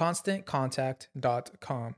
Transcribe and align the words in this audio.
ConstantContact.com. 0.00 1.92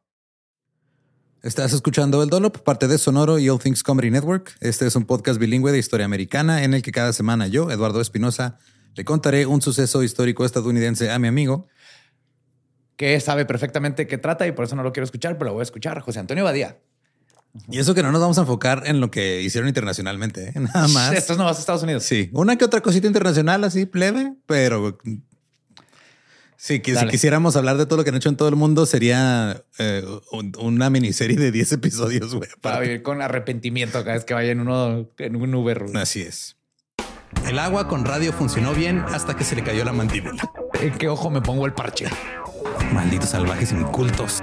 Estás 1.41 1.73
escuchando 1.73 2.21
El 2.25 2.31
Dolop, 2.31 2.59
parte 2.59 2.89
de 2.89 2.99
Sonoro 2.99 3.39
y 3.39 3.49
All 3.49 3.61
Things 3.61 3.85
Comedy 3.85 4.11
Network. 4.11 4.57
Este 4.61 4.89
es 4.89 4.97
un 4.97 5.05
podcast 5.05 5.39
bilingüe 5.39 5.71
de 5.71 5.79
historia 5.79 6.05
americana 6.05 6.65
en 6.65 6.75
el 6.75 6.83
que 6.83 6.91
cada 6.91 7.13
semana 7.13 7.47
yo, 7.47 7.71
Eduardo 7.71 8.01
Espinosa, 8.01 8.59
le 8.97 9.05
contaré 9.05 9.47
un 9.47 9.63
suceso 9.63 10.03
histórico 10.03 10.45
estadounidense 10.45 11.13
a 11.13 11.21
mi 11.21 11.29
amigo. 11.29 11.69
Que 12.97 13.21
sabe 13.21 13.45
perfectamente 13.45 14.09
qué 14.09 14.19
trata 14.19 14.49
y 14.49 14.53
por 14.53 14.65
eso 14.65 14.75
no 14.75 14.83
lo 14.83 14.93
quiero 14.93 15.05
escuchar, 15.05 15.39
pero 15.39 15.51
lo 15.51 15.53
voy 15.53 15.61
a 15.61 15.63
escuchar. 15.63 16.01
José 16.01 16.19
Antonio 16.19 16.43
Badía. 16.43 16.79
Y 17.69 17.79
eso 17.79 17.95
que 17.95 18.03
no 18.03 18.11
nos 18.11 18.21
vamos 18.21 18.39
a 18.39 18.41
enfocar 18.41 18.83
en 18.87 18.99
lo 18.99 19.13
que 19.13 19.43
hicieron 19.43 19.69
internacionalmente, 19.69 20.49
¿eh? 20.49 20.53
nada 20.75 20.89
más. 20.95 21.13
Estos 21.13 21.39
no 21.39 21.45
vas 21.45 21.59
a 21.59 21.61
Estados 21.61 21.85
Unidos. 21.85 22.03
Sí, 22.03 22.31
una 22.33 22.57
que 22.57 22.65
otra 22.65 22.81
cosita 22.81 23.07
internacional 23.07 23.63
así 23.63 23.87
plebe, 23.87 24.35
pero 24.47 24.99
sí, 26.63 26.81
que 26.81 26.95
si 26.95 27.07
quisiéramos 27.09 27.57
hablar 27.57 27.77
de 27.77 27.87
todo 27.87 27.97
lo 27.97 28.05
que 28.05 28.11
han 28.11 28.17
hecho 28.17 28.29
en 28.29 28.37
todo 28.37 28.49
el 28.49 28.55
mundo 28.55 28.87
sería 28.87 29.63
eh, 29.79 30.05
una 30.59 30.91
miniserie 30.91 31.37
de 31.37 31.51
10 31.51 31.73
episodios, 31.73 32.35
güey. 32.35 32.49
Para 32.61 32.79
vivir 32.79 33.03
con 33.03 33.21
arrepentimiento 33.21 33.99
cada 34.05 34.15
vez 34.15 34.25
que 34.25 34.35
vaya 34.35 34.53
en 34.53 34.61
uno 34.61 35.09
en 35.19 35.37
un 35.37 35.55
Uber. 35.55 35.87
Así 35.95 36.23
es. 36.23 36.57
El 37.49 37.59
agua 37.59 37.89
con 37.89 38.05
radio 38.05 38.33
funcionó 38.33 38.75
bien 38.75 39.01
hasta 39.09 39.37
que 39.37 39.43
se 39.43 39.57
le 39.57 39.65
cayó 39.65 39.85
la 39.85 39.93
mandíbula. 39.93 40.53
¿En 40.81 40.93
qué 40.93 41.09
ojo 41.09 41.31
me 41.31 41.41
pongo 41.41 41.67
el 41.67 41.73
parche? 41.73 42.07
Malditos 42.93 43.31
salvajes 43.31 43.73
incultos. 43.73 44.43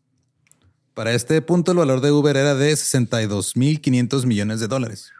Para 0.93 1.13
este 1.13 1.41
punto, 1.41 1.71
el 1.71 1.77
valor 1.77 2.01
de 2.01 2.11
Uber 2.11 2.35
era 2.35 2.53
de 2.55 2.73
62.500 2.73 4.25
millones 4.25 4.59
de 4.59 4.67
dólares. 4.67 5.11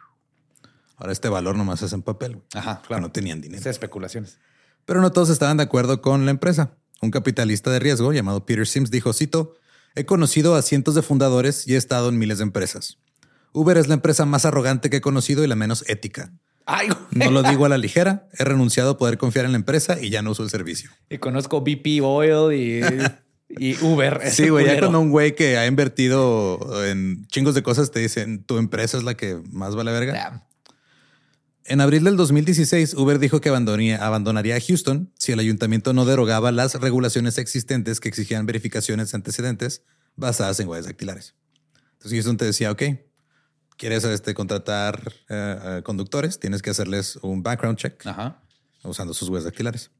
Ahora 0.96 1.12
este 1.12 1.28
valor 1.28 1.56
nomás 1.56 1.82
es 1.82 1.92
en 1.92 2.02
papel. 2.02 2.42
Ajá, 2.54 2.82
claro. 2.86 3.02
No 3.02 3.10
tenían 3.10 3.40
dinero. 3.40 3.60
Es 3.60 3.66
especulaciones. 3.66 4.38
Pero 4.84 5.00
no 5.00 5.10
todos 5.10 5.30
estaban 5.30 5.56
de 5.56 5.62
acuerdo 5.64 6.02
con 6.02 6.24
la 6.26 6.30
empresa. 6.30 6.76
Un 7.00 7.10
capitalista 7.10 7.70
de 7.70 7.80
riesgo 7.80 8.12
llamado 8.12 8.46
Peter 8.46 8.66
Sims 8.66 8.90
dijo, 8.90 9.12
cito, 9.12 9.54
he 9.94 10.04
conocido 10.04 10.54
a 10.54 10.62
cientos 10.62 10.94
de 10.94 11.02
fundadores 11.02 11.66
y 11.66 11.74
he 11.74 11.76
estado 11.76 12.10
en 12.10 12.18
miles 12.18 12.38
de 12.38 12.44
empresas. 12.44 12.98
Uber 13.52 13.76
es 13.76 13.88
la 13.88 13.94
empresa 13.94 14.24
más 14.24 14.44
arrogante 14.44 14.90
que 14.90 14.98
he 14.98 15.00
conocido 15.00 15.42
y 15.42 15.46
la 15.46 15.56
menos 15.56 15.84
ética. 15.88 16.32
Ay, 16.64 16.88
no 17.10 17.30
lo 17.30 17.42
digo 17.42 17.64
a 17.64 17.68
la 17.68 17.78
ligera. 17.78 18.28
He 18.38 18.44
renunciado 18.44 18.92
a 18.92 18.98
poder 18.98 19.18
confiar 19.18 19.44
en 19.44 19.52
la 19.52 19.58
empresa 19.58 20.00
y 20.00 20.10
ya 20.10 20.22
no 20.22 20.30
uso 20.30 20.44
el 20.44 20.50
servicio. 20.50 20.90
Y 21.10 21.18
conozco 21.18 21.62
BP 21.62 22.02
Oil 22.02 22.54
y 22.56 22.80
y 23.58 23.82
Uber. 23.84 24.20
Sí, 24.30 24.48
güey, 24.48 24.66
ya 24.66 24.78
cuando 24.78 25.00
un 25.00 25.10
güey 25.10 25.34
que 25.34 25.58
ha 25.58 25.66
invertido 25.66 26.84
en 26.86 27.26
chingos 27.28 27.54
de 27.54 27.62
cosas 27.62 27.90
te 27.90 28.00
dicen 28.00 28.44
tu 28.44 28.58
empresa 28.58 28.98
es 28.98 29.04
la 29.04 29.14
que 29.14 29.40
más 29.50 29.74
vale 29.74 29.92
verga. 29.92 30.46
En 31.64 31.80
abril 31.80 32.02
del 32.02 32.16
2016, 32.16 32.94
Uber 32.94 33.18
dijo 33.20 33.40
que 33.40 33.48
abandonaría, 33.48 34.04
abandonaría 34.04 34.58
Houston 34.60 35.12
si 35.16 35.30
el 35.30 35.38
ayuntamiento 35.38 35.92
no 35.92 36.04
derogaba 36.04 36.50
las 36.50 36.74
regulaciones 36.74 37.38
existentes 37.38 38.00
que 38.00 38.08
exigían 38.08 38.46
verificaciones 38.46 39.14
antecedentes 39.14 39.82
basadas 40.16 40.58
en 40.58 40.68
huellas 40.68 40.86
dactilares. 40.86 41.34
Entonces 41.92 42.12
Houston 42.12 42.36
te 42.36 42.46
decía, 42.46 42.72
ok, 42.72 42.82
quieres 43.76 44.02
este, 44.04 44.34
contratar 44.34 45.12
eh, 45.28 45.58
eh, 45.62 45.82
conductores, 45.84 46.40
tienes 46.40 46.62
que 46.62 46.70
hacerles 46.70 47.16
un 47.22 47.44
background 47.44 47.78
check 47.78 48.04
usando 48.82 49.14
sus 49.14 49.28
huellas 49.28 49.44
dactilares. 49.44 49.90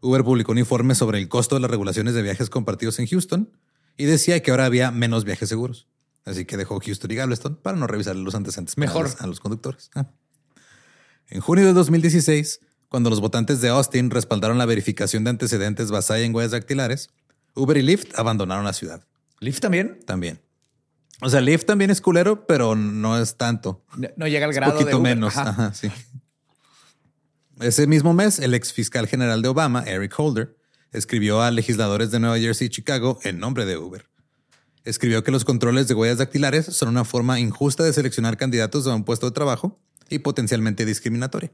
Uber 0.00 0.24
publicó 0.24 0.52
un 0.52 0.58
informe 0.58 0.94
sobre 0.94 1.18
el 1.18 1.28
costo 1.28 1.56
de 1.56 1.60
las 1.60 1.70
regulaciones 1.70 2.14
de 2.14 2.22
viajes 2.22 2.50
compartidos 2.50 2.98
en 2.98 3.06
Houston 3.06 3.50
y 3.96 4.04
decía 4.04 4.40
que 4.42 4.50
ahora 4.50 4.64
había 4.64 4.90
menos 4.90 5.24
viajes 5.24 5.48
seguros. 5.48 5.88
Así 6.24 6.44
que 6.44 6.56
dejó 6.56 6.78
Houston 6.80 7.10
y 7.10 7.14
Galveston 7.14 7.56
para 7.56 7.76
no 7.76 7.86
revisar 7.86 8.14
los 8.14 8.34
antecedentes 8.34 8.76
mejor 8.76 9.08
a 9.18 9.26
los 9.26 9.40
conductores. 9.40 9.90
Ah. 9.94 10.10
En 11.28 11.40
junio 11.40 11.66
de 11.66 11.72
2016, 11.72 12.60
cuando 12.88 13.10
los 13.10 13.20
votantes 13.20 13.60
de 13.60 13.68
Austin 13.68 14.10
respaldaron 14.10 14.58
la 14.58 14.66
verificación 14.66 15.24
de 15.24 15.30
antecedentes 15.30 15.90
basada 15.90 16.20
en 16.20 16.34
huellas 16.34 16.52
dactilares, 16.52 17.10
Uber 17.54 17.76
y 17.76 17.82
Lyft 17.82 18.18
abandonaron 18.18 18.64
la 18.64 18.72
ciudad. 18.72 19.04
¿Lyft 19.40 19.60
también? 19.60 20.00
También. 20.06 20.40
O 21.20 21.28
sea, 21.28 21.40
Lyft 21.40 21.64
también 21.64 21.90
es 21.90 22.00
culero, 22.00 22.46
pero 22.46 22.76
no 22.76 23.18
es 23.18 23.36
tanto. 23.36 23.84
No, 24.16 24.28
llega 24.28 24.46
al 24.46 24.52
grado 24.52 24.72
un 24.74 24.78
poquito 24.78 25.00
menos. 25.00 25.36
Ajá, 25.36 25.74
sí. 25.74 25.90
Ese 27.60 27.88
mismo 27.88 28.14
mes, 28.14 28.38
el 28.38 28.54
ex 28.54 28.72
fiscal 28.72 29.08
general 29.08 29.42
de 29.42 29.48
Obama, 29.48 29.82
Eric 29.82 30.14
Holder, 30.16 30.56
escribió 30.92 31.42
a 31.42 31.50
legisladores 31.50 32.12
de 32.12 32.20
Nueva 32.20 32.38
Jersey 32.38 32.68
y 32.68 32.70
Chicago 32.70 33.18
en 33.24 33.40
nombre 33.40 33.66
de 33.66 33.76
Uber. 33.76 34.08
Escribió 34.84 35.24
que 35.24 35.32
los 35.32 35.44
controles 35.44 35.88
de 35.88 35.94
huellas 35.94 36.18
dactilares 36.18 36.66
son 36.66 36.88
una 36.88 37.04
forma 37.04 37.40
injusta 37.40 37.82
de 37.82 37.92
seleccionar 37.92 38.36
candidatos 38.36 38.86
a 38.86 38.94
un 38.94 39.04
puesto 39.04 39.26
de 39.26 39.32
trabajo 39.32 39.80
y 40.08 40.20
potencialmente 40.20 40.86
discriminatoria. 40.86 41.50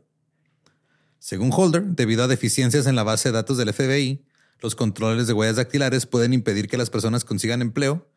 Según 1.20 1.50
Holder, 1.54 1.82
debido 1.82 2.22
a 2.22 2.28
deficiencias 2.28 2.86
en 2.86 2.96
la 2.96 3.02
base 3.02 3.30
de 3.30 3.36
datos 3.36 3.56
del 3.56 3.72
FBI, 3.72 4.26
los 4.60 4.74
controles 4.74 5.26
de 5.26 5.32
huellas 5.32 5.56
dactilares 5.56 6.04
pueden 6.04 6.34
impedir 6.34 6.68
que 6.68 6.76
las 6.76 6.90
personas 6.90 7.24
consigan 7.24 7.62
empleo, 7.62 8.10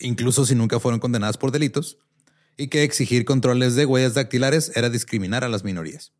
incluso 0.00 0.44
si 0.44 0.56
nunca 0.56 0.80
fueron 0.80 0.98
condenadas 0.98 1.38
por 1.38 1.52
delitos, 1.52 1.98
y 2.56 2.66
que 2.66 2.82
exigir 2.82 3.24
controles 3.24 3.76
de 3.76 3.86
huellas 3.86 4.14
dactilares 4.14 4.72
era 4.74 4.90
discriminar 4.90 5.44
a 5.44 5.48
las 5.48 5.62
minorías. 5.62 6.12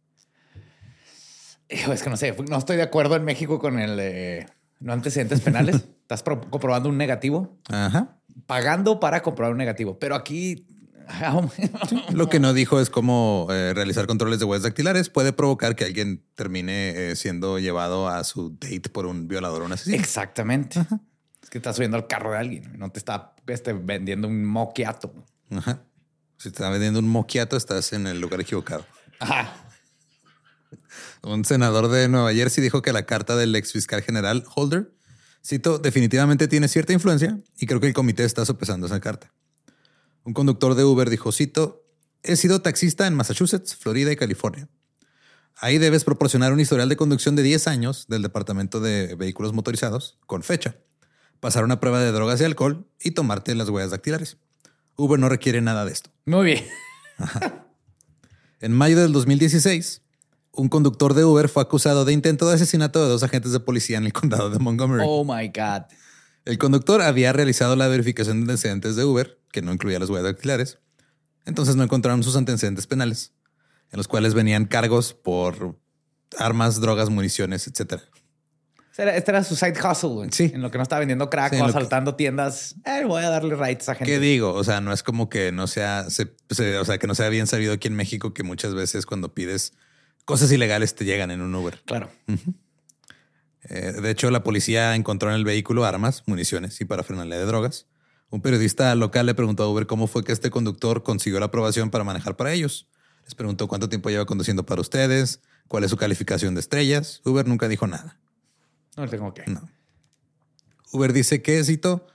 Es 1.92 2.02
que 2.02 2.10
no 2.10 2.16
sé, 2.16 2.34
no 2.48 2.58
estoy 2.58 2.76
de 2.76 2.82
acuerdo 2.82 3.16
en 3.16 3.24
México 3.24 3.58
con 3.58 3.78
el 3.78 3.98
eh, 4.00 4.46
no 4.80 4.92
antecedentes 4.92 5.40
penales. 5.40 5.76
Estás 6.02 6.22
comprobando 6.22 6.88
un 6.88 6.96
negativo. 6.96 7.58
Ajá. 7.68 8.16
Pagando 8.46 9.00
para 9.00 9.22
comprobar 9.22 9.52
un 9.52 9.58
negativo. 9.58 9.98
Pero 9.98 10.14
aquí 10.14 10.66
lo 12.12 12.28
que 12.28 12.40
no 12.40 12.52
dijo 12.52 12.80
es 12.80 12.90
cómo 12.90 13.46
eh, 13.50 13.74
realizar 13.74 14.06
controles 14.06 14.38
de 14.38 14.44
huellas 14.44 14.62
dactilares 14.62 15.08
puede 15.10 15.32
provocar 15.32 15.76
que 15.76 15.84
alguien 15.84 16.22
termine 16.34 17.10
eh, 17.10 17.16
siendo 17.16 17.58
llevado 17.58 18.08
a 18.08 18.24
su 18.24 18.50
date 18.50 18.88
por 18.90 19.06
un 19.06 19.28
violador 19.28 19.62
o 19.62 19.66
un 19.66 19.72
asesino. 19.72 19.96
Exactamente. 19.96 20.80
Es 21.42 21.50
que 21.50 21.58
estás 21.58 21.76
subiendo 21.76 21.96
al 21.96 22.06
carro 22.06 22.32
de 22.32 22.38
alguien, 22.38 22.78
no 22.78 22.90
te 22.90 22.98
está 22.98 23.34
este, 23.46 23.72
vendiendo 23.72 24.28
un 24.28 24.44
moquiato. 24.44 25.12
Ajá. 25.50 25.82
Si 26.36 26.50
te 26.50 26.56
está 26.56 26.70
vendiendo 26.70 27.00
un 27.00 27.08
moquiato, 27.08 27.56
estás 27.56 27.92
en 27.92 28.06
el 28.06 28.20
lugar 28.20 28.40
equivocado. 28.40 28.84
Ajá. 29.18 29.67
Un 31.22 31.44
senador 31.44 31.88
de 31.88 32.08
Nueva 32.08 32.32
Jersey 32.32 32.62
dijo 32.62 32.82
que 32.82 32.92
la 32.92 33.06
carta 33.06 33.36
del 33.36 33.54
ex 33.54 33.72
fiscal 33.72 34.02
general 34.02 34.44
Holder, 34.54 34.92
cito, 35.44 35.78
definitivamente 35.78 36.48
tiene 36.48 36.68
cierta 36.68 36.92
influencia 36.92 37.38
y 37.58 37.66
creo 37.66 37.80
que 37.80 37.86
el 37.86 37.94
comité 37.94 38.24
está 38.24 38.44
sopesando 38.44 38.86
esa 38.86 39.00
carta. 39.00 39.32
Un 40.24 40.34
conductor 40.34 40.74
de 40.74 40.84
Uber 40.84 41.10
dijo, 41.10 41.32
cito, 41.32 41.84
he 42.22 42.36
sido 42.36 42.60
taxista 42.60 43.06
en 43.06 43.14
Massachusetts, 43.14 43.76
Florida 43.76 44.12
y 44.12 44.16
California. 44.16 44.68
Ahí 45.56 45.78
debes 45.78 46.04
proporcionar 46.04 46.52
un 46.52 46.60
historial 46.60 46.88
de 46.88 46.96
conducción 46.96 47.34
de 47.34 47.42
10 47.42 47.66
años 47.66 48.06
del 48.08 48.22
Departamento 48.22 48.80
de 48.80 49.16
Vehículos 49.16 49.52
Motorizados 49.52 50.18
con 50.26 50.42
fecha, 50.42 50.76
pasar 51.40 51.64
una 51.64 51.80
prueba 51.80 52.00
de 52.00 52.12
drogas 52.12 52.40
y 52.40 52.44
alcohol 52.44 52.86
y 53.00 53.12
tomarte 53.12 53.54
las 53.54 53.68
huellas 53.68 53.90
dactilares. 53.90 54.36
Uber 54.96 55.18
no 55.18 55.28
requiere 55.28 55.60
nada 55.60 55.84
de 55.84 55.92
esto. 55.92 56.10
Muy 56.26 56.44
bien. 56.44 56.64
En 58.60 58.72
mayo 58.72 59.00
del 59.00 59.12
2016, 59.12 60.02
un 60.58 60.68
conductor 60.68 61.14
de 61.14 61.24
Uber 61.24 61.48
fue 61.48 61.62
acusado 61.62 62.04
de 62.04 62.12
intento 62.12 62.48
de 62.48 62.56
asesinato 62.56 63.02
de 63.02 63.08
dos 63.08 63.22
agentes 63.22 63.52
de 63.52 63.60
policía 63.60 63.96
en 63.96 64.06
el 64.06 64.12
condado 64.12 64.50
de 64.50 64.58
Montgomery. 64.58 65.04
Oh 65.06 65.24
my 65.24 65.48
God. 65.48 65.84
El 66.44 66.58
conductor 66.58 67.00
había 67.00 67.32
realizado 67.32 67.76
la 67.76 67.88
verificación 67.88 68.38
de 68.38 68.52
antecedentes 68.52 68.96
de 68.96 69.04
Uber, 69.04 69.38
que 69.52 69.62
no 69.62 69.72
incluía 69.72 69.98
las 69.98 70.10
huellas 70.10 70.24
dactilares. 70.24 70.78
Entonces 71.44 71.76
no 71.76 71.84
encontraron 71.84 72.22
sus 72.22 72.36
antecedentes 72.36 72.86
penales, 72.86 73.32
en 73.92 73.98
los 73.98 74.08
cuales 74.08 74.34
venían 74.34 74.64
cargos 74.64 75.14
por 75.14 75.78
armas, 76.36 76.80
drogas, 76.80 77.08
municiones, 77.08 77.66
etcétera. 77.68 78.02
Este 78.96 79.30
era 79.30 79.44
su 79.44 79.54
side 79.54 79.78
hustle, 79.80 80.28
Sí. 80.32 80.50
En 80.52 80.60
lo 80.60 80.72
que 80.72 80.78
no 80.78 80.82
estaba 80.82 80.98
vendiendo 80.98 81.30
crack 81.30 81.52
o 81.52 81.64
asaltando 81.64 82.16
tiendas. 82.16 82.74
Eh, 82.84 83.04
voy 83.06 83.22
a 83.22 83.30
darle 83.30 83.54
rights 83.54 83.88
a 83.88 83.94
gente. 83.94 84.10
¿Qué 84.10 84.18
digo? 84.18 84.52
O 84.52 84.64
sea, 84.64 84.80
no 84.80 84.92
es 84.92 85.04
como 85.04 85.28
que 85.28 85.52
no 85.52 85.68
sea, 85.68 86.06
o 86.08 86.84
sea, 86.84 86.98
que 86.98 87.06
no 87.06 87.14
sea 87.14 87.28
bien 87.28 87.46
sabido 87.46 87.74
aquí 87.74 87.86
en 87.86 87.94
México 87.94 88.34
que 88.34 88.42
muchas 88.42 88.74
veces 88.74 89.06
cuando 89.06 89.32
pides 89.34 89.72
cosas 90.28 90.52
ilegales 90.52 90.94
te 90.94 91.06
llegan 91.06 91.30
en 91.30 91.40
un 91.40 91.54
Uber. 91.54 91.80
Claro. 91.86 92.10
Eh, 93.70 93.92
de 93.92 94.10
hecho, 94.10 94.30
la 94.30 94.44
policía 94.44 94.94
encontró 94.94 95.30
en 95.30 95.36
el 95.36 95.44
vehículo 95.44 95.86
armas, 95.86 96.22
municiones 96.26 96.78
y 96.82 96.84
parafernalia 96.84 97.38
de 97.38 97.46
drogas. 97.46 97.86
Un 98.28 98.42
periodista 98.42 98.94
local 98.94 99.24
le 99.24 99.34
preguntó 99.34 99.62
a 99.62 99.68
Uber 99.68 99.86
cómo 99.86 100.06
fue 100.06 100.24
que 100.24 100.32
este 100.32 100.50
conductor 100.50 101.02
consiguió 101.02 101.40
la 101.40 101.46
aprobación 101.46 101.90
para 101.90 102.04
manejar 102.04 102.36
para 102.36 102.52
ellos. 102.52 102.88
Les 103.24 103.34
preguntó 103.34 103.68
cuánto 103.68 103.88
tiempo 103.88 104.10
lleva 104.10 104.26
conduciendo 104.26 104.66
para 104.66 104.82
ustedes, 104.82 105.40
cuál 105.66 105.84
es 105.84 105.90
su 105.90 105.96
calificación 105.96 106.52
de 106.54 106.60
estrellas. 106.60 107.22
Uber 107.24 107.46
nunca 107.46 107.66
dijo 107.66 107.86
nada. 107.86 108.18
No 108.98 109.08
tengo 109.08 109.32
que. 109.32 109.44
No. 109.46 109.66
Uber 110.92 111.14
dice 111.14 111.40
que, 111.40 111.64
cito, 111.64 112.06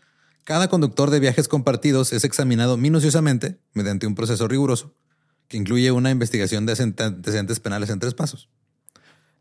cada 0.43 0.67
conductor 0.67 1.09
de 1.09 1.19
viajes 1.19 1.47
compartidos 1.47 2.13
es 2.13 2.23
examinado 2.25 2.77
minuciosamente 2.77 3.57
mediante 3.73 4.05
un 4.05 4.13
proceso 4.13 4.47
riguroso 4.47 4.93
que 5.53 5.57
incluye 5.57 5.91
una 5.91 6.09
investigación 6.09 6.65
de 6.65 6.71
antecedentes 6.71 7.59
penales 7.59 7.91
en 7.91 7.99
tres 7.99 8.15
pasos. 8.15 8.49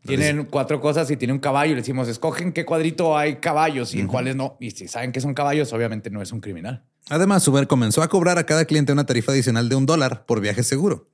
Tienen 0.05 0.45
cuatro 0.45 0.79
cosas 0.79 1.09
y 1.09 1.17
tiene 1.17 1.33
un 1.33 1.39
caballo. 1.39 1.71
Le 1.71 1.81
decimos, 1.81 2.07
escogen 2.07 2.53
qué 2.53 2.65
cuadrito 2.65 3.17
hay 3.17 3.37
caballos 3.37 3.95
y 3.95 3.99
en 3.99 4.05
cuáles 4.05 4.35
no. 4.35 4.55
Y 4.59 4.69
si 4.69 4.87
saben 4.87 5.11
que 5.11 5.21
son 5.21 5.33
caballos, 5.33 5.73
obviamente 5.73 6.11
no 6.11 6.21
es 6.21 6.31
un 6.31 6.39
criminal. 6.39 6.83
Además, 7.09 7.47
Uber 7.47 7.65
comenzó 7.65 8.03
a 8.03 8.09
cobrar 8.09 8.37
a 8.37 8.45
cada 8.45 8.65
cliente 8.65 8.93
una 8.93 9.07
tarifa 9.07 9.31
adicional 9.31 9.69
de 9.69 9.75
un 9.75 9.87
dólar 9.87 10.27
por 10.27 10.39
viaje 10.39 10.61
seguro 10.61 11.09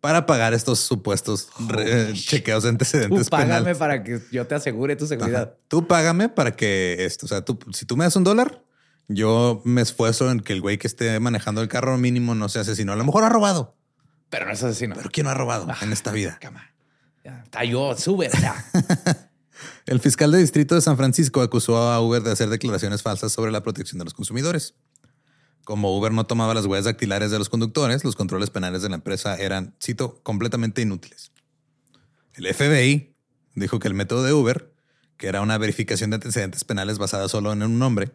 para 0.00 0.26
pagar 0.26 0.52
estos 0.52 0.80
supuestos 0.80 1.48
chequeos 2.12 2.64
de 2.64 2.70
antecedentes 2.70 3.26
tú 3.26 3.30
págame 3.30 3.76
para 3.76 4.02
que 4.02 4.20
yo 4.32 4.48
te 4.48 4.56
asegure 4.56 4.96
tu 4.96 5.06
seguridad. 5.06 5.54
Tú 5.68 5.86
págame 5.86 6.28
para 6.28 6.56
que 6.56 7.04
esto, 7.04 7.26
o 7.26 7.28
sea, 7.28 7.44
tú, 7.44 7.56
si 7.72 7.86
tú 7.86 7.96
me 7.96 8.02
das 8.02 8.16
un 8.16 8.24
dólar, 8.24 8.64
yo 9.08 9.62
me 9.64 9.82
esfuerzo 9.82 10.30
en 10.30 10.40
que 10.40 10.52
el 10.52 10.60
güey 10.60 10.78
que 10.78 10.86
esté 10.86 11.18
manejando 11.20 11.62
el 11.62 11.68
carro 11.68 11.96
mínimo 11.96 12.34
no 12.34 12.48
sea 12.48 12.62
asesino. 12.62 12.92
A 12.92 12.96
lo 12.96 13.04
mejor 13.04 13.24
ha 13.24 13.28
robado. 13.28 13.76
Pero 14.30 14.46
no 14.46 14.52
es 14.52 14.62
asesino. 14.62 14.94
Pero 14.96 15.10
¿quién 15.10 15.24
no 15.24 15.30
ha 15.30 15.34
robado 15.34 15.66
en 15.80 15.92
esta 15.92 16.10
vida? 16.10 16.38
Cama. 16.40 16.74
está 17.24 17.64
yo, 17.64 17.96
sube. 17.96 18.30
el 19.86 20.00
fiscal 20.00 20.32
de 20.32 20.38
distrito 20.38 20.74
de 20.74 20.80
San 20.80 20.96
Francisco 20.96 21.40
acusó 21.40 21.78
a 21.78 22.00
Uber 22.00 22.22
de 22.22 22.32
hacer 22.32 22.48
declaraciones 22.48 23.02
falsas 23.02 23.32
sobre 23.32 23.52
la 23.52 23.62
protección 23.62 23.98
de 23.98 24.04
los 24.04 24.14
consumidores. 24.14 24.74
Como 25.64 25.96
Uber 25.96 26.12
no 26.12 26.26
tomaba 26.26 26.54
las 26.54 26.66
huellas 26.66 26.84
dactilares 26.84 27.30
de 27.30 27.38
los 27.38 27.48
conductores, 27.48 28.04
los 28.04 28.14
controles 28.14 28.50
penales 28.50 28.82
de 28.82 28.88
la 28.88 28.96
empresa 28.96 29.36
eran, 29.36 29.74
cito, 29.82 30.20
completamente 30.22 30.82
inútiles. 30.82 31.32
El 32.34 32.52
FBI 32.52 33.16
dijo 33.54 33.78
que 33.78 33.88
el 33.88 33.94
método 33.94 34.22
de 34.22 34.32
Uber, 34.32 34.72
que 35.16 35.26
era 35.26 35.40
una 35.40 35.58
verificación 35.58 36.10
de 36.10 36.16
antecedentes 36.16 36.64
penales 36.64 36.98
basada 36.98 37.28
solo 37.28 37.52
en 37.52 37.62
un 37.62 37.78
nombre, 37.78 38.12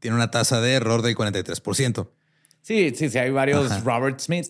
tiene 0.00 0.16
una 0.16 0.30
tasa 0.30 0.60
de 0.60 0.72
error 0.72 1.02
del 1.02 1.14
43%. 1.14 2.08
Sí, 2.62 2.92
sí, 2.94 3.08
sí, 3.08 3.18
hay 3.18 3.30
varios 3.30 3.84
Robert 3.84 4.20
Smith. 4.20 4.48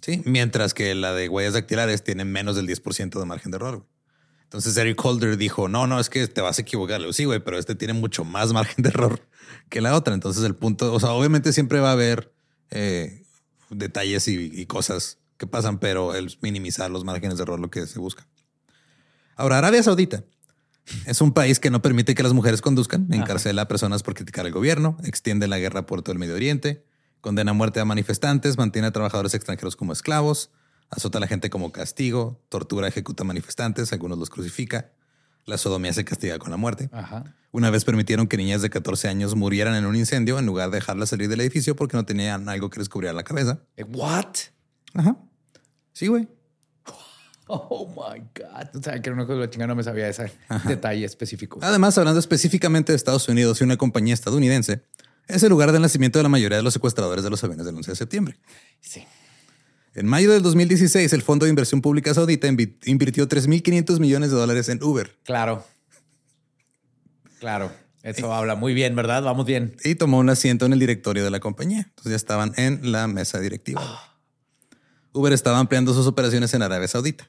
Sí, 0.00 0.22
mientras 0.24 0.74
que 0.74 0.94
la 0.94 1.12
de 1.12 1.28
huellas 1.28 1.54
dactilares 1.54 2.02
tiene 2.02 2.24
menos 2.24 2.56
del 2.56 2.66
10% 2.66 3.18
de 3.18 3.24
margen 3.24 3.52
de 3.52 3.56
error. 3.56 3.86
Entonces 4.44 4.76
Eric 4.76 5.02
Holder 5.04 5.36
dijo, 5.36 5.68
no, 5.68 5.86
no, 5.86 5.98
es 6.00 6.10
que 6.10 6.26
te 6.26 6.40
vas 6.40 6.58
a 6.58 6.62
equivocar. 6.62 7.00
Le 7.00 7.12
sí, 7.12 7.24
güey, 7.24 7.40
pero 7.40 7.58
este 7.58 7.74
tiene 7.74 7.94
mucho 7.94 8.24
más 8.24 8.52
margen 8.52 8.82
de 8.82 8.88
error 8.88 9.20
que 9.68 9.80
la 9.80 9.94
otra. 9.96 10.14
Entonces 10.14 10.44
el 10.44 10.54
punto, 10.54 10.92
o 10.92 11.00
sea, 11.00 11.12
obviamente 11.12 11.52
siempre 11.52 11.80
va 11.80 11.90
a 11.90 11.92
haber 11.92 12.32
eh, 12.70 13.22
detalles 13.70 14.28
y, 14.28 14.66
cosas 14.66 15.18
que 15.38 15.46
pasan, 15.46 15.78
pero 15.78 16.14
el 16.14 16.36
minimizar 16.40 16.90
los 16.90 17.04
márgenes 17.04 17.38
de 17.38 17.44
error 17.44 17.58
lo 17.60 17.70
que 17.70 17.86
se 17.86 17.98
busca. 17.98 18.26
Ahora, 19.36 19.58
Arabia 19.58 19.82
Saudita 19.82 20.24
es 21.06 21.20
un 21.20 21.32
país 21.32 21.60
que 21.60 21.70
no 21.70 21.82
permite 21.82 22.14
que 22.14 22.22
las 22.22 22.32
mujeres 22.32 22.60
conduzcan, 22.60 23.06
encarcela 23.12 23.62
a 23.62 23.68
personas 23.68 24.02
por 24.02 24.14
criticar 24.14 24.46
al 24.46 24.52
gobierno, 24.52 24.96
extiende 25.04 25.48
la 25.48 25.58
guerra 25.58 25.86
por 25.86 26.02
todo 26.02 26.12
el 26.12 26.18
Medio 26.18 26.34
Oriente, 26.34 26.84
condena 27.20 27.52
a 27.52 27.54
muerte 27.54 27.80
a 27.80 27.84
manifestantes, 27.84 28.58
mantiene 28.58 28.88
a 28.88 28.92
trabajadores 28.92 29.34
extranjeros 29.34 29.76
como 29.76 29.92
esclavos, 29.92 30.50
azota 30.90 31.18
a 31.18 31.20
la 31.20 31.26
gente 31.26 31.50
como 31.50 31.72
castigo, 31.72 32.40
tortura, 32.48 32.88
ejecuta 32.88 33.24
manifestantes, 33.24 33.92
algunos 33.92 34.18
los 34.18 34.30
crucifica, 34.30 34.90
la 35.46 35.58
sodomía 35.58 35.92
se 35.92 36.04
castiga 36.04 36.38
con 36.38 36.50
la 36.50 36.56
muerte. 36.56 36.90
Una 37.50 37.70
vez 37.70 37.84
permitieron 37.84 38.28
que 38.28 38.36
niñas 38.36 38.62
de 38.62 38.70
14 38.70 39.08
años 39.08 39.34
murieran 39.34 39.74
en 39.74 39.86
un 39.86 39.96
incendio 39.96 40.38
en 40.38 40.46
lugar 40.46 40.70
de 40.70 40.76
dejarlas 40.76 41.10
salir 41.10 41.28
del 41.28 41.40
edificio 41.40 41.76
porque 41.76 41.96
no 41.96 42.04
tenían 42.04 42.48
algo 42.48 42.70
que 42.70 42.78
les 42.78 42.88
cubriera 42.88 43.12
la 43.12 43.24
cabeza. 43.24 43.60
Eh, 43.76 43.84
¿What? 43.84 44.36
Ajá. 44.94 45.16
Sí, 45.92 46.06
güey. 46.06 46.28
Oh 47.48 47.88
my 47.88 48.20
God. 48.34 48.76
O 48.76 48.82
sea, 48.82 49.00
que 49.02 49.10
una 49.10 49.26
cosa 49.26 49.40
la 49.40 49.50
chingada 49.50 49.68
no 49.68 49.74
me 49.74 49.82
sabía 49.82 50.08
ese 50.08 50.32
detalle 50.66 51.04
específico. 51.04 51.58
Además, 51.62 51.98
hablando 51.98 52.20
específicamente 52.20 52.92
de 52.92 52.96
Estados 52.96 53.28
Unidos 53.28 53.60
y 53.60 53.64
una 53.64 53.76
compañía 53.76 54.14
estadounidense, 54.14 54.82
es 55.28 55.42
el 55.42 55.50
lugar 55.50 55.72
del 55.72 55.82
nacimiento 55.82 56.18
de 56.18 56.22
la 56.22 56.28
mayoría 56.28 56.56
de 56.56 56.62
los 56.62 56.72
secuestradores 56.72 57.24
de 57.24 57.30
los 57.30 57.42
aviones 57.44 57.66
del 57.66 57.76
11 57.76 57.90
de 57.90 57.96
septiembre. 57.96 58.38
Sí. 58.80 59.04
En 59.94 60.06
mayo 60.06 60.32
del 60.32 60.42
2016, 60.42 61.12
el 61.12 61.22
Fondo 61.22 61.44
de 61.44 61.50
Inversión 61.50 61.82
Pública 61.82 62.14
Saudita 62.14 62.48
invirtió 62.48 63.28
3.500 63.28 63.98
millones 64.00 64.30
de 64.30 64.36
dólares 64.36 64.68
en 64.68 64.82
Uber. 64.82 65.14
Claro. 65.24 65.64
Claro. 67.40 67.70
Eso 68.02 68.32
habla 68.32 68.54
muy 68.54 68.74
bien, 68.74 68.96
¿verdad? 68.96 69.22
Vamos 69.22 69.46
bien. 69.46 69.76
Y 69.84 69.94
tomó 69.94 70.18
un 70.18 70.30
asiento 70.30 70.66
en 70.66 70.72
el 70.72 70.78
directorio 70.78 71.22
de 71.24 71.30
la 71.30 71.40
compañía. 71.40 71.86
Entonces 71.88 72.10
ya 72.10 72.16
estaban 72.16 72.52
en 72.56 72.90
la 72.90 73.06
mesa 73.06 73.38
directiva. 73.38 73.82
Ah. 73.84 74.11
Uber 75.12 75.32
estaba 75.32 75.58
ampliando 75.58 75.94
sus 75.94 76.06
operaciones 76.06 76.54
en 76.54 76.62
Arabia 76.62 76.88
Saudita. 76.88 77.28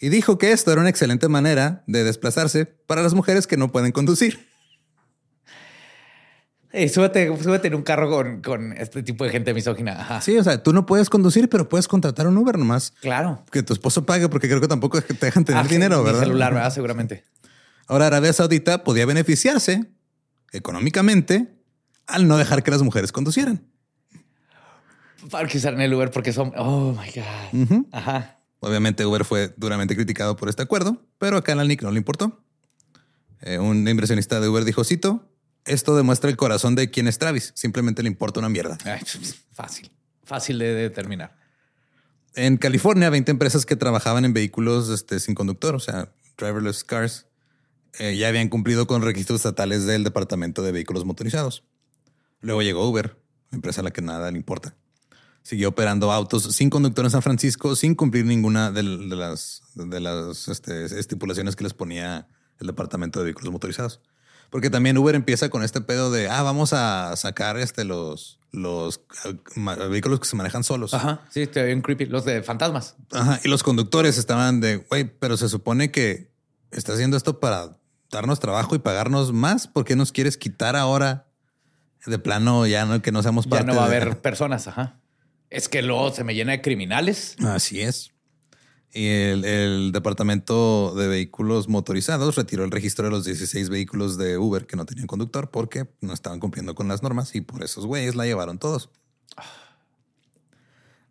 Y 0.00 0.10
dijo 0.10 0.38
que 0.38 0.52
esto 0.52 0.70
era 0.70 0.80
una 0.80 0.90
excelente 0.90 1.28
manera 1.28 1.82
de 1.86 2.04
desplazarse 2.04 2.66
para 2.66 3.02
las 3.02 3.14
mujeres 3.14 3.46
que 3.46 3.56
no 3.56 3.72
pueden 3.72 3.92
conducir. 3.92 4.48
Eh, 6.70 6.88
súbete, 6.88 7.32
en 7.66 7.74
un 7.74 7.82
carro 7.82 8.10
con, 8.42 8.74
este 8.74 9.02
tipo 9.02 9.24
de 9.24 9.30
gente 9.30 9.54
misógina. 9.54 10.20
Sí, 10.20 10.36
o 10.36 10.44
sea, 10.44 10.62
tú 10.62 10.72
no 10.72 10.84
puedes 10.84 11.08
conducir, 11.08 11.48
pero 11.48 11.68
puedes 11.68 11.88
contratar 11.88 12.26
un 12.26 12.36
Uber 12.36 12.58
nomás. 12.58 12.92
Claro. 13.00 13.42
Que 13.50 13.62
tu 13.62 13.72
esposo 13.72 14.04
pague, 14.04 14.28
porque 14.28 14.48
creo 14.48 14.60
que 14.60 14.68
tampoco 14.68 15.00
te 15.00 15.14
dejan 15.14 15.44
tener 15.44 15.64
ah, 15.64 15.68
dinero, 15.68 16.04
¿verdad? 16.04 16.20
celular, 16.20 16.52
¿verdad? 16.52 16.72
Seguramente. 16.72 17.24
Ahora, 17.86 18.08
Arabia 18.08 18.32
Saudita 18.34 18.84
podía 18.84 19.06
beneficiarse 19.06 19.86
económicamente 20.52 21.48
al 22.06 22.28
no 22.28 22.36
dejar 22.36 22.62
que 22.62 22.70
las 22.70 22.82
mujeres 22.82 23.12
conducieran. 23.12 23.62
Para 25.30 25.48
que 25.48 25.58
usaran 25.58 25.80
el 25.80 25.92
Uber 25.92 26.10
porque 26.10 26.32
son. 26.32 26.52
Oh 26.56 26.92
my 26.92 27.10
God. 27.10 27.86
Ajá. 27.92 28.38
Obviamente, 28.60 29.06
Uber 29.06 29.24
fue 29.24 29.54
duramente 29.56 29.94
criticado 29.94 30.36
por 30.36 30.48
este 30.48 30.62
acuerdo, 30.62 31.00
pero 31.18 31.36
acá 31.36 31.52
en 31.52 31.58
la 31.58 31.64
NIC 31.64 31.82
no 31.82 31.90
le 31.90 31.98
importó. 31.98 32.42
Eh, 33.40 33.58
un 33.58 33.86
inversionista 33.86 34.40
de 34.40 34.48
Uber 34.48 34.64
dijo, 34.64 34.82
cito, 34.82 35.30
esto 35.64 35.96
demuestra 35.96 36.28
el 36.28 36.36
corazón 36.36 36.74
de 36.74 36.90
quien 36.90 37.06
es 37.06 37.18
Travis. 37.18 37.52
Simplemente 37.54 38.02
le 38.02 38.08
importa 38.08 38.40
una 38.40 38.48
mierda. 38.48 38.78
fácil, 39.52 39.90
fácil 40.24 40.58
de 40.58 40.74
determinar. 40.74 41.36
En 42.34 42.56
California, 42.56 43.10
20 43.10 43.30
empresas 43.30 43.66
que 43.66 43.76
trabajaban 43.76 44.24
en 44.24 44.32
vehículos 44.32 44.88
este, 44.90 45.20
sin 45.20 45.34
conductor, 45.34 45.74
o 45.74 45.80
sea, 45.80 46.12
driverless 46.36 46.84
cars, 46.84 47.26
eh, 47.98 48.16
ya 48.16 48.28
habían 48.28 48.48
cumplido 48.48 48.86
con 48.86 49.02
registros 49.02 49.40
estatales 49.40 49.86
del 49.86 50.04
Departamento 50.04 50.62
de 50.62 50.72
Vehículos 50.72 51.04
Motorizados. 51.04 51.64
Luego 52.40 52.62
llegó 52.62 52.88
Uber, 52.88 53.16
empresa 53.50 53.80
a 53.80 53.84
la 53.84 53.90
que 53.90 54.02
nada 54.02 54.30
le 54.30 54.36
importa. 54.36 54.76
Siguió 55.48 55.70
operando 55.70 56.12
autos 56.12 56.42
sin 56.54 56.68
conductor 56.68 57.06
en 57.06 57.10
San 57.10 57.22
Francisco 57.22 57.74
sin 57.74 57.94
cumplir 57.94 58.26
ninguna 58.26 58.70
de, 58.70 58.82
las, 58.82 59.62
de 59.74 59.98
las 59.98 60.46
este, 60.46 60.84
estipulaciones 60.84 61.56
que 61.56 61.64
les 61.64 61.72
ponía 61.72 62.28
el 62.60 62.66
Departamento 62.66 63.18
de 63.18 63.24
Vehículos 63.24 63.50
Motorizados. 63.50 64.02
Porque 64.50 64.68
también 64.68 64.98
Uber 64.98 65.14
empieza 65.14 65.48
con 65.48 65.62
este 65.62 65.80
pedo 65.80 66.10
de, 66.10 66.28
ah, 66.28 66.42
vamos 66.42 66.74
a 66.74 67.16
sacar 67.16 67.56
este, 67.56 67.84
los, 67.84 68.40
los 68.52 69.00
vehículos 69.88 70.20
que 70.20 70.26
se 70.26 70.36
manejan 70.36 70.64
solos. 70.64 70.92
Ajá, 70.92 71.22
sí, 71.30 71.40
está 71.40 71.62
bien 71.62 71.80
creepy. 71.80 72.04
Los 72.04 72.26
de 72.26 72.42
fantasmas. 72.42 72.96
Ajá, 73.12 73.40
y 73.42 73.48
los 73.48 73.62
conductores 73.62 74.18
estaban 74.18 74.60
de, 74.60 74.76
güey, 74.76 75.04
pero 75.18 75.38
se 75.38 75.48
supone 75.48 75.90
que 75.90 76.30
está 76.72 76.92
haciendo 76.92 77.16
esto 77.16 77.40
para 77.40 77.78
darnos 78.10 78.38
trabajo 78.38 78.74
y 78.74 78.80
pagarnos 78.80 79.32
más. 79.32 79.66
¿Por 79.66 79.86
qué 79.86 79.96
nos 79.96 80.12
quieres 80.12 80.36
quitar 80.36 80.76
ahora 80.76 81.26
de 82.04 82.18
plano 82.18 82.66
ya 82.66 82.84
no 82.84 83.00
que 83.00 83.12
no 83.12 83.22
seamos 83.22 83.46
parte? 83.46 83.64
Ya 83.64 83.72
no 83.72 83.78
va 83.78 83.84
a 83.84 83.86
haber 83.86 84.18
personas, 84.20 84.68
ajá. 84.68 85.00
Es 85.50 85.68
que 85.68 85.82
luego 85.82 86.12
se 86.12 86.24
me 86.24 86.34
llena 86.34 86.52
de 86.52 86.60
criminales. 86.60 87.36
Así 87.40 87.80
es. 87.80 88.12
Y 88.92 89.06
el, 89.06 89.92
Departamento 89.92 90.94
de 90.94 91.08
Vehículos 91.08 91.68
Motorizados 91.68 92.36
retiró 92.36 92.64
el 92.64 92.70
registro 92.70 93.04
de 93.04 93.10
los 93.10 93.24
16 93.24 93.68
vehículos 93.68 94.16
de 94.16 94.38
Uber 94.38 94.66
que 94.66 94.76
no 94.76 94.86
tenían 94.86 95.06
conductor 95.06 95.50
porque 95.50 95.86
no 96.00 96.14
estaban 96.14 96.40
cumpliendo 96.40 96.74
con 96.74 96.88
las 96.88 97.02
normas 97.02 97.34
y 97.34 97.42
por 97.42 97.62
esos 97.62 97.84
güeyes 97.84 98.14
la 98.14 98.24
llevaron 98.24 98.58
todos. 98.58 98.90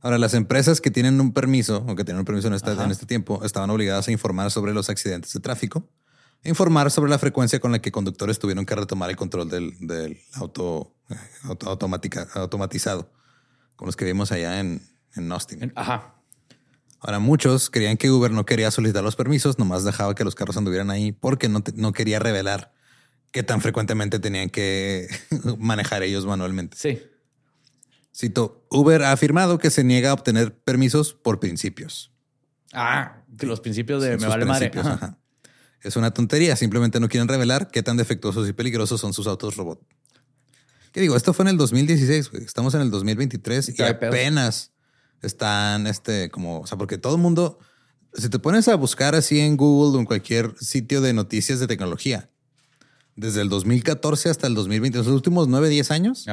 Ahora, 0.01 0.17
las 0.17 0.33
empresas 0.33 0.79
que 0.81 0.91
tienen 0.91 1.19
un 1.19 1.33
permiso 1.33 1.83
o 1.87 1.95
que 1.95 2.03
tienen 2.03 2.19
un 2.19 2.25
permiso 2.25 2.47
en 2.47 2.53
este, 2.53 2.71
en 2.71 2.91
este 2.91 3.05
tiempo 3.05 3.43
estaban 3.43 3.69
obligadas 3.69 4.07
a 4.07 4.11
informar 4.11 4.51
sobre 4.51 4.73
los 4.73 4.89
accidentes 4.89 5.33
de 5.33 5.39
tráfico, 5.39 5.89
informar 6.43 6.91
sobre 6.91 7.09
la 7.09 7.19
frecuencia 7.19 7.59
con 7.59 7.71
la 7.71 7.79
que 7.79 7.91
conductores 7.91 8.39
tuvieron 8.39 8.65
que 8.65 8.75
retomar 8.75 9.09
el 9.09 9.15
control 9.15 9.49
del, 9.49 10.19
auto, 10.33 10.95
eh, 11.09 11.15
automática, 11.65 12.27
automatizado, 12.35 13.11
como 13.77 13.87
los 13.87 13.95
que 13.95 14.03
vimos 14.03 14.33
allá 14.33 14.59
en, 14.59 14.81
en 15.15 15.31
Austin. 15.31 15.71
Ajá. 15.75 16.15
Ahora, 16.99 17.19
muchos 17.19 17.69
creían 17.69 17.95
que 17.95 18.11
Uber 18.11 18.31
no 18.31 18.45
quería 18.45 18.69
solicitar 18.71 19.03
los 19.03 19.15
permisos, 19.15 19.59
nomás 19.59 19.85
dejaba 19.85 20.15
que 20.15 20.25
los 20.25 20.35
carros 20.35 20.57
anduvieran 20.57 20.89
ahí 20.89 21.13
porque 21.13 21.47
no, 21.47 21.63
no 21.75 21.93
quería 21.93 22.19
revelar 22.19 22.73
qué 23.31 23.43
tan 23.43 23.61
frecuentemente 23.61 24.19
tenían 24.19 24.49
que 24.49 25.07
manejar 25.57 26.03
ellos 26.03 26.25
manualmente. 26.25 26.75
Sí. 26.77 27.01
Cito, 28.15 28.65
Uber 28.71 29.03
ha 29.03 29.11
afirmado 29.11 29.59
que 29.59 29.69
se 29.69 29.83
niega 29.83 30.09
a 30.09 30.13
obtener 30.13 30.57
permisos 30.57 31.13
por 31.13 31.39
principios. 31.39 32.11
Ah, 32.73 33.21
que 33.37 33.45
los 33.45 33.61
principios 33.61 34.01
de 34.01 34.17
me 34.17 34.27
vale 34.27 34.45
madre. 34.45 34.71
Es 35.81 35.95
una 35.95 36.11
tontería, 36.11 36.55
simplemente 36.55 36.99
no 36.99 37.07
quieren 37.07 37.27
revelar 37.27 37.69
qué 37.69 37.83
tan 37.83 37.95
defectuosos 37.95 38.49
y 38.49 38.53
peligrosos 38.53 38.99
son 38.99 39.13
sus 39.13 39.27
autos 39.27 39.55
robot. 39.55 39.79
¿Qué 40.91 41.01
digo? 41.01 41.15
Esto 41.15 41.33
fue 41.33 41.43
en 41.43 41.49
el 41.49 41.57
2016, 41.57 42.31
estamos 42.45 42.73
en 42.75 42.81
el 42.81 42.91
2023 42.91 43.77
y 43.77 43.83
apenas 43.83 44.71
están, 45.21 45.87
este, 45.87 46.29
como, 46.29 46.61
o 46.61 46.67
sea, 46.67 46.77
porque 46.77 46.97
todo 46.97 47.15
el 47.15 47.21
mundo, 47.21 47.59
si 48.13 48.29
te 48.29 48.39
pones 48.39 48.67
a 48.67 48.75
buscar 48.75 49.15
así 49.15 49.39
en 49.39 49.57
Google 49.57 49.97
o 49.97 49.99
en 49.99 50.05
cualquier 50.05 50.53
sitio 50.59 51.01
de 51.01 51.13
noticias 51.13 51.59
de 51.59 51.67
tecnología, 51.67 52.29
desde 53.15 53.41
el 53.41 53.49
2014 53.49 54.29
hasta 54.29 54.47
el 54.47 54.53
2020, 54.53 54.99
los 54.99 55.07
últimos 55.07 55.47
9, 55.47 55.69
10 55.69 55.91
años, 55.91 56.25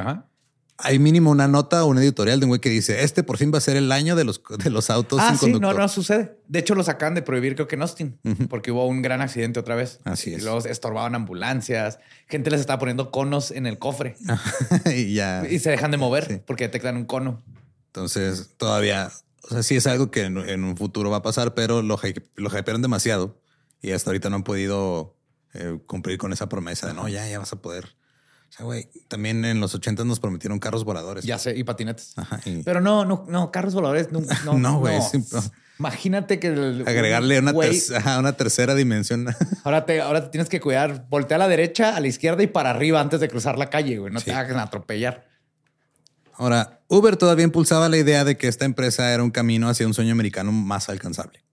hay 0.77 0.99
mínimo 0.99 1.31
una 1.31 1.47
nota 1.47 1.85
o 1.85 1.87
un 1.87 1.97
editorial 1.97 2.39
de 2.39 2.45
un 2.45 2.49
güey 2.49 2.61
que 2.61 2.69
dice, 2.69 3.03
este 3.03 3.23
por 3.23 3.37
fin 3.37 3.51
va 3.53 3.59
a 3.59 3.61
ser 3.61 3.77
el 3.77 3.91
año 3.91 4.15
de 4.15 4.25
los, 4.25 4.41
de 4.57 4.69
los 4.69 4.89
autos 4.89 5.19
ah, 5.21 5.35
sí, 5.39 5.53
No, 5.53 5.73
no 5.73 5.87
sucede. 5.87 6.37
De 6.47 6.59
hecho, 6.59 6.75
los 6.75 6.89
acaban 6.89 7.15
de 7.15 7.21
prohibir 7.21 7.55
creo 7.55 7.67
que 7.67 7.75
en 7.75 7.81
Austin, 7.81 8.19
porque 8.49 8.71
hubo 8.71 8.85
un 8.85 9.01
gran 9.01 9.21
accidente 9.21 9.59
otra 9.59 9.75
vez. 9.75 9.99
Así 10.03 10.33
es. 10.33 10.41
Y 10.41 10.43
luego 10.43 10.59
estorbaban 10.59 11.15
ambulancias. 11.15 11.99
Gente 12.27 12.51
les 12.51 12.59
estaba 12.59 12.79
poniendo 12.79 13.09
conos 13.09 13.51
en 13.51 13.67
el 13.67 13.79
cofre. 13.79 14.17
y 14.93 15.13
ya. 15.13 15.47
Y 15.49 15.59
se 15.59 15.69
dejan 15.69 15.91
de 15.91 15.97
mover 15.97 16.43
porque 16.45 16.65
detectan 16.65 16.97
un 16.97 17.05
cono. 17.05 17.41
Entonces, 17.87 18.49
todavía, 18.57 19.09
o 19.43 19.49
sea, 19.49 19.63
sí 19.63 19.77
es 19.77 19.87
algo 19.87 20.11
que 20.11 20.23
en, 20.23 20.63
un 20.63 20.75
futuro 20.75 21.09
va 21.09 21.17
a 21.17 21.21
pasar, 21.21 21.53
pero 21.53 21.81
lo, 21.81 21.97
lo 22.35 22.59
hypearon 22.59 22.81
demasiado 22.81 23.39
y 23.81 23.91
hasta 23.91 24.09
ahorita 24.09 24.29
no 24.29 24.37
han 24.37 24.43
podido 24.43 25.15
eh, 25.53 25.79
cumplir 25.85 26.17
con 26.17 26.33
esa 26.33 26.49
promesa 26.49 26.87
de 26.87 26.93
no, 26.93 27.07
ya, 27.07 27.27
ya 27.29 27.39
vas 27.39 27.53
a 27.53 27.61
poder. 27.61 27.95
Sea, 28.55 28.65
güey, 28.65 28.87
también 29.07 29.43
en 29.43 29.59
los 29.59 29.75
80 29.75 30.05
nos 30.05 30.19
prometieron 30.19 30.59
carros 30.59 30.85
voladores. 30.85 31.25
Ya 31.25 31.37
sé, 31.37 31.57
y 31.57 31.63
patinetes. 31.63 32.13
Pero 32.63 32.79
no, 32.79 33.03
no, 33.03 33.25
no, 33.27 33.51
carros 33.51 33.73
voladores 33.73 34.11
no. 34.11 34.21
No, 34.57 34.79
güey. 34.79 34.97
Imagínate 35.77 36.39
que 36.39 36.47
agregarle 36.47 37.39
una, 37.39 37.53
una, 38.17 38.33
tercera 38.37 38.75
dimensión. 38.75 39.27
ahora 39.65 39.85
te, 39.85 39.99
ahora 39.99 40.23
te 40.23 40.29
tienes 40.29 40.47
que 40.47 40.61
cuidar. 40.61 41.05
Voltea 41.09 41.35
a 41.35 41.39
la 41.39 41.49
derecha, 41.49 41.97
a 41.97 41.99
la 41.99 42.07
izquierda 42.07 42.43
y 42.43 42.47
para 42.47 42.69
arriba 42.69 43.01
antes 43.01 43.19
de 43.19 43.27
cruzar 43.27 43.57
la 43.57 43.69
calle, 43.69 43.97
güey. 43.97 44.13
No 44.13 44.21
te 44.21 44.31
hagan 44.31 44.57
atropellar. 44.57 45.27
Ahora, 46.35 46.79
Uber 46.87 47.17
todavía 47.17 47.43
impulsaba 47.43 47.89
la 47.89 47.97
idea 47.97 48.23
de 48.23 48.37
que 48.37 48.47
esta 48.47 48.63
empresa 48.63 49.13
era 49.13 49.21
un 49.21 49.31
camino 49.31 49.67
hacia 49.67 49.85
un 49.85 49.93
sueño 49.93 50.13
americano 50.13 50.53
más 50.53 50.87
alcanzable. 50.87 51.43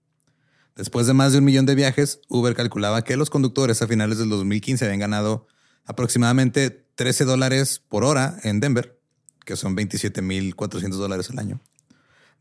Después 0.77 1.05
de 1.05 1.13
más 1.13 1.33
de 1.33 1.39
un 1.39 1.43
millón 1.43 1.65
de 1.65 1.75
viajes, 1.75 2.21
Uber 2.29 2.55
calculaba 2.55 3.03
que 3.03 3.17
los 3.17 3.29
conductores 3.29 3.81
a 3.81 3.87
finales 3.87 4.19
del 4.19 4.29
2015 4.29 4.85
habían 4.85 5.01
ganado 5.01 5.47
aproximadamente 5.85 6.82
13 6.95 7.25
dólares 7.25 7.81
por 7.87 8.03
hora 8.03 8.37
en 8.43 8.59
Denver, 8.59 8.99
que 9.45 9.55
son 9.55 9.75
27.400 9.75 10.89
dólares 10.91 11.29
al 11.29 11.39
año, 11.39 11.61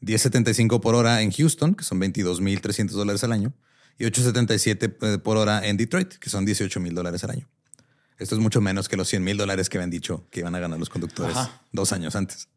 10.75 0.03 0.81
por 0.81 0.95
hora 0.95 1.23
en 1.23 1.31
Houston, 1.31 1.75
que 1.75 1.85
son 1.85 2.01
22.300 2.01 2.91
dólares 2.91 3.25
al 3.25 3.33
año, 3.33 3.53
y 3.99 4.05
8.77 4.05 4.97
eh, 5.01 5.19
por 5.19 5.37
hora 5.37 5.67
en 5.67 5.77
Detroit, 5.77 6.15
que 6.15 6.31
son 6.31 6.47
18.000 6.47 6.93
dólares 6.93 7.25
al 7.25 7.31
año. 7.31 7.49
Esto 8.23 8.37
es 8.37 8.41
mucho 8.41 8.61
menos 8.61 8.89
que 8.89 8.97
los 8.97 9.09
100 9.09 9.25
mil 9.25 9.37
dólares 9.37 9.69
que 9.69 9.79
habían 9.79 9.91
dicho 9.91 10.29
que 10.31 10.41
iban 10.41 10.55
a 10.55 10.61
ganar 10.61 10.79
los 10.79 10.89
conductores 10.89 11.37
dos 11.73 11.93
años 11.93 12.15
antes. 12.15 12.49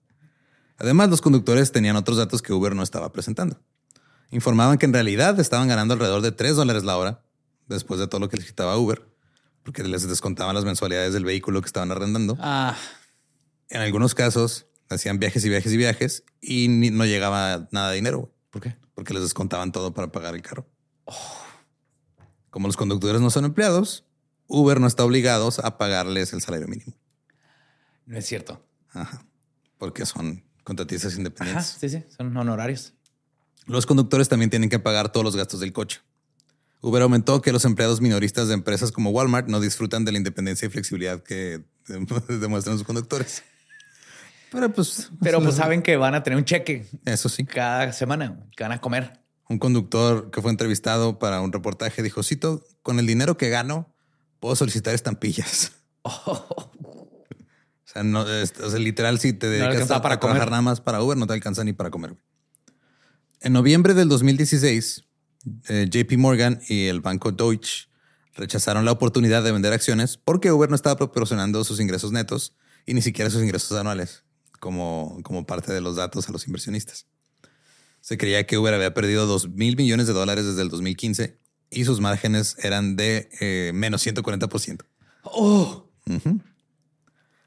Además, 0.77 1.09
los 1.09 1.21
conductores 1.21 1.71
tenían 1.71 1.95
otros 1.95 2.17
datos 2.17 2.43
que 2.43 2.53
Uber 2.53 2.75
no 2.75 2.83
estaba 2.83 3.11
presentando. 3.11 3.59
Informaban 4.29 4.77
que 4.77 4.85
en 4.85 4.93
realidad 4.93 5.39
estaban 5.39 5.67
ganando 5.67 5.95
alrededor 5.95 6.21
de 6.21 6.31
3 6.31 6.55
dólares 6.55 6.83
la 6.83 6.97
hora 6.97 7.23
después 7.67 7.99
de 7.99 8.07
todo 8.07 8.19
lo 8.19 8.29
que 8.29 8.37
les 8.37 8.45
quitaba 8.45 8.77
Uber, 8.77 9.07
porque 9.65 9.83
les 9.83 10.07
descontaban 10.07 10.53
las 10.53 10.63
mensualidades 10.63 11.11
del 11.13 11.25
vehículo 11.25 11.59
que 11.59 11.65
estaban 11.65 11.91
arrendando. 11.91 12.37
Ah. 12.39 12.77
En 13.67 13.81
algunos 13.81 14.13
casos 14.13 14.67
hacían 14.89 15.17
viajes 15.17 15.43
y 15.43 15.49
viajes 15.49 15.73
y 15.73 15.77
viajes 15.77 16.23
y 16.39 16.67
no 16.69 17.03
llegaba 17.03 17.67
nada 17.71 17.89
de 17.89 17.95
dinero. 17.95 18.31
¿Por 18.51 18.61
qué? 18.61 18.77
Porque 18.93 19.13
les 19.15 19.23
descontaban 19.23 19.71
todo 19.71 19.91
para 19.91 20.11
pagar 20.11 20.35
el 20.35 20.43
carro. 20.43 20.69
Como 22.51 22.67
los 22.67 22.77
conductores 22.77 23.19
no 23.19 23.31
son 23.31 23.45
empleados, 23.45 24.05
Uber 24.45 24.79
no 24.79 24.85
está 24.85 25.03
obligado 25.03 25.49
a 25.63 25.77
pagarles 25.79 26.31
el 26.33 26.41
salario 26.41 26.67
mínimo. 26.67 26.93
No 28.05 28.17
es 28.19 28.25
cierto. 28.27 28.63
Ajá. 28.91 29.25
Porque 29.79 30.05
son 30.05 30.43
contratistas 30.63 31.17
independientes. 31.17 31.75
sí, 31.79 31.89
sí, 31.89 32.03
son 32.15 32.37
honorarios. 32.37 32.93
Los 33.65 33.87
conductores 33.87 34.29
también 34.29 34.51
tienen 34.51 34.69
que 34.69 34.77
pagar 34.77 35.11
todos 35.11 35.23
los 35.23 35.35
gastos 35.35 35.59
del 35.59 35.73
coche. 35.73 36.01
Uber 36.85 37.01
aumentó 37.01 37.41
que 37.41 37.51
los 37.51 37.65
empleados 37.65 37.99
minoristas 37.99 38.47
de 38.47 38.53
empresas 38.53 38.91
como 38.91 39.09
Walmart 39.09 39.47
no 39.47 39.59
disfrutan 39.59 40.05
de 40.05 40.11
la 40.11 40.19
independencia 40.19 40.67
y 40.67 40.69
flexibilidad 40.69 41.23
que 41.23 41.63
demuestran 42.27 42.77
sus 42.77 42.85
conductores. 42.85 43.41
Pero 44.51 44.71
pues, 44.71 45.09
pero 45.19 45.41
pues 45.41 45.55
saben 45.55 45.81
que 45.81 45.97
van 45.97 46.13
a 46.13 46.21
tener 46.21 46.37
un 46.37 46.45
cheque. 46.45 46.85
Eso 47.05 47.27
sí. 47.27 47.43
Cada 47.43 47.91
semana 47.91 48.39
que 48.55 48.63
van 48.63 48.71
a 48.71 48.79
comer. 48.79 49.19
Un 49.49 49.57
conductor 49.57 50.29
que 50.29 50.43
fue 50.43 50.51
entrevistado 50.51 51.17
para 51.17 51.41
un 51.41 51.51
reportaje 51.51 52.03
dijo, 52.03 52.21
cito, 52.21 52.63
con 52.83 52.99
el 52.99 53.07
dinero 53.07 53.35
que 53.35 53.49
gano, 53.49 53.95
puedo 54.39 54.55
solicitar 54.55 54.93
estampillas. 54.93 55.71
O 57.87 57.97
sea, 57.97 58.03
no, 58.03 58.25
literal, 58.77 59.19
si 59.19 59.31
te 59.31 59.47
dedicas 59.47 59.89
a, 59.89 60.01
para 60.01 60.19
trabajar 60.19 60.49
nada 60.49 60.61
más 60.61 60.81
para 60.81 61.01
Uber, 61.01 61.15
no 61.15 61.27
te 61.27 61.33
alcanza 61.33 61.63
ni 61.63 61.71
para 61.71 61.91
comer. 61.91 62.17
En 63.39 63.53
noviembre 63.53 63.93
del 63.93 64.09
2016, 64.09 65.05
eh, 65.67 65.87
JP 65.89 66.17
Morgan 66.17 66.61
y 66.67 66.87
el 66.87 67.01
banco 67.01 67.31
Deutsche 67.31 67.87
rechazaron 68.35 68.85
la 68.85 68.91
oportunidad 68.91 69.43
de 69.43 69.51
vender 69.51 69.73
acciones 69.73 70.17
porque 70.17 70.51
Uber 70.51 70.69
no 70.69 70.75
estaba 70.75 70.97
proporcionando 70.97 71.63
sus 71.63 71.79
ingresos 71.79 72.11
netos 72.11 72.53
y 72.85 72.93
ni 72.93 73.01
siquiera 73.01 73.29
sus 73.29 73.41
ingresos 73.41 73.77
anuales 73.77 74.23
como, 74.59 75.19
como 75.23 75.45
parte 75.45 75.73
de 75.73 75.81
los 75.81 75.95
datos 75.95 76.27
a 76.27 76.31
los 76.31 76.45
inversionistas. 76.47 77.07
Se 78.01 78.17
creía 78.17 78.45
que 78.45 78.57
Uber 78.57 78.73
había 78.73 78.93
perdido 78.93 79.25
2 79.25 79.49
mil 79.49 79.75
millones 79.77 80.07
de 80.07 80.13
dólares 80.13 80.45
desde 80.45 80.61
el 80.61 80.69
2015 80.69 81.39
y 81.71 81.85
sus 81.85 82.01
márgenes 82.01 82.55
eran 82.61 82.95
de 82.95 83.29
eh, 83.39 83.71
menos 83.73 84.05
140%. 84.05 84.85
¡Oh! 85.23 85.89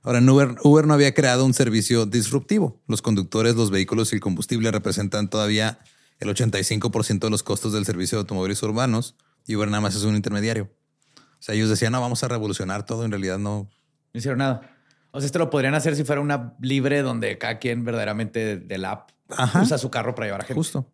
Ahora, 0.02 0.20
Uber, 0.20 0.56
Uber 0.64 0.86
no 0.86 0.94
había 0.94 1.14
creado 1.14 1.44
un 1.44 1.54
servicio 1.54 2.06
disruptivo. 2.06 2.80
Los 2.88 3.02
conductores, 3.02 3.54
los 3.54 3.70
vehículos 3.70 4.12
y 4.12 4.16
el 4.16 4.20
combustible 4.20 4.70
representan 4.70 5.30
todavía 5.30 5.80
el 6.18 6.28
85% 6.28 7.20
de 7.20 7.30
los 7.30 7.42
costos 7.42 7.72
del 7.72 7.84
servicio 7.84 8.18
de 8.18 8.20
automóviles 8.20 8.62
urbanos 8.62 9.16
y 9.46 9.56
Uber 9.56 9.68
nada 9.68 9.80
más 9.80 9.94
es 9.94 10.02
un 10.02 10.16
intermediario. 10.16 10.70
O 11.16 11.42
sea, 11.42 11.54
ellos 11.54 11.68
decían, 11.68 11.92
no, 11.92 12.00
vamos 12.00 12.22
a 12.24 12.28
revolucionar 12.28 12.84
todo. 12.84 13.04
En 13.04 13.10
realidad 13.10 13.38
no. 13.38 13.70
No 14.12 14.18
hicieron 14.18 14.38
nada. 14.38 14.76
O 15.10 15.20
sea, 15.20 15.26
esto 15.26 15.38
lo 15.38 15.50
podrían 15.50 15.74
hacer 15.74 15.96
si 15.96 16.04
fuera 16.04 16.20
una 16.20 16.54
libre 16.60 17.02
donde 17.02 17.38
cada 17.38 17.58
quien 17.58 17.84
verdaderamente 17.84 18.58
del 18.58 18.84
app 18.84 19.10
usa 19.62 19.78
su 19.78 19.90
carro 19.90 20.14
para 20.14 20.26
llevar 20.26 20.40
a 20.42 20.44
gente. 20.44 20.54
Justo. 20.54 20.90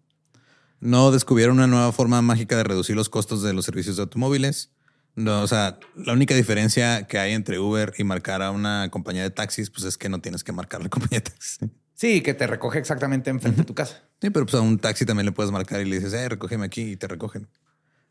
No 0.80 1.10
descubrieron 1.10 1.56
una 1.56 1.66
nueva 1.66 1.92
forma 1.92 2.20
mágica 2.20 2.56
de 2.56 2.64
reducir 2.64 2.94
los 2.94 3.08
costos 3.08 3.42
de 3.42 3.54
los 3.54 3.64
servicios 3.64 3.96
de 3.96 4.02
automóviles. 4.02 4.70
No, 5.16 5.42
o 5.42 5.46
sea, 5.46 5.78
la 5.96 6.12
única 6.12 6.34
diferencia 6.34 7.06
que 7.06 7.18
hay 7.18 7.32
entre 7.32 7.58
Uber 7.58 7.94
y 7.96 8.04
marcar 8.04 8.42
a 8.42 8.50
una 8.50 8.90
compañía 8.90 9.22
de 9.22 9.30
taxis, 9.30 9.70
pues 9.70 9.84
es 9.84 9.96
que 9.96 10.08
no 10.08 10.20
tienes 10.20 10.44
que 10.44 10.52
marcar 10.52 10.82
la 10.82 10.88
compañía 10.90 11.20
de 11.20 11.30
taxis. 11.30 11.60
Sí, 11.94 12.22
que 12.22 12.34
te 12.34 12.46
recoge 12.46 12.78
exactamente 12.78 13.30
enfrente 13.30 13.60
de 13.60 13.64
tu 13.64 13.74
casa. 13.74 14.02
Sí, 14.20 14.30
pero 14.30 14.44
pues 14.46 14.54
a 14.56 14.60
un 14.60 14.78
taxi 14.78 15.06
también 15.06 15.26
le 15.26 15.32
puedes 15.32 15.52
marcar 15.52 15.80
y 15.80 15.84
le 15.84 15.96
dices, 15.96 16.12
eh, 16.12 16.28
recógeme 16.28 16.66
aquí 16.66 16.82
y 16.82 16.96
te 16.96 17.06
recogen. 17.06 17.48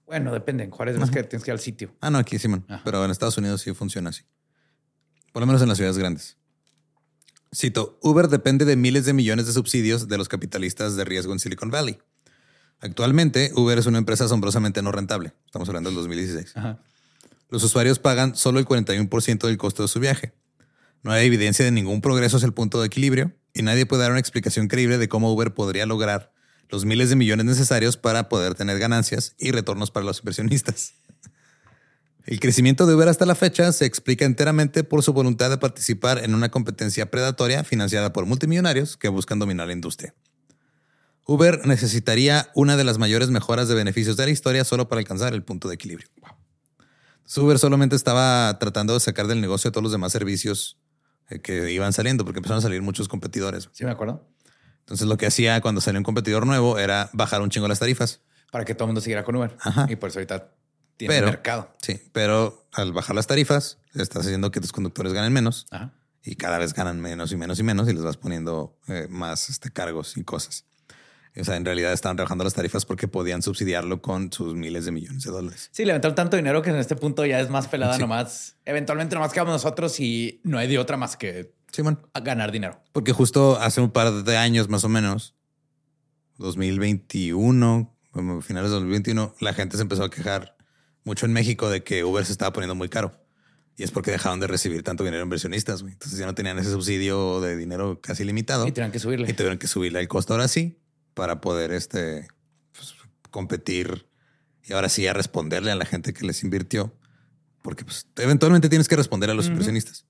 Bueno, 0.06 0.32
depende. 0.32 0.64
En 0.64 0.72
Juárez 0.72 0.98
ves 0.98 1.12
que 1.12 1.24
tienes 1.24 1.44
que 1.44 1.52
ir 1.52 1.54
al 1.54 1.60
sitio. 1.60 1.94
Ah, 2.00 2.10
no, 2.10 2.18
aquí 2.18 2.40
Simón. 2.40 2.66
Pero 2.84 3.04
en 3.04 3.12
Estados 3.12 3.38
Unidos 3.38 3.62
sí 3.62 3.74
funciona 3.74 4.10
así. 4.10 4.24
Por 5.32 5.42
lo 5.42 5.48
menos 5.48 5.62
en 5.62 5.68
las 5.68 5.78
ciudades 5.78 5.98
grandes. 5.98 6.38
Cito, 7.54 8.00
Uber 8.02 8.30
depende 8.30 8.66
de 8.66 8.76
miles 8.76 9.06
de 9.06 9.14
millones 9.14 9.48
de 9.48 9.54
subsidios 9.54 10.08
de 10.08 10.18
los 10.18 10.28
capitalistas 10.28 10.96
de 10.96 11.04
riesgo 11.04 11.34
en 11.34 11.40
Silicon 11.40 11.70
Valley. 11.70 12.00
Actualmente, 12.80 13.52
Uber 13.56 13.78
es 13.78 13.86
una 13.86 13.98
empresa 13.98 14.26
asombrosamente 14.26 14.82
no 14.82 14.92
rentable. 14.92 15.34
Estamos 15.46 15.68
hablando 15.70 15.90
del 15.90 15.98
2016. 15.98 16.54
Los 17.50 17.64
usuarios 17.64 18.00
pagan 18.00 18.36
solo 18.36 18.60
el 18.60 18.66
41% 18.66 19.48
del 19.48 19.58
costo 19.58 19.84
de 19.84 19.88
su 19.88 20.00
viaje. 20.00 20.34
No 21.02 21.12
hay 21.12 21.28
evidencia 21.28 21.64
de 21.64 21.72
ningún 21.72 22.02
progreso 22.02 22.38
hacia 22.38 22.48
el 22.48 22.54
punto 22.54 22.80
de 22.80 22.88
equilibrio 22.88 23.34
y 23.54 23.62
nadie 23.62 23.86
puede 23.86 24.04
dar 24.04 24.12
una 24.12 24.20
explicación 24.20 24.68
creíble 24.68 24.98
de 24.98 25.08
cómo 25.08 25.32
Uber 25.32 25.54
podría 25.54 25.86
lograr 25.86 26.32
los 26.70 26.86
miles 26.86 27.10
de 27.10 27.16
millones 27.16 27.46
necesarios 27.46 27.98
para 27.98 28.30
poder 28.30 28.56
tener 28.56 28.80
ganancias 28.80 29.36
y 29.38 29.52
retornos 29.52 29.92
para 29.92 30.06
los 30.06 30.20
inversionistas. 30.20 30.94
El 32.26 32.40
crecimiento 32.40 32.86
de 32.86 32.96
Uber 32.96 33.10
hasta 33.10 33.26
la 33.26 33.36
fecha 33.36 33.72
se 33.74 33.86
explica 33.86 34.26
enteramente 34.26 34.84
por 34.84 35.04
su 35.04 35.12
voluntad 35.12 35.50
de 35.50 35.58
participar 35.58 36.24
en 36.24 36.34
una 36.34 36.50
competencia 36.50 37.12
predatoria 37.12 37.64
financiada 37.64 38.14
por 38.14 38.26
multimillonarios 38.26 38.96
que 38.96 39.10
buscan 39.10 39.40
dominar 39.40 39.68
la 39.68 39.74
industria. 39.74 40.16
Uber 41.26 41.66
necesitaría 41.66 42.50
una 42.56 42.78
de 42.78 42.84
las 42.86 42.98
mayores 42.98 43.30
mejoras 43.30 43.68
de 43.68 43.76
beneficios 43.76 44.18
de 44.18 44.26
la 44.26 44.32
historia 44.32 44.64
solo 44.64 44.88
para 44.88 45.00
alcanzar 45.00 45.34
el 45.34 45.44
punto 45.44 45.68
de 45.68 45.76
equilibrio. 45.76 46.08
Uber 47.38 47.60
solamente 47.60 47.96
estaba 47.96 48.58
tratando 48.60 48.94
de 48.94 49.00
sacar 49.00 49.28
del 49.28 49.42
negocio 49.42 49.70
a 49.70 49.72
todos 49.72 49.84
los 49.84 49.92
demás 49.92 50.12
servicios 50.12 50.78
que 51.44 51.72
iban 51.72 51.94
saliendo, 51.94 52.26
porque 52.26 52.40
empezaron 52.40 52.60
a 52.60 52.62
salir 52.62 52.82
muchos 52.82 53.08
competidores. 53.08 53.70
Sí, 53.74 53.86
me 53.86 53.92
acuerdo. 53.92 54.28
Entonces 54.80 55.08
lo 55.08 55.18
que 55.18 55.26
hacía 55.26 55.62
cuando 55.62 55.82
salió 55.82 56.00
un 56.00 56.04
competidor 56.04 56.46
nuevo 56.46 56.78
era 56.78 57.10
bajar 57.14 57.42
un 57.42 57.50
chingo 57.50 57.68
las 57.68 57.80
tarifas. 57.80 58.22
Para 58.52 58.66
que 58.66 58.76
todo 58.76 58.86
el 58.86 58.90
mundo 58.90 59.02
siguiera 59.02 59.24
con 59.24 59.36
Uber. 59.36 59.56
Y 59.88 59.96
por 59.96 60.10
eso 60.10 60.20
ahorita 60.20 60.52
tiene 60.98 61.22
mercado. 61.22 61.74
Sí, 61.82 62.00
pero 62.12 62.68
al 62.74 62.92
bajar 62.92 63.16
las 63.16 63.28
tarifas, 63.28 63.80
estás 63.94 64.26
haciendo 64.26 64.52
que 64.52 64.60
tus 64.60 64.72
conductores 64.72 65.14
ganen 65.14 65.34
menos. 65.34 65.68
Y 66.24 66.36
cada 66.36 66.58
vez 66.58 66.74
ganan 66.74 67.02
menos 67.02 67.32
y 67.32 67.38
menos 67.38 67.60
y 67.60 67.64
menos 67.64 67.90
y 67.90 67.94
les 67.94 68.04
vas 68.04 68.18
poniendo 68.18 68.78
eh, 68.88 69.08
más 69.10 69.50
este, 69.50 69.72
cargos 69.72 70.16
y 70.18 70.24
cosas. 70.24 70.66
O 71.36 71.44
sea, 71.44 71.56
en 71.56 71.66
realidad 71.66 71.92
estaban 71.94 72.16
rebajando 72.16 72.44
las 72.44 72.54
tarifas 72.54 72.86
porque 72.86 73.08
podían 73.08 73.42
subsidiarlo 73.42 74.02
con 74.02 74.32
sus 74.32 74.54
miles 74.54 74.86
de 74.86 74.92
millones 74.92 75.24
de 75.24 75.32
dólares. 75.32 75.70
Sí, 75.72 75.84
levantaron 75.84 76.14
tanto 76.14 76.38
dinero 76.38 76.62
que 76.62 76.70
en 76.70 76.76
este 76.76 76.96
punto 76.96 77.26
ya 77.26 77.40
es 77.40 77.50
más 77.50 77.68
pelada 77.68 77.98
nomás. 77.98 78.58
Eventualmente 78.66 79.16
nomás 79.16 79.34
quedamos 79.34 79.54
nosotros 79.54 80.00
y 80.00 80.42
no 80.44 80.60
hay 80.60 80.68
de 80.68 80.78
otra 80.78 80.96
más 80.96 81.18
que 81.18 81.54
ganar 82.24 82.52
dinero. 82.52 82.80
Porque 82.92 83.14
justo 83.14 83.58
hace 83.60 83.82
un 83.82 83.90
par 83.90 84.24
de 84.24 84.38
años 84.38 84.70
más 84.70 84.84
o 84.84 84.90
menos, 84.90 85.34
2021, 86.38 87.98
finales 88.42 88.70
de 88.70 88.76
2021, 88.76 89.36
la 89.40 89.54
gente 89.54 89.78
se 89.78 89.82
empezó 89.82 90.04
a 90.04 90.12
quejar 90.12 90.56
mucho 91.04 91.26
en 91.26 91.34
México 91.34 91.68
de 91.68 91.84
que 91.84 92.04
Uber 92.04 92.24
se 92.26 92.32
estaba 92.32 92.54
poniendo 92.54 92.76
muy 92.76 92.90
caro. 92.90 93.12
Y 93.76 93.82
es 93.82 93.90
porque 93.90 94.12
dejaron 94.12 94.40
de 94.40 94.46
recibir 94.46 94.84
tanto 94.84 95.04
dinero 95.04 95.24
inversionistas. 95.24 95.82
Entonces 95.82 96.20
ya 96.20 96.28
no 96.28 96.36
tenían 96.36 96.60
ese 96.60 96.70
subsidio 96.70 97.42
de 97.42 97.58
dinero 97.58 98.00
casi 98.02 98.24
limitado. 98.24 98.68
Y 98.68 98.72
tuvieron 98.72 98.92
que 98.92 99.00
subirle. 99.00 99.28
Y 99.28 99.34
tuvieron 99.34 99.58
que 99.58 99.66
subirle 99.66 100.00
el 100.00 100.08
costo 100.08 100.34
ahora 100.36 100.48
sí 100.48 100.83
para 101.14 101.42
poder 101.42 101.72
este, 101.72 102.28
pues, 102.72 102.96
competir 103.30 104.08
y 104.64 104.74
ahora 104.74 104.90
sí 104.90 105.08
a 105.08 105.14
responderle 105.14 105.72
a 105.72 105.76
la 105.76 105.86
gente 105.86 106.14
que 106.14 106.26
les 106.26 106.44
invirtió, 106.44 106.96
porque 107.62 107.84
pues, 107.84 108.08
eventualmente 108.18 108.70
tienes 108.70 108.88
que 108.88 108.96
responder 108.96 109.30
a 109.30 109.34
los 109.34 109.48
inversionistas. 109.48 110.06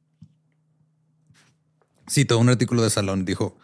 Cito 2.09 2.37
un 2.37 2.49
artículo 2.49 2.83
de 2.83 2.89
Salón, 2.89 3.25
dijo, 3.25 3.57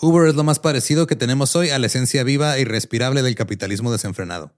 Uber 0.00 0.28
es 0.28 0.34
lo 0.34 0.44
más 0.44 0.58
parecido 0.58 1.06
que 1.06 1.16
tenemos 1.16 1.56
hoy 1.56 1.70
a 1.70 1.78
la 1.78 1.86
esencia 1.86 2.24
viva 2.24 2.58
y 2.58 2.64
respirable 2.64 3.22
del 3.22 3.34
capitalismo 3.34 3.92
desenfrenado. 3.92 4.54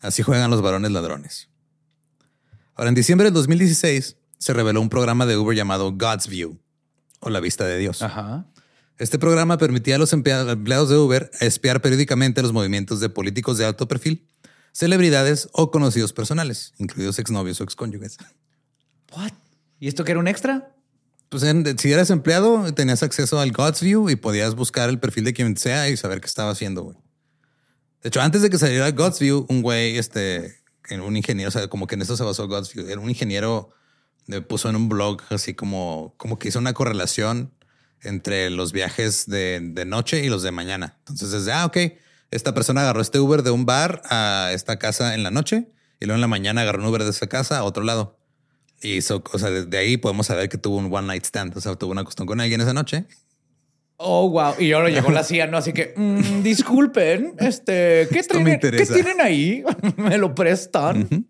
Así 0.00 0.22
juegan 0.22 0.50
los 0.50 0.62
varones 0.62 0.90
ladrones. 0.90 1.48
Ahora, 2.74 2.90
en 2.90 2.94
diciembre 2.94 3.26
del 3.26 3.34
2016 3.34 4.16
se 4.38 4.52
reveló 4.52 4.80
un 4.80 4.90
programa 4.90 5.24
de 5.24 5.36
Uber 5.36 5.56
llamado 5.56 5.92
God's 5.92 6.28
View, 6.28 6.60
o 7.20 7.30
la 7.30 7.40
vista 7.40 7.64
de 7.64 7.78
Dios. 7.78 8.02
Ajá. 8.02 8.46
Este 8.98 9.18
programa 9.18 9.58
permitía 9.58 9.96
a 9.96 9.98
los 9.98 10.14
empleados 10.14 10.88
de 10.88 10.96
Uber 10.96 11.30
espiar 11.40 11.82
periódicamente 11.82 12.40
los 12.40 12.54
movimientos 12.54 12.98
de 12.98 13.10
políticos 13.10 13.58
de 13.58 13.66
alto 13.66 13.86
perfil, 13.86 14.26
celebridades 14.72 15.50
o 15.52 15.70
conocidos 15.70 16.14
personales, 16.14 16.72
incluidos 16.78 17.18
exnovios 17.18 17.60
o 17.60 17.64
excónyuges. 17.64 18.16
What? 19.14 19.32
¿Y 19.80 19.88
esto 19.88 20.02
que 20.02 20.12
era 20.12 20.20
un 20.20 20.28
extra? 20.28 20.74
Pues 21.28 21.44
si 21.78 21.92
eras 21.92 22.08
empleado, 22.08 22.72
tenías 22.72 23.02
acceso 23.02 23.38
al 23.38 23.52
God's 23.52 23.82
View 23.82 24.08
y 24.08 24.16
podías 24.16 24.54
buscar 24.54 24.88
el 24.88 24.98
perfil 24.98 25.24
de 25.24 25.34
quien 25.34 25.54
sea 25.58 25.90
y 25.90 25.98
saber 25.98 26.22
qué 26.22 26.26
estaba 26.26 26.50
haciendo, 26.50 26.96
De 28.02 28.08
hecho, 28.08 28.22
antes 28.22 28.40
de 28.40 28.48
que 28.48 28.56
saliera 28.56 28.90
God's 28.92 29.18
View, 29.18 29.44
un 29.50 29.60
güey, 29.60 29.98
este, 29.98 30.56
un 30.90 31.16
ingeniero, 31.16 31.48
o 31.48 31.52
sea, 31.52 31.68
como 31.68 31.86
que 31.86 31.96
en 31.96 32.02
esto 32.02 32.16
se 32.16 32.24
basó 32.24 32.48
God's 32.48 32.72
View, 32.72 32.88
era 32.88 33.00
un 33.00 33.10
ingeniero, 33.10 33.68
le 34.26 34.40
puso 34.40 34.70
en 34.70 34.76
un 34.76 34.88
blog 34.88 35.20
así 35.28 35.52
como, 35.52 36.14
como 36.16 36.38
que 36.38 36.48
hizo 36.48 36.58
una 36.58 36.72
correlación 36.72 37.52
entre 38.06 38.50
los 38.50 38.72
viajes 38.72 39.26
de, 39.26 39.84
noche 39.86 40.24
y 40.24 40.28
los 40.28 40.42
de 40.42 40.52
mañana. 40.52 40.96
Entonces, 41.00 41.30
desde, 41.30 41.52
ah, 41.52 41.66
ok, 41.66 41.76
esta 42.30 42.54
persona 42.54 42.82
agarró 42.82 43.00
este 43.00 43.18
Uber 43.18 43.42
de 43.42 43.50
un 43.50 43.66
bar 43.66 44.02
a 44.08 44.50
esta 44.52 44.78
casa 44.78 45.14
en 45.14 45.22
la 45.22 45.30
noche 45.30 45.68
y 46.00 46.06
luego 46.06 46.16
en 46.16 46.20
la 46.20 46.28
mañana 46.28 46.62
agarró 46.62 46.82
un 46.82 46.88
Uber 46.88 47.04
de 47.04 47.10
esa 47.10 47.26
casa 47.28 47.58
a 47.58 47.64
otro 47.64 47.82
lado. 47.82 48.18
Y 48.82 48.98
eso, 48.98 49.22
o 49.32 49.38
sea, 49.38 49.50
desde 49.50 49.78
ahí 49.78 49.96
podemos 49.96 50.26
saber 50.26 50.48
que 50.48 50.58
tuvo 50.58 50.76
un 50.76 50.92
one 50.92 51.06
night 51.06 51.24
stand, 51.24 51.56
o 51.56 51.60
sea, 51.60 51.74
tuvo 51.76 51.92
una 51.92 52.04
cuestión 52.04 52.26
con 52.26 52.40
alguien 52.40 52.60
esa 52.60 52.74
noche. 52.74 53.06
Oh, 53.96 54.28
wow. 54.28 54.54
Y 54.58 54.72
ahora 54.72 54.90
llegó 54.90 55.10
la 55.10 55.24
CIA, 55.24 55.46
¿no? 55.46 55.56
Así 55.56 55.72
que, 55.72 55.94
mm, 55.96 56.42
disculpen, 56.42 57.34
este, 57.38 58.08
¿qué, 58.12 58.22
tienen, 58.22 58.60
¿qué 58.60 58.86
tienen 58.86 59.20
ahí? 59.20 59.64
¿Me 59.96 60.18
lo 60.18 60.34
prestan? 60.34 61.26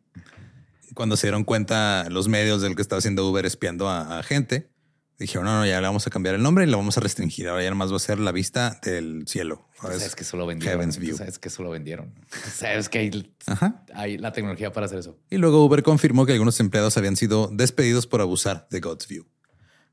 Cuando 0.95 1.17
se 1.17 1.29
dieron 1.29 1.45
cuenta 1.45 2.07
los 2.11 2.27
medios 2.27 2.63
del 2.63 2.75
que 2.75 2.83
estaba 2.83 2.99
haciendo 2.99 3.29
Uber 3.29 3.47
espiando 3.47 3.89
a 3.89 4.23
gente, 4.23 4.71
Dijeron, 5.19 5.47
no, 5.47 5.61
no, 5.61 5.67
ya 5.67 5.81
le 5.81 5.87
vamos 5.87 6.07
a 6.07 6.11
cambiar 6.11 6.35
el 6.35 6.43
nombre 6.43 6.65
y 6.65 6.67
lo 6.67 6.77
vamos 6.77 6.99
a 6.99 7.01
restringir. 7.01 7.49
Ahora 7.49 7.63
ya 7.63 7.71
nomás 7.71 7.91
va 7.91 7.97
a 7.97 8.01
ser 8.01 8.19
la 8.19 8.33
vista 8.33 8.79
del 8.83 9.25
cielo. 9.27 9.67
Sabes 9.81 10.15
que 10.15 10.25
solo 10.25 10.47
vendieron. 10.47 10.93
Sabes 10.93 11.39
que 11.39 11.49
solo 11.49 11.71
vendieron. 11.71 12.13
Sabes 12.55 12.91
que 12.91 12.99
hay, 12.99 13.35
hay, 13.95 14.19
la 14.19 14.33
tecnología 14.33 14.73
para 14.73 14.87
hacer 14.87 14.99
eso. 14.99 15.19
Y 15.31 15.39
luego 15.39 15.65
Uber 15.65 15.83
confirmó 15.83 16.27
que 16.27 16.33
algunos 16.33 16.61
empleados 16.61 16.99
habían 16.99 17.17
sido 17.17 17.49
despedidos 17.51 18.07
por 18.07 18.21
abusar 18.21 18.67
de 18.71 18.81
God's 18.81 19.09
View. 19.09 19.27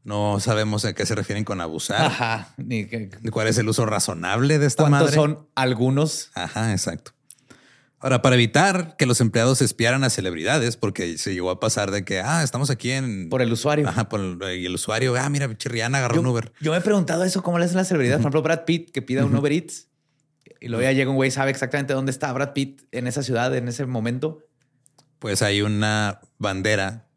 No 0.03 0.41
sabemos 0.41 0.83
a 0.83 0.93
qué 0.93 1.05
se 1.05 1.15
refieren 1.15 1.45
con 1.45 1.61
abusar. 1.61 2.01
Ajá. 2.01 2.53
Ni 2.57 2.85
cuál 3.31 3.47
es 3.47 3.57
el 3.57 3.69
uso 3.69 3.85
razonable 3.85 4.59
de 4.59 4.65
esta 4.65 4.83
¿Cuántos 4.83 5.01
madre. 5.01 5.15
son 5.15 5.47
algunos? 5.55 6.31
Ajá, 6.33 6.73
exacto. 6.73 7.12
Ahora, 8.03 8.21
para 8.21 8.35
evitar 8.35 8.97
que 8.97 9.05
los 9.05 9.21
empleados 9.21 9.61
espiaran 9.61 10.03
a 10.03 10.09
celebridades, 10.09 10.75
porque 10.75 11.17
se 11.17 11.33
llegó 11.33 11.49
a 11.49 11.61
pasar 11.61 11.89
de 11.89 12.03
que, 12.03 12.19
ah, 12.19 12.43
estamos 12.43 12.69
aquí 12.69 12.91
en... 12.91 13.29
Por 13.29 13.41
el 13.41 13.49
usuario. 13.49 13.87
Ajá, 13.87 14.09
por 14.09 14.19
el, 14.19 14.75
usuario, 14.75 15.15
ah, 15.15 15.29
mira, 15.29 15.57
Chirriana 15.57 15.99
agarró 15.99 16.19
un 16.19 16.27
Uber. 16.27 16.51
Yo 16.59 16.73
me 16.73 16.79
he 16.79 16.81
preguntado 16.81 17.23
eso, 17.23 17.41
¿cómo 17.41 17.59
le 17.59 17.63
hacen 17.63 17.77
las 17.77 17.87
celebridades? 17.87 18.17
Por 18.17 18.23
ejemplo, 18.23 18.41
Brad 18.41 18.65
Pitt, 18.65 18.91
que 18.91 19.01
pida 19.01 19.23
un 19.23 19.33
Uber 19.33 19.53
Eats. 19.53 19.87
Y 20.59 20.67
luego 20.67 20.83
ya 20.83 20.91
llega 20.91 21.09
un 21.09 21.15
güey, 21.15 21.31
sabe 21.31 21.51
exactamente 21.51 21.93
dónde 21.93 22.11
está 22.11 22.33
Brad 22.33 22.51
Pitt 22.51 22.81
en 22.91 23.07
esa 23.07 23.23
ciudad, 23.23 23.55
en 23.55 23.69
ese 23.69 23.85
momento. 23.85 24.39
Pues 25.19 25.41
hay 25.41 25.61
una 25.61 26.19
bandera 26.37 27.07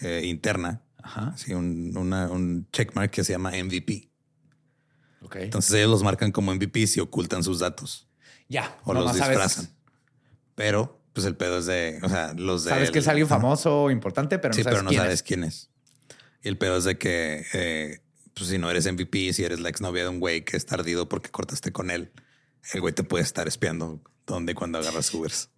eh, 0.00 0.22
interna, 0.24 0.82
Ajá. 1.00 1.34
Sí, 1.36 1.54
un, 1.54 1.96
una, 1.96 2.28
un 2.28 2.68
checkmark 2.72 3.12
que 3.12 3.22
se 3.22 3.32
llama 3.32 3.52
MVP. 3.52 4.10
Okay. 5.22 5.44
Entonces 5.44 5.72
ellos 5.74 5.90
los 5.90 6.02
marcan 6.02 6.32
como 6.32 6.52
MVP 6.52 6.84
y 6.96 6.98
ocultan 6.98 7.44
sus 7.44 7.60
datos. 7.60 8.08
Ya. 8.48 8.76
O 8.82 8.92
los 8.92 9.14
disfrazan. 9.14 9.68
Pero, 10.62 10.96
pues 11.12 11.26
el 11.26 11.34
pedo 11.34 11.58
es 11.58 11.66
de, 11.66 11.98
o 12.04 12.08
sea, 12.08 12.34
los 12.34 12.62
de. 12.62 12.70
Sabes 12.70 12.92
que 12.92 13.00
es 13.00 13.08
alguien 13.08 13.26
famoso, 13.26 13.90
importante, 13.90 14.38
pero 14.38 14.52
no 14.52 14.54
sí, 14.54 14.62
sabes 14.62 14.78
pero 14.78 14.88
no 14.88 14.96
sabes 14.96 15.24
quién 15.24 15.42
es. 15.42 15.70
Y 16.40 16.46
el 16.46 16.56
pedo 16.56 16.76
es 16.76 16.84
de 16.84 16.98
que, 16.98 17.44
eh, 17.52 17.98
pues 18.32 18.48
si 18.48 18.58
no 18.58 18.70
eres 18.70 18.86
MVP, 18.86 19.32
si 19.32 19.42
eres 19.42 19.58
la 19.58 19.70
exnovia 19.70 20.04
de 20.04 20.10
un 20.10 20.20
güey 20.20 20.44
que 20.44 20.56
es 20.56 20.64
tardido 20.64 21.08
porque 21.08 21.30
cortaste 21.30 21.72
con 21.72 21.90
él, 21.90 22.12
el 22.72 22.80
güey 22.80 22.94
te 22.94 23.02
puede 23.02 23.24
estar 23.24 23.48
espiando 23.48 24.00
dónde 24.24 24.52
y 24.52 24.54
cuando 24.54 24.78
agarras 24.78 25.12
Ubers. 25.12 25.50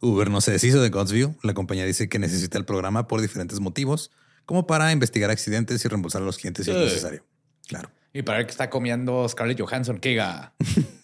Uber 0.00 0.28
no 0.30 0.40
se 0.40 0.50
deshizo 0.50 0.82
de 0.82 0.88
Godsview. 0.88 1.36
La 1.44 1.54
compañía 1.54 1.86
dice 1.86 2.08
que 2.08 2.18
necesita 2.18 2.58
el 2.58 2.64
programa 2.64 3.06
por 3.06 3.20
diferentes 3.20 3.60
motivos, 3.60 4.10
como 4.46 4.66
para 4.66 4.90
investigar 4.90 5.30
accidentes 5.30 5.84
y 5.84 5.86
reembolsar 5.86 6.22
a 6.22 6.24
los 6.24 6.38
clientes 6.38 6.64
si 6.64 6.72
es 6.72 6.76
necesario. 6.76 7.24
Claro. 7.68 7.88
Y 8.12 8.22
para 8.22 8.38
ver 8.38 8.46
que 8.46 8.50
está 8.50 8.68
comiendo 8.68 9.28
Scarlett 9.28 9.60
Johansson, 9.60 10.00
que 10.00 10.20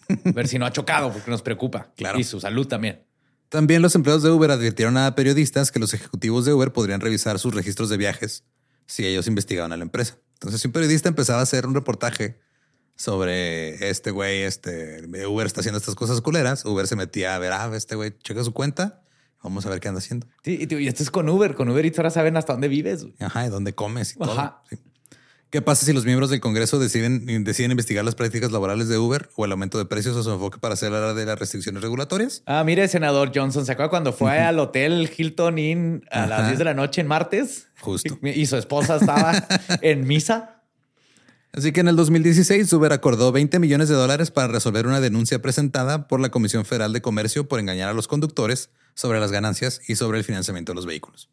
ver 0.23 0.47
si 0.47 0.59
no 0.59 0.65
ha 0.65 0.71
chocado, 0.71 1.11
porque 1.11 1.31
nos 1.31 1.41
preocupa. 1.41 1.91
Claro. 1.95 2.19
Y 2.19 2.23
su 2.23 2.39
salud 2.39 2.67
también. 2.67 3.03
También 3.49 3.81
los 3.81 3.95
empleados 3.95 4.21
de 4.21 4.29
Uber 4.29 4.51
advirtieron 4.51 4.97
a 4.97 5.15
periodistas 5.15 5.71
que 5.71 5.79
los 5.79 5.93
ejecutivos 5.93 6.45
de 6.45 6.53
Uber 6.53 6.71
podrían 6.71 7.01
revisar 7.01 7.39
sus 7.39 7.53
registros 7.53 7.89
de 7.89 7.97
viajes 7.97 8.43
si 8.85 9.05
ellos 9.05 9.27
investigaban 9.27 9.71
a 9.71 9.77
la 9.77 9.83
empresa. 9.83 10.17
Entonces, 10.33 10.61
si 10.61 10.67
un 10.67 10.71
periodista 10.71 11.09
empezaba 11.09 11.39
a 11.39 11.43
hacer 11.43 11.65
un 11.65 11.73
reportaje 11.73 12.39
sobre 12.95 13.89
este 13.89 14.11
güey, 14.11 14.43
este 14.43 15.03
Uber 15.25 15.47
está 15.47 15.61
haciendo 15.61 15.77
estas 15.77 15.95
cosas 15.95 16.21
culeras, 16.21 16.65
Uber 16.65 16.85
se 16.85 16.95
metía 16.95 17.35
a 17.35 17.39
ver, 17.39 17.53
ah, 17.53 17.71
este 17.73 17.95
güey 17.95 18.13
checa 18.19 18.43
su 18.43 18.53
cuenta, 18.53 19.01
vamos 19.41 19.65
a 19.65 19.69
ver 19.69 19.79
qué 19.79 19.87
anda 19.87 19.99
haciendo. 19.99 20.27
Sí, 20.43 20.67
y, 20.69 20.87
esto 20.87 21.03
es 21.03 21.09
con 21.09 21.27
Uber, 21.29 21.55
con 21.55 21.69
Uber 21.69 21.85
y 21.85 21.93
ahora 21.97 22.09
saben 22.09 22.37
hasta 22.37 22.53
dónde 22.53 22.67
vives. 22.67 23.05
Ajá, 23.19 23.45
y 23.45 23.49
dónde 23.49 23.73
comes 23.73 24.15
y 24.15 24.19
todo. 24.19 24.61
¿Qué 25.49 25.63
pasa 25.63 25.83
si 25.83 25.93
los 25.93 26.05
miembros 26.05 26.29
del 26.29 26.41
Congreso 26.41 26.77
deciden, 26.77 27.25
deciden 27.43 27.71
investigar 27.71 28.05
las 28.05 28.13
prácticas 28.13 28.51
laborales 28.51 28.87
de 28.87 28.99
Uber 28.99 29.29
o 29.35 29.45
el 29.45 29.51
aumento 29.51 29.79
de 29.79 29.85
precios 29.85 30.15
o 30.15 30.21
su 30.21 30.31
enfoque 30.31 30.59
para 30.59 30.75
hacer 30.75 30.91
de 30.91 31.25
las 31.25 31.39
restricciones 31.39 31.81
regulatorias? 31.81 32.43
Ah, 32.45 32.63
mire, 32.63 32.87
senador 32.87 33.31
Johnson, 33.33 33.65
¿se 33.65 33.71
acuerda 33.71 33.89
cuando 33.89 34.13
fue 34.13 34.39
al 34.39 34.59
hotel 34.59 35.09
Hilton 35.15 35.57
Inn 35.57 36.05
a 36.11 36.27
las 36.27 36.45
10 36.45 36.59
de 36.59 36.65
la 36.65 36.75
noche 36.75 37.01
en 37.01 37.07
martes? 37.07 37.67
Justo. 37.79 38.19
Y, 38.29 38.45
su 38.45 38.57
esposa 38.57 38.97
estaba 38.97 39.47
en 39.81 40.05
misa. 40.05 40.61
Así 41.51 41.71
que 41.71 41.79
en 41.79 41.87
el 41.87 41.95
2016 41.95 42.71
Uber 42.73 42.93
acordó 42.93 43.31
20 43.31 43.57
millones 43.57 43.89
de 43.89 43.95
dólares 43.95 44.29
para 44.29 44.49
resolver 44.49 44.85
una 44.85 45.01
denuncia 45.01 45.41
presentada 45.41 46.07
por 46.07 46.19
la 46.19 46.29
Comisión 46.29 46.63
Federal 46.63 46.93
de 46.93 47.01
Comercio 47.01 47.47
por 47.47 47.59
engañar 47.59 47.89
a 47.89 47.93
los 47.93 48.07
conductores 48.07 48.69
sobre 48.93 49.19
las 49.19 49.31
ganancias 49.31 49.81
y 49.87 49.95
sobre 49.95 50.19
el 50.19 50.23
financiamiento 50.23 50.73
de 50.73 50.75
los 50.75 50.85
vehículos. 50.85 51.27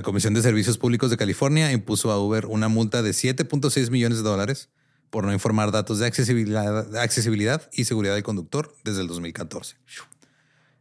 La 0.00 0.02
Comisión 0.02 0.32
de 0.32 0.40
Servicios 0.40 0.78
Públicos 0.78 1.10
de 1.10 1.18
California 1.18 1.70
impuso 1.72 2.10
a 2.10 2.18
Uber 2.18 2.46
una 2.46 2.68
multa 2.68 3.02
de 3.02 3.10
7.6 3.10 3.90
millones 3.90 4.16
de 4.16 4.24
dólares 4.24 4.70
por 5.10 5.24
no 5.24 5.32
informar 5.34 5.72
datos 5.72 5.98
de 5.98 6.06
accesibilidad, 6.06 6.96
accesibilidad, 6.96 7.68
y 7.74 7.84
seguridad 7.84 8.14
del 8.14 8.22
conductor 8.22 8.74
desde 8.82 9.02
el 9.02 9.08
2014. 9.08 9.76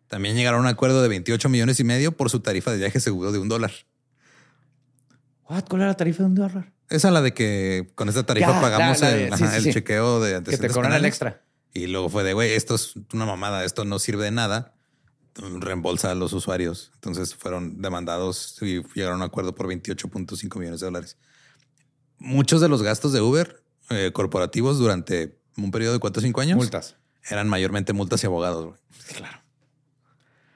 También 0.07 0.37
llegaron 0.37 0.61
a 0.61 0.61
un 0.61 0.67
acuerdo 0.67 1.01
de 1.01 1.09
28 1.09 1.49
millones 1.49 1.81
y 1.81 1.83
medio 1.83 2.13
por 2.13 2.29
su 2.29 2.39
tarifa 2.39 2.71
de 2.71 2.77
viaje 2.77 3.01
seguro 3.01 3.33
de 3.33 3.39
un 3.39 3.49
dólar. 3.49 3.73
¿Cuál 5.43 5.65
era 5.73 5.87
la 5.87 5.97
tarifa 5.97 6.23
de 6.23 6.29
un 6.29 6.35
dólar? 6.35 6.71
Esa 6.89 7.09
es 7.09 7.13
la 7.13 7.21
de 7.21 7.33
que 7.33 7.91
con 7.95 8.07
esta 8.07 8.25
tarifa 8.25 8.61
pagamos 8.61 9.01
el, 9.01 9.73
chequeo 9.73 10.21
de 10.21 10.41
Que 10.43 10.57
te 10.57 10.69
cobran 10.69 10.93
el 10.93 11.03
extra. 11.03 11.43
Y 11.73 11.87
luego 11.87 12.07
fue 12.07 12.23
de, 12.23 12.31
güey, 12.31 12.53
esto 12.53 12.75
es 12.75 12.93
una 13.13 13.25
mamada, 13.25 13.65
esto 13.65 13.83
no 13.83 13.99
sirve 13.99 14.23
de 14.23 14.31
nada 14.31 14.78
reembolsa 15.59 16.11
a 16.11 16.15
los 16.15 16.33
usuarios. 16.33 16.91
Entonces 16.95 17.35
fueron 17.35 17.81
demandados 17.81 18.57
y 18.61 18.81
llegaron 18.93 19.15
a 19.15 19.17
un 19.17 19.23
acuerdo 19.23 19.55
por 19.55 19.67
28.5 19.67 20.59
millones 20.59 20.79
de 20.79 20.85
dólares. 20.85 21.17
Muchos 22.17 22.61
de 22.61 22.69
los 22.69 22.83
gastos 22.83 23.13
de 23.13 23.21
Uber 23.21 23.63
eh, 23.89 24.11
corporativos 24.13 24.77
durante 24.77 25.39
un 25.57 25.71
periodo 25.71 25.93
de 25.93 25.99
4 25.99 26.19
o 26.19 26.23
5 26.23 26.41
años. 26.41 26.57
Multas. 26.57 26.95
Eran 27.29 27.47
mayormente 27.47 27.93
multas 27.93 28.23
y 28.23 28.27
abogados. 28.27 28.77
Claro. 29.15 29.39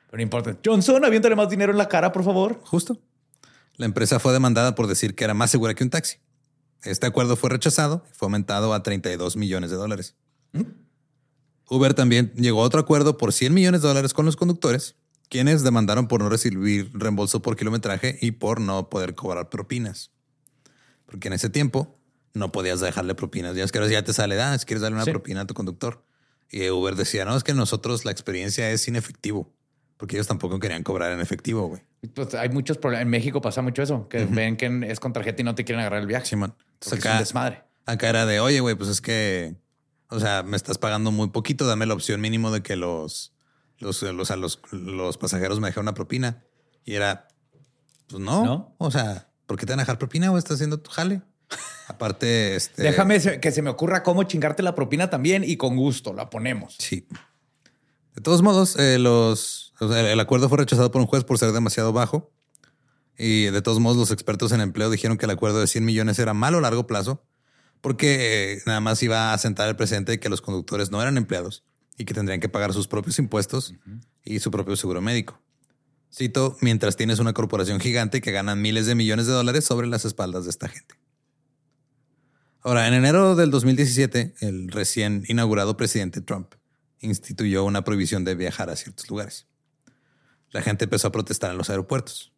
Pero 0.08 0.17
no 0.17 0.24
importa. 0.24 0.58
Johnson, 0.63 1.04
aviéntale 1.04 1.36
más 1.36 1.50
dinero 1.50 1.72
en 1.72 1.78
la 1.78 1.89
cara, 1.89 2.12
por 2.12 2.24
favor. 2.24 2.62
Justo. 2.63 3.00
La 3.76 3.86
empresa 3.86 4.19
fue 4.19 4.34
demandada 4.34 4.76
por 4.76 4.88
decir 4.88 5.15
que 5.15 5.24
era 5.24 5.34
más 5.34 5.50
segura 5.50 5.74
que 5.74 5.84
un 5.84 5.89
taxi. 5.89 6.17
Este 6.84 7.08
acuerdo 7.08 7.36
fue 7.36 7.50
rechazado 7.50 8.06
y 8.12 8.13
fue 8.13 8.28
aumentado 8.28 8.74
a 8.74 8.84
32 8.84 9.38
millones 9.38 9.72
de 9.72 9.78
dólares. 9.78 10.15
¿Mm? 10.52 10.62
Uber 11.69 11.93
también 11.93 12.34
llegó 12.36 12.62
a 12.62 12.65
otro 12.65 12.80
acuerdo 12.80 13.17
por 13.17 13.34
100 13.34 13.54
millones 13.54 13.82
de 13.82 13.88
dólares 13.88 14.13
con 14.13 14.26
los 14.26 14.36
conductores, 14.36 14.95
quienes 15.30 15.63
demandaron 15.63 16.08
por 16.08 16.21
no 16.21 16.30
recibir 16.30 16.91
reembolso 16.93 17.41
por 17.41 17.56
kilometraje 17.56 18.17
y 18.21 18.32
por 18.32 18.62
no 18.62 18.89
poder 18.89 19.15
cobrar 19.15 19.49
propinas. 19.49 20.12
Porque 21.06 21.28
en 21.28 21.34
ese 21.34 21.49
tiempo 21.49 21.97
no 22.34 22.52
podías 22.52 22.80
dejarle 22.80 23.15
propinas. 23.15 23.56
Ya 23.56 23.63
es 23.63 23.71
que 23.71 23.80
ahora 23.80 23.91
ya 23.91 24.04
te 24.04 24.13
sale, 24.13 24.39
ah, 24.41 24.58
si 24.58 24.65
quieres 24.65 24.82
darle 24.82 24.97
una 24.97 25.06
propina 25.06 25.41
a 25.41 25.47
tu 25.47 25.54
conductor. 25.54 26.04
Y 26.49 26.69
Uber 26.69 26.95
decía, 26.95 27.26
no, 27.26 27.36
es 27.36 27.43
que 27.43 27.54
nosotros 27.54 28.06
la 28.06 28.12
experiencia 28.12 28.69
es 28.69 28.82
sin 28.82 28.95
efectivo. 28.95 29.52
Porque 29.97 30.15
ellos 30.17 30.28
tampoco 30.28 30.60
querían 30.60 30.84
cobrar 30.84 31.12
en 31.12 31.21
efectivo, 31.21 31.67
güey. 31.67 31.82
Pues 32.13 32.34
hay 32.36 32.49
muchos 32.49 32.78
problemas. 32.78 33.04
En 33.04 33.10
México 33.10 33.41
pasa 33.41 33.62
mucho 33.62 33.82
eso, 33.82 34.08
que 34.10 34.26
ven 34.26 34.58
que 34.58 34.86
es 34.88 34.99
con 34.99 35.13
tarjeta 35.13 35.41
y 35.41 35.45
no 35.45 35.56
te 35.56 35.63
quieren 35.63 35.80
agarrar 35.80 36.02
el 36.02 36.08
viaje. 36.08 36.26
Simón. 36.26 36.56
acá, 36.91 36.95
es 36.95 37.06
un 37.06 37.19
desmadre. 37.19 37.63
Acá 37.86 38.10
era 38.10 38.26
de, 38.26 38.39
oye, 38.39 38.60
güey, 38.60 38.76
pues 38.76 38.89
es 38.89 39.02
que 39.02 39.56
o 40.13 40.19
sea, 40.19 40.43
me 40.43 40.56
estás 40.56 40.78
pagando 40.78 41.12
muy 41.12 41.30
poquito, 41.30 41.65
dame 41.65 41.86
la 41.86 41.95
opción 41.95 42.21
mínimo 42.21 42.52
de 42.52 42.62
que 42.62 42.76
los, 42.76 43.34
los, 43.80 44.02
los, 44.04 44.30
los, 44.30 44.60
los 44.71 45.17
pasajeros 45.17 45.60
me 45.60 45.67
dejen 45.67 45.82
una 45.82 45.95
propina. 45.95 46.43
Y 46.86 46.93
era, 46.93 47.28
pues 48.08 48.21
no. 48.21 48.76
O 48.78 48.91
sea, 48.91 49.30
¿por 49.47 49.58
qué 49.58 49.65
te 49.65 49.71
van 49.71 49.80
a 49.80 49.84
dejar 49.84 49.97
propina 49.97 50.32
o 50.32 50.38
estás 50.38 50.56
haciendo 50.56 50.80
tu 50.80 50.91
jale? 50.91 51.21
Aparte, 51.88 52.56
este. 52.56 52.84
Déjame 52.84 53.19
que 53.39 53.52
se 53.52 53.62
me 53.62 53.69
ocurra 53.69 54.04
cómo 54.04 54.23
chingarte 54.23 54.62
la 54.62 54.76
propina 54.76 55.10
también 55.10 55.43
y 55.43 55.58
con 55.58 55.76
gusto 55.76 56.13
la 56.13 56.30
ponemos. 56.30 56.76
Sí. 56.78 57.08
De 58.15 58.21
todos 58.21 58.43
modos, 58.43 58.78
eh, 58.78 58.99
los, 58.99 59.73
el 59.82 60.19
acuerdo 60.19 60.47
fue 60.47 60.60
rechazado 60.60 60.91
por 60.91 61.02
un 61.02 61.08
juez 61.08 61.23
por 61.23 61.39
ser 61.39 61.52
demasiado 61.52 61.91
bajo. 61.91 62.32
Y 63.17 63.45
de 63.45 63.62
todos 63.62 63.80
modos, 63.80 63.97
los 63.97 64.12
expertos 64.12 64.52
en 64.52 64.62
empleo 64.62 64.89
dijeron 64.91 65.17
que 65.17 65.26
el 65.26 65.32
acuerdo 65.32 65.60
de 65.60 65.67
100 65.67 65.84
millones 65.84 66.19
era 66.19 66.34
malo 66.34 66.60
a 66.60 66.62
largo 66.62 66.86
plazo 66.86 67.26
porque 67.84 68.62
nada 68.65 68.80
más 68.80 69.04
iba 69.04 69.34
a 69.34 69.38
sentar 69.38 69.67
el 69.67 69.76
presente 69.76 70.13
de 70.13 70.19
que 70.22 70.30
los 70.30 70.39
conductores 70.39 70.89
no 70.89 71.02
eran 71.02 71.17
empleados 71.17 71.65
y 71.98 72.06
que 72.06 72.13
tendrían 72.13 72.39
que 72.39 72.48
pagar 72.48 72.72
sus 72.72 72.88
propios 72.88 73.19
impuestos 73.19 73.76
y 74.24 74.39
su 74.39 74.52
propio 74.52 74.78
seguro 74.78 75.02
médico. 75.02 75.41
Cito, 76.10 76.56
mientras 76.62 76.96
tienes 76.96 77.19
una 77.19 77.34
corporación 77.34 77.82
gigante 77.82 78.22
que 78.22 78.32
gana 78.32 78.56
miles 78.56 78.86
de 78.86 78.96
millones 78.96 79.28
de 79.28 79.34
dólares 79.34 79.65
sobre 79.65 79.88
las 79.88 80.06
espaldas 80.06 80.46
de 80.46 80.52
esta 80.52 80.69
gente. 80.69 80.96
Ahora, 82.62 82.88
en 82.88 82.93
enero 82.93 83.36
del 83.36 83.52
2017, 83.52 84.36
el 84.39 84.69
recién 84.69 85.26
inaugurado 85.28 85.76
presidente 85.76 86.22
Trump 86.22 86.54
instituyó 87.02 87.65
una 87.65 87.84
prohibición 87.84 88.24
de 88.24 88.36
viajar 88.36 88.69
a 88.69 88.78
ciertos 88.78 89.10
lugares. 89.10 89.46
La 90.52 90.62
gente 90.62 90.86
empezó 90.86 91.10
a 91.10 91.12
protestar 91.12 91.52
en 91.52 91.58
los 91.58 91.69
aeropuertos. 91.69 92.32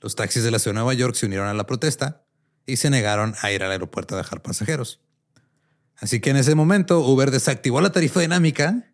Los 0.00 0.14
taxis 0.14 0.44
de 0.44 0.52
la 0.52 0.60
ciudad 0.60 0.74
de 0.74 0.80
Nueva 0.82 0.94
York 0.94 1.16
se 1.16 1.26
unieron 1.26 1.48
a 1.48 1.54
la 1.54 1.66
protesta 1.66 2.27
y 2.68 2.76
se 2.76 2.90
negaron 2.90 3.34
a 3.40 3.50
ir 3.50 3.64
al 3.64 3.72
aeropuerto 3.72 4.14
a 4.14 4.18
dejar 4.18 4.42
pasajeros. 4.42 5.00
Así 5.96 6.20
que 6.20 6.30
en 6.30 6.36
ese 6.36 6.54
momento 6.54 7.00
Uber 7.00 7.30
desactivó 7.30 7.80
la 7.80 7.90
tarifa 7.90 8.20
dinámica, 8.20 8.84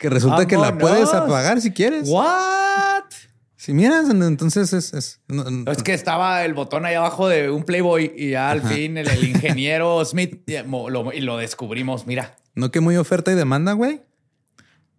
que 0.00 0.08
resulta 0.08 0.46
que 0.48 0.56
la 0.56 0.78
puedes 0.78 1.12
apagar 1.14 1.60
si 1.60 1.70
quieres. 1.70 2.08
What? 2.08 3.04
Si 3.56 3.72
miras, 3.74 4.10
entonces 4.10 4.72
es... 4.72 4.92
Es, 4.92 5.20
es 5.66 5.82
que 5.84 5.94
estaba 5.94 6.44
el 6.44 6.54
botón 6.54 6.84
ahí 6.84 6.94
abajo 6.94 7.28
de 7.28 7.48
un 7.50 7.62
Playboy 7.62 8.12
y 8.16 8.30
ya 8.30 8.50
al 8.50 8.62
fin 8.62 8.96
el, 8.98 9.06
ingeniero 9.22 10.04
Smith 10.04 10.42
lo, 10.66 11.12
y 11.12 11.20
lo 11.20 11.36
descubrimos, 11.36 12.06
mira. 12.06 12.34
No 12.54 12.72
que 12.72 12.80
muy 12.80 12.96
oferta 12.96 13.30
y 13.30 13.36
demanda, 13.36 13.74
güey. 13.74 14.02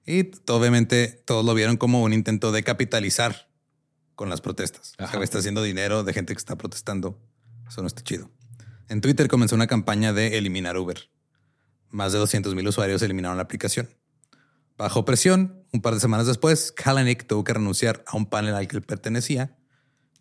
Y 0.05 0.31
obviamente 0.47 1.07
todos 1.25 1.43
lo 1.43 1.53
vieron 1.55 1.75
como 1.75 2.03
un 2.03 2.13
intento 2.13 2.53
de 2.53 2.63
capitalizar 2.63 3.49
con 4.15 4.29
las 4.29 4.39
protestas. 4.39 4.93
O 4.99 5.07
sea, 5.07 5.21
está 5.21 5.39
haciendo 5.39 5.63
dinero 5.63 6.03
de 6.03 6.13
gente 6.13 6.33
que 6.33 6.37
está 6.37 6.55
protestando 6.55 7.19
eso 7.73 7.81
no 7.81 7.87
está 7.87 8.03
chido. 8.03 8.29
En 8.87 9.01
Twitter 9.01 9.27
comenzó 9.27 9.55
una 9.55 9.65
campaña 9.65 10.13
de 10.13 10.37
eliminar 10.37 10.77
Uber. 10.77 11.09
Más 11.89 12.13
de 12.13 12.19
200 12.19 12.53
mil 12.53 12.67
usuarios 12.67 13.01
eliminaron 13.01 13.37
la 13.37 13.43
aplicación. 13.43 13.89
Bajo 14.77 15.05
presión, 15.05 15.65
un 15.73 15.81
par 15.81 15.95
de 15.95 15.99
semanas 15.99 16.27
después, 16.27 16.71
Kalanick 16.71 17.25
tuvo 17.25 17.43
que 17.43 17.53
renunciar 17.53 18.03
a 18.05 18.15
un 18.15 18.27
panel 18.27 18.53
al 18.53 18.67
que 18.67 18.77
él 18.77 18.83
pertenecía, 18.83 19.57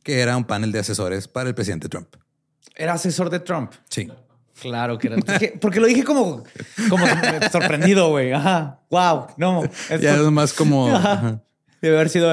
que 0.03 0.21
era 0.21 0.35
un 0.39 0.45
panel 0.45 0.73
de 0.73 0.79
asesores 0.79 1.29
para 1.29 1.51
el 1.51 1.55
presidente 1.55 1.91
Trump. 1.91 2.09
¿Era 2.75 2.95
asesor 2.95 3.29
de 3.29 3.41
Trump? 3.41 3.73
Sí. 3.91 4.11
Claro 4.59 4.99
que 4.99 5.09
era. 5.09 5.17
Porque, 5.61 5.79
lo 5.79 5.87
dije 5.87 6.05
como, 6.05 6.45
como 6.89 7.05
sorprendido, 7.51 8.09
güey. 8.09 8.33
Ajá. 8.33 8.81
Wow. 8.89 9.27
No. 9.37 9.63
Ya 10.01 10.15
es 10.15 10.21
más 10.31 10.55
como. 10.55 10.87
Debe 11.83 11.97
haber 11.97 12.09
sido. 12.09 12.31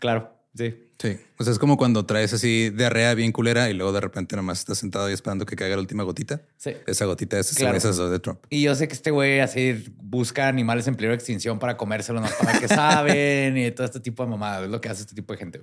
claro. 0.00 0.36
Sí. 0.56 0.87
Sí. 0.98 1.16
O 1.38 1.44
sea, 1.44 1.52
es 1.52 1.60
como 1.60 1.76
cuando 1.76 2.04
traes 2.06 2.32
así 2.32 2.70
diarrea 2.70 3.14
bien 3.14 3.30
culera 3.30 3.70
y 3.70 3.74
luego 3.74 3.92
de 3.92 4.00
repente 4.00 4.34
nomás 4.34 4.58
estás 4.58 4.78
sentado 4.78 5.08
y 5.08 5.12
esperando 5.12 5.46
que 5.46 5.54
caiga 5.54 5.76
la 5.76 5.80
última 5.80 6.02
gotita. 6.02 6.42
Sí. 6.56 6.72
Esa 6.88 7.04
gotita 7.04 7.38
es 7.38 7.54
claro. 7.54 7.76
esa 7.76 8.08
de 8.08 8.18
Trump. 8.18 8.40
Y 8.50 8.62
yo 8.62 8.74
sé 8.74 8.88
que 8.88 8.94
este 8.94 9.12
güey 9.12 9.38
así 9.38 9.84
busca 10.02 10.48
animales 10.48 10.88
en 10.88 10.96
peligro 10.96 11.12
de 11.12 11.16
extinción 11.16 11.60
para 11.60 11.76
comérselos, 11.76 12.22
¿no? 12.22 12.28
para 12.40 12.58
que 12.58 12.66
saben 12.66 13.56
y 13.56 13.70
todo 13.70 13.86
este 13.86 14.00
tipo 14.00 14.24
de 14.24 14.30
mamadas. 14.30 14.64
Es 14.64 14.70
lo 14.70 14.80
que 14.80 14.88
hace 14.88 15.02
este 15.02 15.14
tipo 15.14 15.32
de 15.32 15.38
gente. 15.38 15.60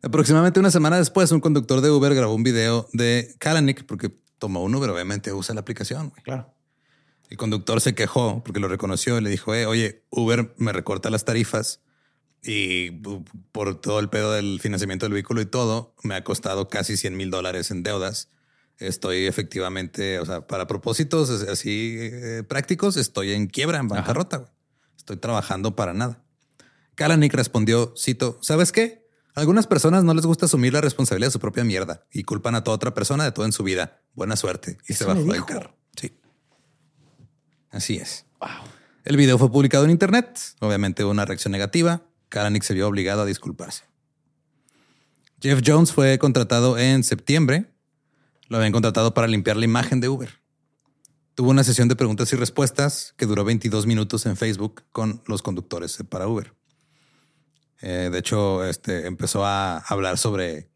Aproximadamente 0.00 0.60
una 0.60 0.70
semana 0.70 0.96
después, 0.96 1.32
un 1.32 1.40
conductor 1.40 1.80
de 1.80 1.90
Uber 1.90 2.14
grabó 2.14 2.34
un 2.34 2.44
video 2.44 2.88
de 2.92 3.34
Kalanick 3.38 3.84
porque 3.84 4.12
tomó 4.38 4.62
un 4.62 4.74
Uber, 4.74 4.90
obviamente 4.90 5.32
usa 5.32 5.54
la 5.54 5.60
aplicación. 5.60 6.12
Claro. 6.22 6.52
El 7.30 7.36
conductor 7.36 7.80
se 7.80 7.94
quejó 7.94 8.42
porque 8.44 8.60
lo 8.60 8.68
reconoció 8.68 9.18
y 9.18 9.22
le 9.22 9.30
dijo, 9.30 9.54
eh, 9.54 9.66
oye, 9.66 10.04
Uber 10.10 10.54
me 10.58 10.72
recorta 10.72 11.10
las 11.10 11.24
tarifas 11.24 11.81
y 12.44 12.90
por 13.52 13.80
todo 13.80 14.00
el 14.00 14.08
pedo 14.08 14.32
del 14.32 14.60
financiamiento 14.60 15.06
del 15.06 15.12
vehículo 15.12 15.40
y 15.40 15.46
todo, 15.46 15.94
me 16.02 16.14
ha 16.14 16.24
costado 16.24 16.68
casi 16.68 16.96
100 16.96 17.16
mil 17.16 17.30
dólares 17.30 17.70
en 17.70 17.82
deudas. 17.82 18.30
Estoy 18.78 19.26
efectivamente, 19.26 20.18
o 20.18 20.26
sea, 20.26 20.46
para 20.46 20.66
propósitos 20.66 21.30
así 21.30 21.96
eh, 22.00 22.42
prácticos, 22.46 22.96
estoy 22.96 23.32
en 23.32 23.46
quiebra, 23.46 23.78
en 23.78 23.86
bancarrota. 23.86 24.52
Estoy 24.96 25.18
trabajando 25.18 25.76
para 25.76 25.94
nada. 25.94 26.24
Kalanick 26.96 27.32
respondió, 27.34 27.94
cito, 27.96 28.38
¿sabes 28.42 28.72
qué? 28.72 29.06
Algunas 29.34 29.66
personas 29.66 30.04
no 30.04 30.12
les 30.12 30.26
gusta 30.26 30.46
asumir 30.46 30.72
la 30.72 30.80
responsabilidad 30.80 31.28
de 31.28 31.32
su 31.32 31.40
propia 31.40 31.64
mierda 31.64 32.06
y 32.12 32.24
culpan 32.24 32.54
a 32.54 32.64
toda 32.64 32.74
otra 32.74 32.92
persona 32.92 33.24
de 33.24 33.32
todo 33.32 33.46
en 33.46 33.52
su 33.52 33.62
vida. 33.62 34.02
Buena 34.14 34.36
suerte. 34.36 34.78
Y 34.88 34.94
se 34.94 35.04
bajó 35.04 35.22
del 35.22 35.44
carro. 35.44 35.74
Sí. 35.96 36.12
Así 37.70 37.96
es. 37.96 38.26
Wow. 38.40 38.50
El 39.04 39.16
video 39.16 39.38
fue 39.38 39.50
publicado 39.50 39.84
en 39.84 39.90
internet. 39.90 40.38
Obviamente 40.60 41.04
una 41.04 41.24
reacción 41.24 41.52
negativa 41.52 42.02
Kalanick 42.32 42.62
se 42.62 42.72
vio 42.72 42.88
obligado 42.88 43.22
a 43.22 43.26
disculparse. 43.26 43.84
Jeff 45.40 45.60
Jones 45.64 45.92
fue 45.92 46.18
contratado 46.18 46.78
en 46.78 47.04
septiembre. 47.04 47.66
Lo 48.48 48.56
habían 48.56 48.72
contratado 48.72 49.12
para 49.12 49.28
limpiar 49.28 49.56
la 49.56 49.66
imagen 49.66 50.00
de 50.00 50.08
Uber. 50.08 50.40
Tuvo 51.34 51.50
una 51.50 51.62
sesión 51.62 51.88
de 51.88 51.96
preguntas 51.96 52.32
y 52.32 52.36
respuestas 52.36 53.14
que 53.18 53.26
duró 53.26 53.44
22 53.44 53.86
minutos 53.86 54.24
en 54.24 54.36
Facebook 54.36 54.82
con 54.92 55.22
los 55.26 55.42
conductores 55.42 55.98
para 56.08 56.26
Uber. 56.26 56.54
Eh, 57.82 58.08
de 58.10 58.18
hecho, 58.18 58.64
este, 58.64 59.06
empezó 59.06 59.44
a 59.44 59.78
hablar 59.78 60.16
sobre 60.16 60.70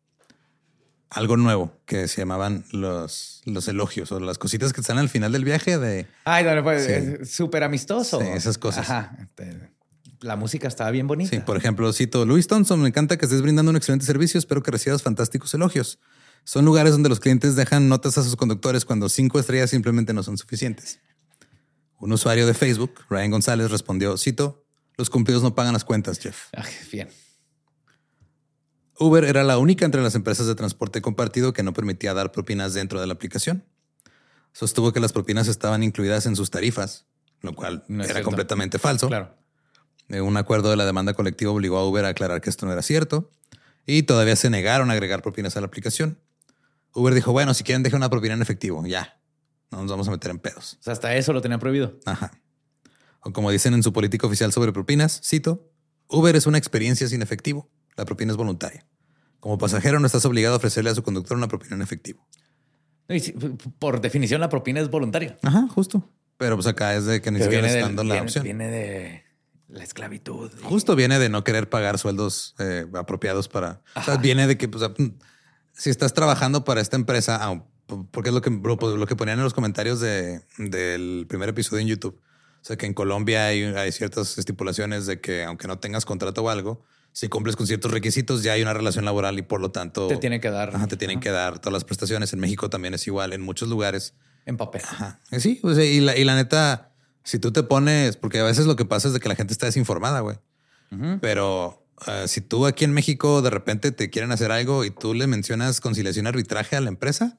algo 1.08 1.38
nuevo 1.38 1.80
que 1.86 2.06
se 2.08 2.18
llamaban 2.20 2.66
los, 2.72 3.40
los 3.46 3.68
elogios 3.68 4.12
o 4.12 4.20
las 4.20 4.36
cositas 4.36 4.74
que 4.74 4.82
están 4.82 4.98
al 4.98 5.08
final 5.08 5.32
del 5.32 5.44
viaje 5.44 5.78
de... 5.78 6.06
Ay, 6.24 6.44
no, 6.44 6.62
pues, 6.62 7.30
súper 7.30 7.62
amistoso. 7.62 8.20
Sí, 8.20 8.26
esas 8.26 8.58
cosas. 8.58 8.90
Ajá. 8.90 9.30
La 10.20 10.36
música 10.36 10.68
estaba 10.68 10.90
bien 10.90 11.06
bonita. 11.06 11.30
Sí, 11.30 11.40
por 11.40 11.56
ejemplo, 11.56 11.92
cito, 11.92 12.24
Luis 12.24 12.46
Thompson, 12.46 12.80
me 12.80 12.88
encanta 12.88 13.16
que 13.18 13.26
estés 13.26 13.42
brindando 13.42 13.70
un 13.70 13.76
excelente 13.76 14.06
servicio, 14.06 14.38
espero 14.38 14.62
que 14.62 14.70
recibas 14.70 15.02
fantásticos 15.02 15.52
elogios. 15.54 15.98
Son 16.44 16.64
lugares 16.64 16.92
donde 16.92 17.08
los 17.08 17.20
clientes 17.20 17.56
dejan 17.56 17.88
notas 17.88 18.16
a 18.18 18.22
sus 18.22 18.36
conductores 18.36 18.84
cuando 18.84 19.08
cinco 19.08 19.38
estrellas 19.38 19.70
simplemente 19.70 20.12
no 20.12 20.22
son 20.22 20.38
suficientes. 20.38 21.00
Un 21.98 22.12
usuario 22.12 22.46
de 22.46 22.54
Facebook, 22.54 22.92
Ryan 23.10 23.30
González, 23.30 23.70
respondió, 23.70 24.16
cito, 24.16 24.64
los 24.96 25.10
cumplidos 25.10 25.42
no 25.42 25.54
pagan 25.54 25.72
las 25.72 25.84
cuentas, 25.84 26.18
Jeff. 26.18 26.44
Ay, 26.54 26.72
bien. 26.92 27.08
Uber 28.98 29.24
era 29.24 29.44
la 29.44 29.58
única 29.58 29.84
entre 29.84 30.02
las 30.02 30.14
empresas 30.14 30.46
de 30.46 30.54
transporte 30.54 31.02
compartido 31.02 31.52
que 31.52 31.62
no 31.62 31.72
permitía 31.74 32.14
dar 32.14 32.32
propinas 32.32 32.72
dentro 32.74 33.00
de 33.00 33.06
la 33.06 33.12
aplicación. 33.12 33.64
Sostuvo 34.52 34.92
que 34.92 35.00
las 35.00 35.12
propinas 35.12 35.48
estaban 35.48 35.82
incluidas 35.82 36.24
en 36.24 36.34
sus 36.36 36.50
tarifas, 36.50 37.06
lo 37.42 37.54
cual 37.54 37.84
No 37.88 38.04
era 38.04 38.14
cierto. 38.14 38.24
completamente 38.24 38.78
falso. 38.78 39.08
Claro. 39.08 39.36
Eh, 40.08 40.20
Un 40.20 40.36
acuerdo 40.36 40.70
de 40.70 40.76
la 40.76 40.84
demanda 40.86 41.14
colectiva 41.14 41.50
obligó 41.50 41.78
a 41.78 41.88
Uber 41.88 42.04
a 42.04 42.08
aclarar 42.08 42.40
que 42.40 42.50
esto 42.50 42.66
no 42.66 42.72
era 42.72 42.82
cierto 42.82 43.30
y 43.86 44.02
todavía 44.04 44.36
se 44.36 44.50
negaron 44.50 44.90
a 44.90 44.92
agregar 44.94 45.22
propinas 45.22 45.56
a 45.56 45.60
la 45.60 45.66
aplicación. 45.66 46.18
Uber 46.94 47.12
dijo, 47.14 47.32
bueno, 47.32 47.52
si 47.54 47.64
quieren 47.64 47.82
dejen 47.82 47.98
una 47.98 48.08
propina 48.10 48.34
en 48.34 48.42
efectivo, 48.42 48.84
ya. 48.86 49.20
No 49.70 49.82
nos 49.82 49.90
vamos 49.90 50.08
a 50.08 50.12
meter 50.12 50.30
en 50.30 50.38
pedos. 50.38 50.78
O 50.80 50.82
sea, 50.82 50.92
hasta 50.92 51.14
eso 51.16 51.32
lo 51.32 51.40
tenían 51.42 51.60
prohibido. 51.60 51.98
Ajá. 52.06 52.30
O 53.20 53.32
como 53.32 53.50
dicen 53.50 53.74
en 53.74 53.82
su 53.82 53.92
política 53.92 54.26
oficial 54.26 54.52
sobre 54.52 54.72
propinas, 54.72 55.20
cito, 55.24 55.68
Uber 56.08 56.36
es 56.36 56.46
una 56.46 56.58
experiencia 56.58 57.08
sin 57.08 57.20
efectivo. 57.22 57.68
La 57.96 58.04
propina 58.04 58.30
es 58.30 58.36
voluntaria. 58.36 58.86
Como 59.40 59.58
pasajero 59.58 59.98
no 60.00 60.06
estás 60.06 60.24
obligado 60.24 60.54
a 60.54 60.58
ofrecerle 60.58 60.90
a 60.90 60.94
su 60.94 61.02
conductor 61.02 61.36
una 61.36 61.48
propina 61.48 61.74
en 61.74 61.82
efectivo. 61.82 62.26
Por 63.78 64.00
definición, 64.00 64.40
la 64.40 64.48
propina 64.48 64.80
es 64.80 64.90
voluntaria. 64.90 65.38
Ajá, 65.42 65.66
justo. 65.68 66.08
Pero 66.38 66.56
pues 66.56 66.66
acá 66.66 66.94
es 66.96 67.04
de 67.06 67.20
que 67.22 67.30
ni 67.30 67.38
Pero 67.38 67.50
siquiera 67.50 67.66
viene, 67.66 67.78
está 67.78 67.86
del- 67.88 67.96
dando 67.96 68.14
la 68.14 68.22
opción. 68.22 68.44
viene 68.44 68.68
de 68.68 69.22
la 69.68 69.82
esclavitud. 69.82 70.50
Justo 70.62 70.96
viene 70.96 71.18
de 71.18 71.28
no 71.28 71.44
querer 71.44 71.68
pagar 71.68 71.98
sueldos 71.98 72.54
eh, 72.58 72.86
apropiados 72.94 73.48
para. 73.48 73.82
O 73.94 74.02
sea, 74.02 74.14
Ajá. 74.14 74.16
viene 74.22 74.46
de 74.46 74.56
que, 74.56 74.68
pues, 74.68 74.84
si 75.72 75.90
estás 75.90 76.14
trabajando 76.14 76.64
para 76.64 76.80
esta 76.80 76.96
empresa, 76.96 77.38
ah, 77.40 77.64
porque 78.10 78.30
es 78.30 78.34
lo 78.34 78.40
que, 78.40 78.50
lo, 78.50 78.96
lo 78.96 79.06
que 79.06 79.16
ponían 79.16 79.38
en 79.38 79.44
los 79.44 79.54
comentarios 79.54 80.00
de, 80.00 80.40
del 80.58 81.26
primer 81.28 81.48
episodio 81.48 81.82
en 81.82 81.88
YouTube. 81.88 82.20
O 82.60 82.64
sea, 82.66 82.76
que 82.76 82.86
en 82.86 82.94
Colombia 82.94 83.46
hay, 83.46 83.62
hay 83.62 83.92
ciertas 83.92 84.38
estipulaciones 84.38 85.06
de 85.06 85.20
que, 85.20 85.44
aunque 85.44 85.68
no 85.68 85.78
tengas 85.78 86.04
contrato 86.04 86.42
o 86.42 86.48
algo, 86.48 86.84
si 87.12 87.28
cumples 87.28 87.56
con 87.56 87.66
ciertos 87.66 87.92
requisitos, 87.92 88.42
ya 88.42 88.52
hay 88.52 88.62
una 88.62 88.74
relación 88.74 89.04
laboral 89.04 89.38
y 89.38 89.42
por 89.42 89.60
lo 89.60 89.70
tanto 89.70 90.06
Te 90.08 90.16
tiene 90.16 90.40
que 90.40 90.50
dar 90.50 90.74
Ajá, 90.74 90.86
te 90.86 90.96
tienen 90.96 91.20
que 91.20 91.30
dar 91.30 91.60
todas 91.60 91.72
las 91.72 91.84
prestaciones. 91.84 92.32
En 92.32 92.40
México 92.40 92.68
también 92.68 92.92
es 92.92 93.06
igual. 93.06 93.32
En 93.32 93.40
muchos 93.40 93.68
lugares 93.68 94.14
en 94.46 94.56
papel. 94.56 94.82
Ajá. 94.84 95.20
Sí, 95.38 95.60
sea, 95.62 95.84
y, 95.84 96.00
la, 96.00 96.16
y 96.16 96.24
la 96.24 96.34
neta, 96.34 96.92
si 97.26 97.40
tú 97.40 97.52
te 97.52 97.64
pones, 97.64 98.16
porque 98.16 98.38
a 98.38 98.44
veces 98.44 98.66
lo 98.66 98.76
que 98.76 98.84
pasa 98.84 99.08
es 99.08 99.14
de 99.14 99.18
que 99.18 99.28
la 99.28 99.34
gente 99.34 99.52
está 99.52 99.66
desinformada, 99.66 100.20
güey. 100.20 100.36
Pero 101.20 101.84
eh, 102.06 102.28
si 102.28 102.40
tú 102.40 102.66
aquí 102.66 102.84
en 102.84 102.92
México 102.92 103.42
de 103.42 103.50
repente 103.50 103.90
te 103.90 104.10
quieren 104.10 104.30
hacer 104.30 104.52
algo 104.52 104.84
y 104.84 104.90
tú 104.92 105.12
le 105.12 105.26
mencionas 105.26 105.80
conciliación 105.80 106.26
y 106.26 106.28
arbitraje 106.28 106.76
a 106.76 106.80
la 106.80 106.88
empresa, 106.88 107.36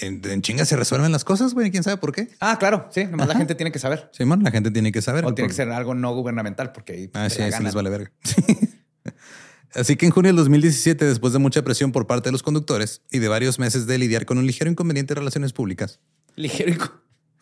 en, 0.00 0.22
en 0.24 0.40
chinga 0.40 0.64
se 0.64 0.74
resuelven 0.74 1.12
las 1.12 1.24
cosas, 1.24 1.52
güey. 1.52 1.70
¿Quién 1.70 1.82
sabe 1.82 1.98
por 1.98 2.12
qué? 2.12 2.30
Ah, 2.40 2.56
claro. 2.58 2.88
Sí, 2.92 3.04
nomás 3.04 3.28
la 3.28 3.36
gente 3.36 3.54
tiene 3.54 3.70
que 3.70 3.78
saber. 3.78 4.08
Simón, 4.12 4.42
la 4.42 4.50
gente 4.50 4.70
tiene 4.70 4.90
que 4.90 5.02
saber. 5.02 5.26
O 5.26 5.34
tiene 5.34 5.48
que 5.48 5.54
ser 5.54 5.70
algo 5.70 5.94
no 5.94 6.14
gubernamental 6.14 6.72
porque 6.72 6.94
ahí 6.94 7.10
Ah, 7.12 7.28
sí, 7.28 7.42
sí 7.52 7.62
les 7.62 7.74
vale 7.74 7.90
verga. 7.90 8.12
Así 9.74 9.96
que 9.96 10.06
en 10.06 10.12
junio 10.12 10.30
del 10.30 10.36
2017, 10.36 11.04
después 11.04 11.34
de 11.34 11.40
mucha 11.40 11.62
presión 11.62 11.92
por 11.92 12.06
parte 12.06 12.28
de 12.28 12.32
los 12.32 12.42
conductores 12.42 13.02
y 13.10 13.18
de 13.18 13.28
varios 13.28 13.58
meses 13.58 13.86
de 13.86 13.98
lidiar 13.98 14.24
con 14.24 14.38
un 14.38 14.46
ligero 14.46 14.70
inconveniente 14.70 15.12
de 15.12 15.20
relaciones 15.20 15.52
públicas, 15.52 16.00
Ligero 16.36 16.70
y... 16.72 16.78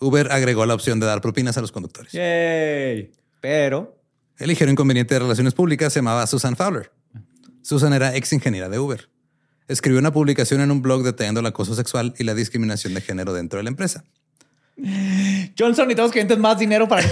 Uber 0.00 0.30
agregó 0.30 0.64
la 0.66 0.74
opción 0.74 1.00
de 1.00 1.06
dar 1.06 1.20
propinas 1.20 1.56
a 1.58 1.60
los 1.60 1.72
conductores. 1.72 2.12
Yay. 2.12 3.12
Pero 3.40 4.00
El 4.38 4.48
ligero 4.48 4.70
inconveniente 4.70 5.14
de 5.14 5.20
relaciones 5.20 5.54
públicas 5.54 5.92
se 5.92 5.98
llamaba 5.98 6.26
Susan 6.26 6.56
Fowler. 6.56 6.90
Susan 7.62 7.92
era 7.92 8.14
ex 8.16 8.32
ingeniera 8.32 8.68
de 8.68 8.78
Uber. 8.78 9.08
Escribió 9.66 9.98
una 9.98 10.12
publicación 10.12 10.60
en 10.60 10.70
un 10.70 10.80
blog 10.80 11.02
detallando 11.02 11.40
el 11.40 11.46
acoso 11.46 11.74
sexual 11.74 12.14
y 12.18 12.24
la 12.24 12.34
discriminación 12.34 12.94
de 12.94 13.00
género 13.00 13.34
dentro 13.34 13.58
de 13.58 13.64
la 13.64 13.70
empresa. 13.70 14.04
Johnson 15.58 15.90
y 15.90 15.94
todos 15.94 16.12
clientes 16.12 16.38
más 16.38 16.58
dinero 16.58 16.88
para 16.88 17.06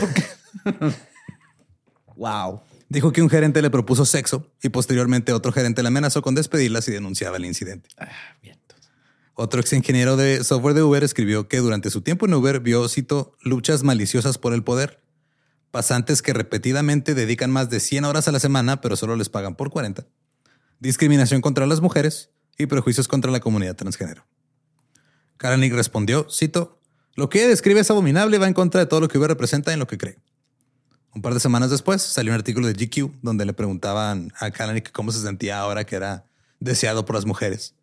wow. 2.17 2.61
Dijo 2.89 3.13
que 3.13 3.21
un 3.21 3.29
gerente 3.29 3.61
le 3.61 3.71
propuso 3.71 4.05
sexo 4.05 4.53
y 4.63 4.69
posteriormente 4.69 5.33
otro 5.33 5.53
gerente 5.53 5.83
le 5.83 5.89
amenazó 5.89 6.23
con 6.23 6.35
despedirla 6.35 6.81
si 6.81 6.93
denunciaba 6.93 7.37
el 7.37 7.45
incidente. 7.45 7.89
Bien. 8.41 8.56
Otro 9.39 9.61
ex 9.61 9.75
ingeniero 9.75 10.17
de 10.17 10.43
software 10.45 10.75
de 10.75 10.83
Uber 10.83 11.05
escribió 11.05 11.47
que 11.47 11.59
durante 11.59 11.91
su 11.91 12.01
tiempo 12.01 12.25
en 12.25 12.33
Uber 12.33 12.59
vio, 12.61 12.89
cito, 12.89 13.37
luchas 13.43 13.83
maliciosas 13.83 14.39
por 14.39 14.55
el 14.55 14.65
poder. 14.65 15.03
Pasantes 15.71 16.23
que 16.23 16.33
repetidamente 16.33 17.15
dedican 17.15 17.51
más 17.51 17.69
de 17.69 17.81
100 17.81 18.07
horas 18.07 18.29
a 18.29 18.33
la 18.33 18.41
semana, 18.41 18.81
pero 18.81 18.97
solo 18.97 19.15
les 19.15 19.29
pagan 19.29 19.55
por 19.55 19.69
40. 19.69 20.07
Discriminación 20.81 21.43
contra 21.43 21.67
las 21.67 21.83
mujeres 21.83 22.31
y 22.57 22.65
prejuicios 22.65 23.09
contra 23.09 23.31
la 23.31 23.41
comunidad 23.41 23.77
transgénero. 23.77 24.27
Karanik 25.37 25.75
respondió, 25.75 26.27
cito, 26.31 26.81
lo 27.15 27.29
que 27.29 27.47
describe 27.47 27.81
es 27.81 27.91
abominable 27.91 28.37
y 28.37 28.41
va 28.41 28.49
en 28.49 28.55
contra 28.55 28.81
de 28.81 28.87
todo 28.87 29.01
lo 29.01 29.09
que 29.09 29.19
Uber 29.19 29.29
representa 29.29 29.71
en 29.75 29.81
lo 29.81 29.87
que 29.87 29.99
cree. 29.99 30.17
Un 31.15 31.21
par 31.21 31.35
de 31.35 31.41
semanas 31.41 31.71
después 31.71 32.01
salió 32.01 32.33
un 32.33 32.39
artículo 32.39 32.69
de 32.69 32.73
GQ 32.73 33.21
donde 33.21 33.45
le 33.45 33.53
preguntaban 33.53 34.33
a 34.41 34.51
Kalanik 34.51 34.93
cómo 34.93 35.13
se 35.13 35.21
sentía 35.21 35.59
ahora 35.59 35.85
que 35.85 35.97
era 35.97 36.25
deseado 36.59 37.05
por 37.05 37.17
las 37.17 37.27
mujeres. 37.27 37.75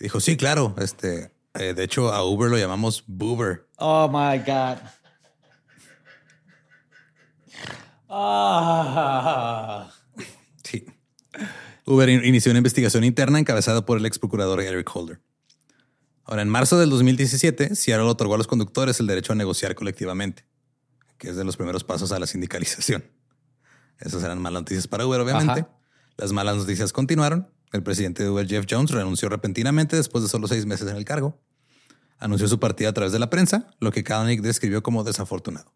Y 0.00 0.04
dijo, 0.04 0.18
sí, 0.20 0.36
claro. 0.36 0.74
Este, 0.78 1.30
eh, 1.54 1.74
de 1.74 1.84
hecho, 1.84 2.12
a 2.12 2.24
Uber 2.24 2.50
lo 2.50 2.58
llamamos 2.58 3.04
Boober. 3.06 3.66
Oh 3.76 4.08
my 4.08 4.38
God. 4.38 4.78
Ah. 8.08 9.90
Sí. 10.62 10.84
Uber 11.86 12.08
in- 12.08 12.24
inició 12.24 12.50
una 12.52 12.58
investigación 12.58 13.02
interna 13.02 13.38
encabezada 13.38 13.84
por 13.84 13.98
el 13.98 14.06
ex 14.06 14.18
procurador 14.18 14.60
Eric 14.60 14.88
Holder. 14.94 15.20
Ahora, 16.24 16.42
en 16.42 16.48
marzo 16.48 16.78
del 16.78 16.90
2017, 16.90 17.74
Seattle 17.74 18.06
otorgó 18.06 18.34
a 18.34 18.38
los 18.38 18.46
conductores 18.46 19.00
el 19.00 19.06
derecho 19.08 19.32
a 19.32 19.36
negociar 19.36 19.74
colectivamente, 19.74 20.44
que 21.18 21.30
es 21.30 21.36
de 21.36 21.44
los 21.44 21.56
primeros 21.56 21.82
pasos 21.82 22.12
a 22.12 22.18
la 22.20 22.26
sindicalización. 22.26 23.04
Esas 23.98 24.22
eran 24.22 24.40
malas 24.40 24.62
noticias 24.62 24.86
para 24.86 25.06
Uber, 25.06 25.20
obviamente. 25.20 25.60
Ajá. 25.60 25.70
Las 26.16 26.32
malas 26.32 26.56
noticias 26.56 26.92
continuaron. 26.92 27.48
El 27.72 27.82
presidente 27.82 28.22
de 28.24 28.30
Uber, 28.30 28.46
Jeff 28.48 28.66
Jones, 28.68 28.90
renunció 28.90 29.28
repentinamente 29.28 29.96
después 29.96 30.22
de 30.24 30.28
solo 30.30 30.48
seis 30.48 30.66
meses 30.66 30.88
en 30.90 30.96
el 30.96 31.04
cargo. 31.04 31.38
Anunció 32.18 32.48
su 32.48 32.58
partida 32.60 32.90
a 32.90 32.92
través 32.92 33.12
de 33.12 33.18
la 33.18 33.30
prensa, 33.30 33.70
lo 33.80 33.92
que 33.92 34.02
Kalanick 34.04 34.40
describió 34.42 34.82
como 34.82 35.04
desafortunado. 35.04 35.72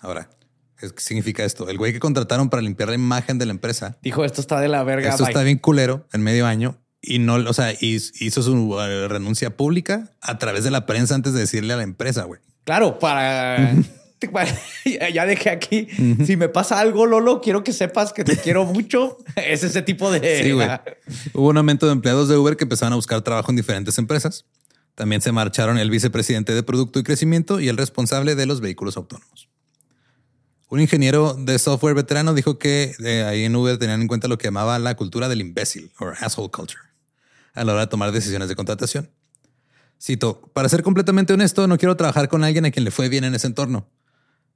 Ahora, 0.00 0.30
¿qué 0.78 0.90
significa 0.96 1.44
esto? 1.44 1.68
El 1.68 1.78
güey 1.78 1.92
que 1.92 2.00
contrataron 2.00 2.50
para 2.50 2.62
limpiar 2.62 2.88
la 2.88 2.94
imagen 2.96 3.38
de 3.38 3.46
la 3.46 3.52
empresa 3.52 3.98
Dijo, 4.02 4.24
esto 4.24 4.40
está 4.40 4.60
de 4.60 4.68
la 4.68 4.82
verga. 4.84 5.10
esto 5.10 5.24
bye". 5.24 5.30
está 5.30 5.42
bien 5.42 5.58
culero 5.58 6.06
en 6.12 6.22
medio 6.22 6.46
año 6.46 6.78
y 7.00 7.18
no, 7.20 7.34
o 7.34 7.52
sea, 7.52 7.72
hiz- 7.72 8.12
hizo 8.20 8.42
su 8.42 8.78
eh, 8.80 9.06
renuncia 9.08 9.56
pública 9.56 10.16
a 10.20 10.38
través 10.38 10.64
de 10.64 10.70
la 10.70 10.86
prensa 10.86 11.14
antes 11.14 11.32
de 11.34 11.40
decirle 11.40 11.74
a 11.74 11.76
la 11.76 11.82
empresa, 11.84 12.24
güey. 12.24 12.40
Claro, 12.64 12.98
para... 12.98 13.74
ya- 15.12 15.26
dejé 15.26 15.50
aquí. 15.50 15.88
Si 16.24 16.36
me 16.36 16.48
pasa 16.48 16.80
algo, 16.80 17.06
Lolo, 17.06 17.40
quiero 17.40 17.62
que 17.64 17.72
sepas 17.72 18.12
que 18.12 18.24
te 18.24 18.36
quiero 18.42 18.64
mucho. 18.64 19.18
Es 19.36 19.62
ese 19.62 19.82
tipo 19.82 20.10
de... 20.10 20.42
Sí, 20.42 20.52
güey. 20.52 20.68
Hubo 21.34 21.48
un 21.48 21.56
aumento 21.58 21.86
de 21.86 21.92
empleados 21.92 22.28
de 22.28 22.36
Uber 22.36 22.56
que 22.56 22.64
empezaron 22.64 22.92
a 22.92 22.96
buscar 22.96 23.20
trabajo 23.22 23.50
en 23.50 23.56
diferentes 23.56 23.98
empresas. 23.98 24.44
También 24.94 25.20
se 25.20 25.30
marcharon 25.32 25.76
el 25.78 25.90
vicepresidente 25.90 26.54
de 26.54 26.62
producto 26.62 26.98
y 26.98 27.02
crecimiento 27.02 27.60
y 27.60 27.68
el 27.68 27.76
responsable 27.76 28.34
de 28.34 28.46
los 28.46 28.60
vehículos 28.62 28.96
autónomos. 28.96 29.48
Un 30.68 30.80
ingeniero 30.80 31.34
de 31.34 31.58
software 31.58 31.94
veterano 31.94 32.34
dijo 32.34 32.58
que 32.58 32.94
eh, 33.04 33.22
ahí 33.22 33.44
en 33.44 33.54
Uber 33.54 33.78
tenían 33.78 34.00
en 34.00 34.08
cuenta 34.08 34.26
lo 34.26 34.36
que 34.38 34.48
llamaba 34.48 34.78
la 34.78 34.96
cultura 34.96 35.28
del 35.28 35.40
imbécil 35.40 35.92
o 36.00 36.06
asshole 36.20 36.50
culture 36.50 36.80
a 37.54 37.64
la 37.64 37.72
hora 37.72 37.82
de 37.82 37.86
tomar 37.86 38.10
decisiones 38.12 38.48
de 38.48 38.56
contratación. 38.56 39.10
Cito, 40.02 40.50
para 40.52 40.68
ser 40.68 40.82
completamente 40.82 41.32
honesto, 41.32 41.66
no 41.68 41.78
quiero 41.78 41.96
trabajar 41.96 42.28
con 42.28 42.42
alguien 42.44 42.66
a 42.66 42.70
quien 42.70 42.84
le 42.84 42.90
fue 42.90 43.08
bien 43.08 43.24
en 43.24 43.34
ese 43.34 43.46
entorno. 43.46 43.88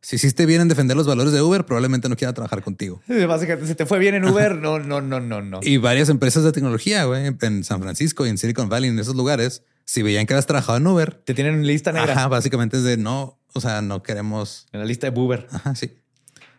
Si 0.03 0.17
hiciste 0.17 0.47
bien 0.47 0.63
en 0.63 0.69
defender 0.69 0.97
los 0.97 1.07
valores 1.07 1.33
de 1.33 1.43
Uber, 1.43 1.67
probablemente 1.67 2.09
no 2.09 2.17
quiera 2.17 2.33
trabajar 2.33 2.63
contigo. 2.63 3.03
Básicamente, 3.29 3.67
si 3.67 3.75
te 3.75 3.85
fue 3.87 3.99
bien 3.99 4.15
en 4.15 4.25
Uber, 4.25 4.57
no, 4.57 4.79
no, 4.79 5.01
no, 5.01 5.21
no, 5.21 5.43
no. 5.43 5.61
Y 5.63 5.77
varias 5.77 6.09
empresas 6.09 6.43
de 6.43 6.53
tecnología, 6.53 7.05
güey, 7.05 7.27
en 7.41 7.65
San 7.65 7.83
Francisco 7.83 8.25
y 8.27 8.31
en 8.31 8.39
Silicon 8.39 8.69
Valley, 8.69 8.91
en 8.91 8.99
esos 8.99 9.15
lugares, 9.15 9.63
si 9.85 10.03
veían 10.03 10.27
que 10.27 10.33
habías 10.33 10.47
trabajado 10.47 10.79
en 10.79 10.87
Uber, 10.87 11.21
Te 11.25 11.35
tienen 11.35 11.55
en 11.57 11.67
lista 11.67 11.93
negra. 11.93 12.13
ajá, 12.13 12.29
básicamente 12.29 12.79
es 12.79 12.85
de 12.85 12.97
no, 12.97 13.39
o 13.53 13.61
sea, 13.61 13.83
no 13.83 14.03
queremos. 14.03 14.67
En 14.73 14.81
la 14.81 14.87
lista 14.87 15.11
de 15.11 15.21
Uber. 15.21 15.47
Ajá, 15.51 15.75
sí. 15.75 15.93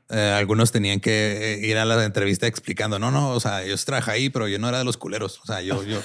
Eh, 0.10 0.36
algunos 0.38 0.72
tenían 0.74 1.00
que 1.00 1.54
eh, 1.54 1.68
ir 1.68 1.78
a 1.78 1.86
la 1.86 2.04
entrevista 2.04 2.46
explicando, 2.46 3.00
no, 3.00 3.12
no, 3.12 3.30
o 3.32 3.40
sea, 3.40 3.66
yo 3.66 3.76
trabajé 3.78 4.12
ahí, 4.12 4.30
pero 4.30 4.48
yo 4.50 4.60
no 4.60 4.68
era 4.68 4.80
de 4.80 4.84
los 4.84 4.98
culeros. 4.98 5.40
O 5.42 5.46
sea, 5.46 5.62
yo, 5.62 5.84
yo, 5.84 6.02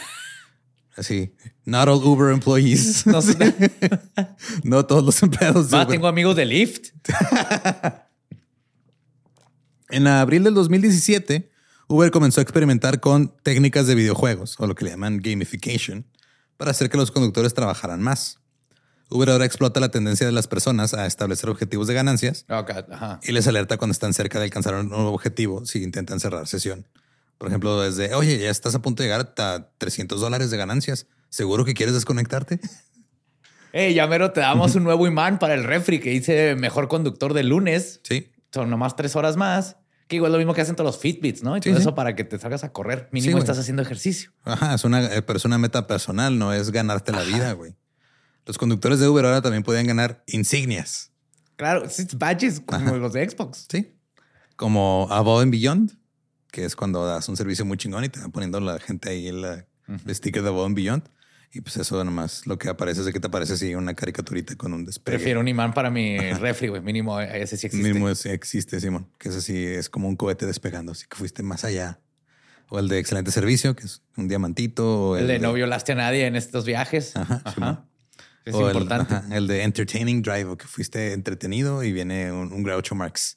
así, 0.96 1.34
not 1.64 1.88
all 1.88 2.02
Uber 2.04 2.32
employees. 2.32 3.04
No, 3.06 3.20
no 4.64 4.86
todos 4.86 5.04
los 5.04 5.22
empleados 5.22 5.70
de 5.70 5.76
Ah, 5.76 5.82
Uber. 5.82 5.88
tengo 5.94 6.06
amigos 6.08 6.36
de 6.36 6.44
Lyft. 6.44 6.88
En 9.88 10.06
abril 10.08 10.42
del 10.42 10.54
2017, 10.54 11.48
Uber 11.88 12.10
comenzó 12.10 12.40
a 12.40 12.42
experimentar 12.42 12.98
con 13.00 13.32
técnicas 13.42 13.86
de 13.86 13.94
videojuegos, 13.94 14.56
o 14.58 14.66
lo 14.66 14.74
que 14.74 14.84
le 14.84 14.90
llaman 14.90 15.18
gamification, 15.18 16.04
para 16.56 16.72
hacer 16.72 16.90
que 16.90 16.96
los 16.96 17.12
conductores 17.12 17.54
trabajaran 17.54 18.02
más. 18.02 18.40
Uber 19.08 19.30
ahora 19.30 19.44
explota 19.44 19.78
la 19.78 19.90
tendencia 19.90 20.26
de 20.26 20.32
las 20.32 20.48
personas 20.48 20.92
a 20.92 21.06
establecer 21.06 21.48
objetivos 21.48 21.86
de 21.86 21.94
ganancias 21.94 22.44
ajá. 22.48 23.20
y 23.22 23.30
les 23.30 23.46
alerta 23.46 23.76
cuando 23.76 23.92
están 23.92 24.12
cerca 24.12 24.40
de 24.40 24.46
alcanzar 24.46 24.74
un 24.74 24.88
nuevo 24.88 25.12
objetivo 25.12 25.64
si 25.64 25.84
intentan 25.84 26.18
cerrar 26.18 26.48
sesión. 26.48 26.88
Por 27.38 27.48
ejemplo, 27.48 27.80
desde, 27.80 28.14
oye, 28.14 28.38
ya 28.38 28.50
estás 28.50 28.74
a 28.74 28.82
punto 28.82 29.02
de 29.02 29.08
llegar 29.08 29.34
a 29.36 29.70
300 29.78 30.20
dólares 30.20 30.50
de 30.50 30.56
ganancias. 30.56 31.06
¿Seguro 31.28 31.64
que 31.64 31.74
quieres 31.74 31.94
desconectarte? 31.94 32.60
Hey, 33.78 33.92
ya 33.92 34.06
mero 34.06 34.32
te 34.32 34.40
damos 34.40 34.74
un 34.74 34.84
nuevo 34.84 35.06
imán 35.06 35.38
para 35.38 35.52
el 35.52 35.62
refri 35.62 36.00
que 36.00 36.08
dice 36.08 36.54
mejor 36.54 36.88
conductor 36.88 37.34
de 37.34 37.42
lunes. 37.42 38.00
Sí. 38.04 38.32
Son 38.50 38.70
nomás 38.70 38.96
tres 38.96 39.16
horas 39.16 39.36
más. 39.36 39.76
Que 40.08 40.16
igual 40.16 40.32
lo 40.32 40.38
mismo 40.38 40.54
que 40.54 40.62
hacen 40.62 40.76
todos 40.76 40.94
los 40.94 40.98
Fitbits, 40.98 41.42
¿no? 41.42 41.58
Y 41.58 41.60
todo 41.60 41.74
sí. 41.74 41.80
eso 41.82 41.94
para 41.94 42.16
que 42.16 42.24
te 42.24 42.38
salgas 42.38 42.64
a 42.64 42.72
correr. 42.72 43.10
Mínimo 43.12 43.36
estás 43.36 43.58
haciendo 43.58 43.82
ejercicio. 43.82 44.30
Ajá, 44.44 44.74
es 44.74 44.84
una, 44.84 45.04
eh, 45.04 45.20
pero 45.20 45.36
es 45.36 45.44
una 45.44 45.58
meta 45.58 45.86
personal, 45.86 46.38
no 46.38 46.54
es 46.54 46.70
ganarte 46.70 47.12
la 47.12 47.22
vida, 47.22 47.52
güey. 47.52 47.74
Los 48.46 48.56
conductores 48.56 48.98
de 48.98 49.08
Uber 49.08 49.26
ahora 49.26 49.42
también 49.42 49.62
podían 49.62 49.86
ganar 49.86 50.22
insignias. 50.26 51.10
Claro, 51.56 51.86
badges 52.16 52.60
como 52.60 52.96
los 52.96 53.12
de 53.12 53.28
Xbox. 53.28 53.66
Sí. 53.70 53.94
Como 54.54 55.08
Above 55.10 55.42
and 55.42 55.52
Beyond, 55.52 55.98
que 56.56 56.64
es 56.64 56.74
cuando 56.74 57.04
das 57.04 57.28
un 57.28 57.36
servicio 57.36 57.66
muy 57.66 57.76
chingón 57.76 58.02
y 58.04 58.08
te 58.08 58.18
van 58.18 58.32
poniendo 58.32 58.58
la 58.60 58.78
gente 58.78 59.10
ahí 59.10 59.28
el, 59.28 59.44
el 59.44 60.14
sticker 60.14 60.42
de 60.42 60.48
Above 60.48 60.64
and 60.68 60.74
Beyond. 60.76 61.02
Y 61.52 61.60
pues 61.60 61.76
eso 61.76 62.02
nomás 62.02 62.46
lo 62.46 62.56
que 62.58 62.70
aparece 62.70 63.00
es 63.00 63.06
de 63.06 63.12
que 63.12 63.20
te 63.20 63.26
aparece 63.26 63.52
así 63.52 63.74
una 63.74 63.92
caricaturita 63.92 64.56
con 64.56 64.72
un 64.72 64.86
despegue. 64.86 65.18
Prefiero 65.18 65.40
un 65.40 65.48
imán 65.48 65.74
para 65.74 65.90
mi 65.90 66.18
refri, 66.18 66.68
güey. 66.68 66.80
Mínimo 66.80 67.20
ese 67.20 67.58
sí 67.58 67.66
existe. 67.66 67.86
Mínimo 67.86 68.08
es- 68.08 68.24
existe, 68.24 68.80
Simón, 68.80 69.06
que 69.18 69.28
es 69.28 69.36
así, 69.36 69.66
es 69.66 69.90
como 69.90 70.08
un 70.08 70.16
cohete 70.16 70.46
despegando, 70.46 70.92
así 70.92 71.04
que 71.06 71.14
fuiste 71.16 71.42
más 71.42 71.62
allá. 71.64 72.00
O 72.70 72.78
el 72.78 72.88
de 72.88 72.98
excelente 73.00 73.30
servicio, 73.32 73.76
que 73.76 73.84
es 73.84 74.00
un 74.16 74.26
diamantito. 74.26 75.10
O 75.10 75.16
el 75.18 75.26
de 75.26 75.38
no 75.38 75.52
violaste 75.52 75.92
a 75.92 75.96
nadie 75.96 76.26
en 76.26 76.36
estos 76.36 76.64
viajes. 76.64 77.14
Ajá. 77.16 77.84
Es 78.46 78.54
o 78.54 78.70
el- 78.70 78.76
importante. 78.76 79.14
ajá, 79.14 79.36
El, 79.36 79.46
de 79.46 79.62
entertaining 79.62 80.22
drive, 80.22 80.46
o 80.46 80.56
que 80.56 80.66
fuiste 80.66 81.12
entretenido 81.12 81.84
y 81.84 81.92
viene 81.92 82.32
un, 82.32 82.50
un 82.50 82.62
Groucho 82.62 82.94
Marx. 82.94 83.36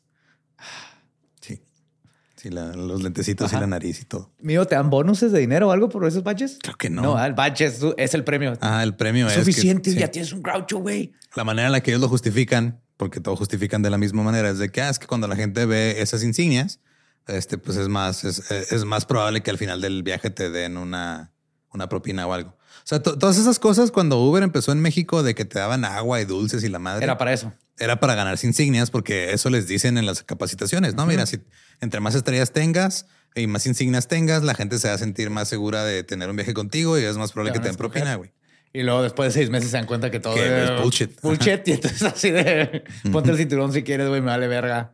Sí. 2.41 2.49
La- 2.49 2.73
los 2.73 3.04
lentecitos 3.04 3.52
y 3.52 3.56
la 3.58 3.67
nariz 3.67 4.02
y 4.02 4.06
todo. 4.06 4.32
Mío, 4.39 4.65
¿te 4.65 4.75
dan 4.75 4.89
bonuses 4.89 5.32
de 5.34 5.39
dinero 5.39 5.67
o 5.67 5.71
algo 5.71 5.89
por 5.89 6.06
esos 6.08 6.23
badges? 6.23 6.58
Creo 6.62 6.75
que 6.78 6.89
no. 6.89 7.02
No, 7.02 7.25
el 7.25 7.34
badge 7.34 7.62
es, 7.65 7.82
es 7.97 8.13
el 8.13 8.23
premio. 8.23 8.54
Ah, 8.62 8.82
el 8.84 8.95
premio 8.95 9.28
es. 9.28 9.34
que- 9.34 9.39
Suficiente, 9.39 9.91
sí. 9.91 9.99
ya 9.99 10.10
tienes 10.10 10.32
un 10.32 10.41
Groucho, 10.41 10.78
güey. 10.80 11.12
La 11.36 11.43
manera 11.43 11.67
en 11.67 11.73
la 11.73 11.82
que 11.82 11.91
ellos 11.91 12.02
lo 12.02 12.08
justifican, 12.08 12.80
porque 12.95 13.19
todo 13.19 13.36
justifican 13.36 13.82
de 13.82 13.89
la 13.89 13.97
misma 13.97 14.23
manera, 14.23 14.49
es 14.49 14.58
de 14.58 14.69
que, 14.71 14.82
ah, 14.82 14.89
es 14.89 14.99
que 14.99 15.08
cuando 15.08 15.28
la 15.28 15.36
gente 15.36 15.65
ve 15.65 16.02
esas 16.02 16.23
insignias, 16.23 16.80
este, 17.28 17.58
pues 17.58 17.78
es 17.78 17.88
más, 17.89 18.23
es, 18.23 18.49
es 18.52 18.86
más 18.86 19.06
probable 19.06 19.41
que 19.41 19.52
al 19.52 19.58
final 19.58 19.82
del 19.82 20.02
viaje 20.04 20.30
te 20.30 20.49
den 20.49 20.78
una, 20.78 21.32
una 21.73 21.89
propina 21.89 22.25
o 22.25 22.34
algo. 22.34 22.52
O 22.52 22.88
sea, 22.89 23.04
to- 23.04 23.17
todas 23.19 23.38
esas 23.38 23.60
cosas 23.60 23.91
cuando 23.91 24.17
Uber 24.19 24.41
empezó 24.43 24.71
en 24.71 24.80
México 24.82 25.21
de 25.23 25.36
que 25.36 25.45
te 25.45 25.60
daban 25.60 25.86
agua 25.86 26.21
y 26.21 26.25
dulces 26.25 26.63
y 26.63 26.69
la 26.69 26.80
madre. 26.80 27.04
Era 27.04 27.17
para 27.17 27.34
eso. 27.34 27.54
Era 27.80 28.00
para 28.00 28.15
ganarse 28.15 28.46
insignias 28.46 28.92
porque 28.92 29.34
eso 29.34 29.50
les 29.50 29.68
dicen 29.68 29.98
en 29.98 30.06
las 30.06 30.24
capacitaciones, 30.24 30.96
¿no? 30.96 31.06
Mira, 31.06 31.26
si 31.26 31.39
entre 31.82 32.00
más 32.00 32.15
estrellas 32.15 32.52
tengas 32.52 33.06
y 33.36 33.48
más 33.48 33.65
insignias 33.65 34.08
tengas, 34.08 34.44
la 34.44 34.54
gente 34.54 34.80
se 34.80 34.89
va 34.89 34.96
a 34.96 34.98
sentir 34.98 35.30
más 35.30 35.48
segura 35.48 35.84
de 35.84 36.04
tener 36.04 36.30
un 36.30 36.36
viaje 36.36 36.54
contigo 36.54 37.00
y 37.00 37.04
es 37.04 37.18
más 37.18 37.32
probable 37.32 37.54
que 37.54 37.60
te 37.60 37.68
den 37.68 37.78
propina, 37.78 38.15
güey. 38.15 38.32
Y 38.72 38.84
luego 38.84 39.02
después 39.02 39.34
de 39.34 39.39
seis 39.39 39.50
meses 39.50 39.72
se 39.72 39.78
dan 39.78 39.88
cuenta 39.88 40.12
que 40.12 40.20
todo 40.20 40.36
Que 40.36 40.63
es 40.63 40.82
bullshit. 40.82 41.20
Bullshit. 41.22 41.68
Y 41.68 41.72
entonces 41.72 42.04
así 42.04 42.30
de 42.30 42.84
ponte 43.12 43.32
el 43.32 43.38
cinturón 43.38 43.74
si 43.74 43.84
quieres, 43.84 44.08
güey, 44.08 44.22
me 44.22 44.28
vale 44.28 44.48
verga. 44.48 44.94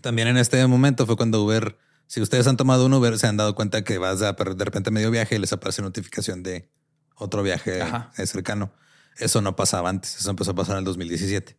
También 0.00 0.28
en 0.28 0.36
este 0.38 0.64
momento 0.66 1.04
fue 1.06 1.16
cuando 1.16 1.42
Uber, 1.42 1.76
si 2.06 2.20
ustedes 2.20 2.46
han 2.46 2.56
tomado 2.56 2.86
un 2.86 2.94
Uber, 2.94 3.18
se 3.18 3.26
han 3.26 3.36
dado 3.36 3.54
cuenta 3.54 3.82
que 3.84 3.98
vas 3.98 4.22
a 4.22 4.32
de 4.32 4.64
repente 4.64 4.90
medio 4.90 5.10
viaje 5.10 5.36
y 5.36 5.38
les 5.38 5.52
aparece 5.52 5.82
notificación 5.82 6.42
de 6.42 6.70
otro 7.16 7.42
viaje 7.42 7.82
Ajá. 7.82 8.12
cercano. 8.24 8.72
Eso 9.18 9.40
no 9.40 9.56
pasaba 9.56 9.88
antes, 9.88 10.16
eso 10.16 10.30
empezó 10.30 10.52
a 10.52 10.54
pasar 10.54 10.74
en 10.74 10.80
el 10.80 10.84
2017. 10.84 11.56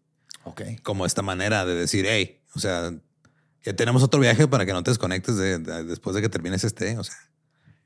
Como 0.83 1.05
esta 1.05 1.21
manera 1.21 1.65
de 1.65 1.75
decir, 1.75 2.05
hey, 2.07 2.41
o 2.55 2.59
sea, 2.59 2.91
ya 3.63 3.75
tenemos 3.75 4.03
otro 4.03 4.19
viaje 4.19 4.47
para 4.47 4.65
que 4.65 4.73
no 4.73 4.83
te 4.83 4.91
desconectes 4.91 5.35
de- 5.37 5.59
de- 5.59 5.83
después 5.83 6.15
de 6.15 6.21
que 6.21 6.29
termines 6.29 6.63
este. 6.63 6.97
O 6.97 7.03
sea, 7.03 7.15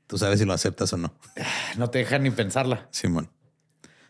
tú 0.06 0.18
sabes 0.18 0.38
si 0.38 0.44
lo 0.44 0.52
aceptas 0.52 0.92
o 0.92 0.96
no. 0.96 1.14
No 1.76 1.90
te 1.90 1.98
dejan 1.98 2.22
ni 2.22 2.30
pensarla. 2.30 2.88
Simón. 2.90 3.30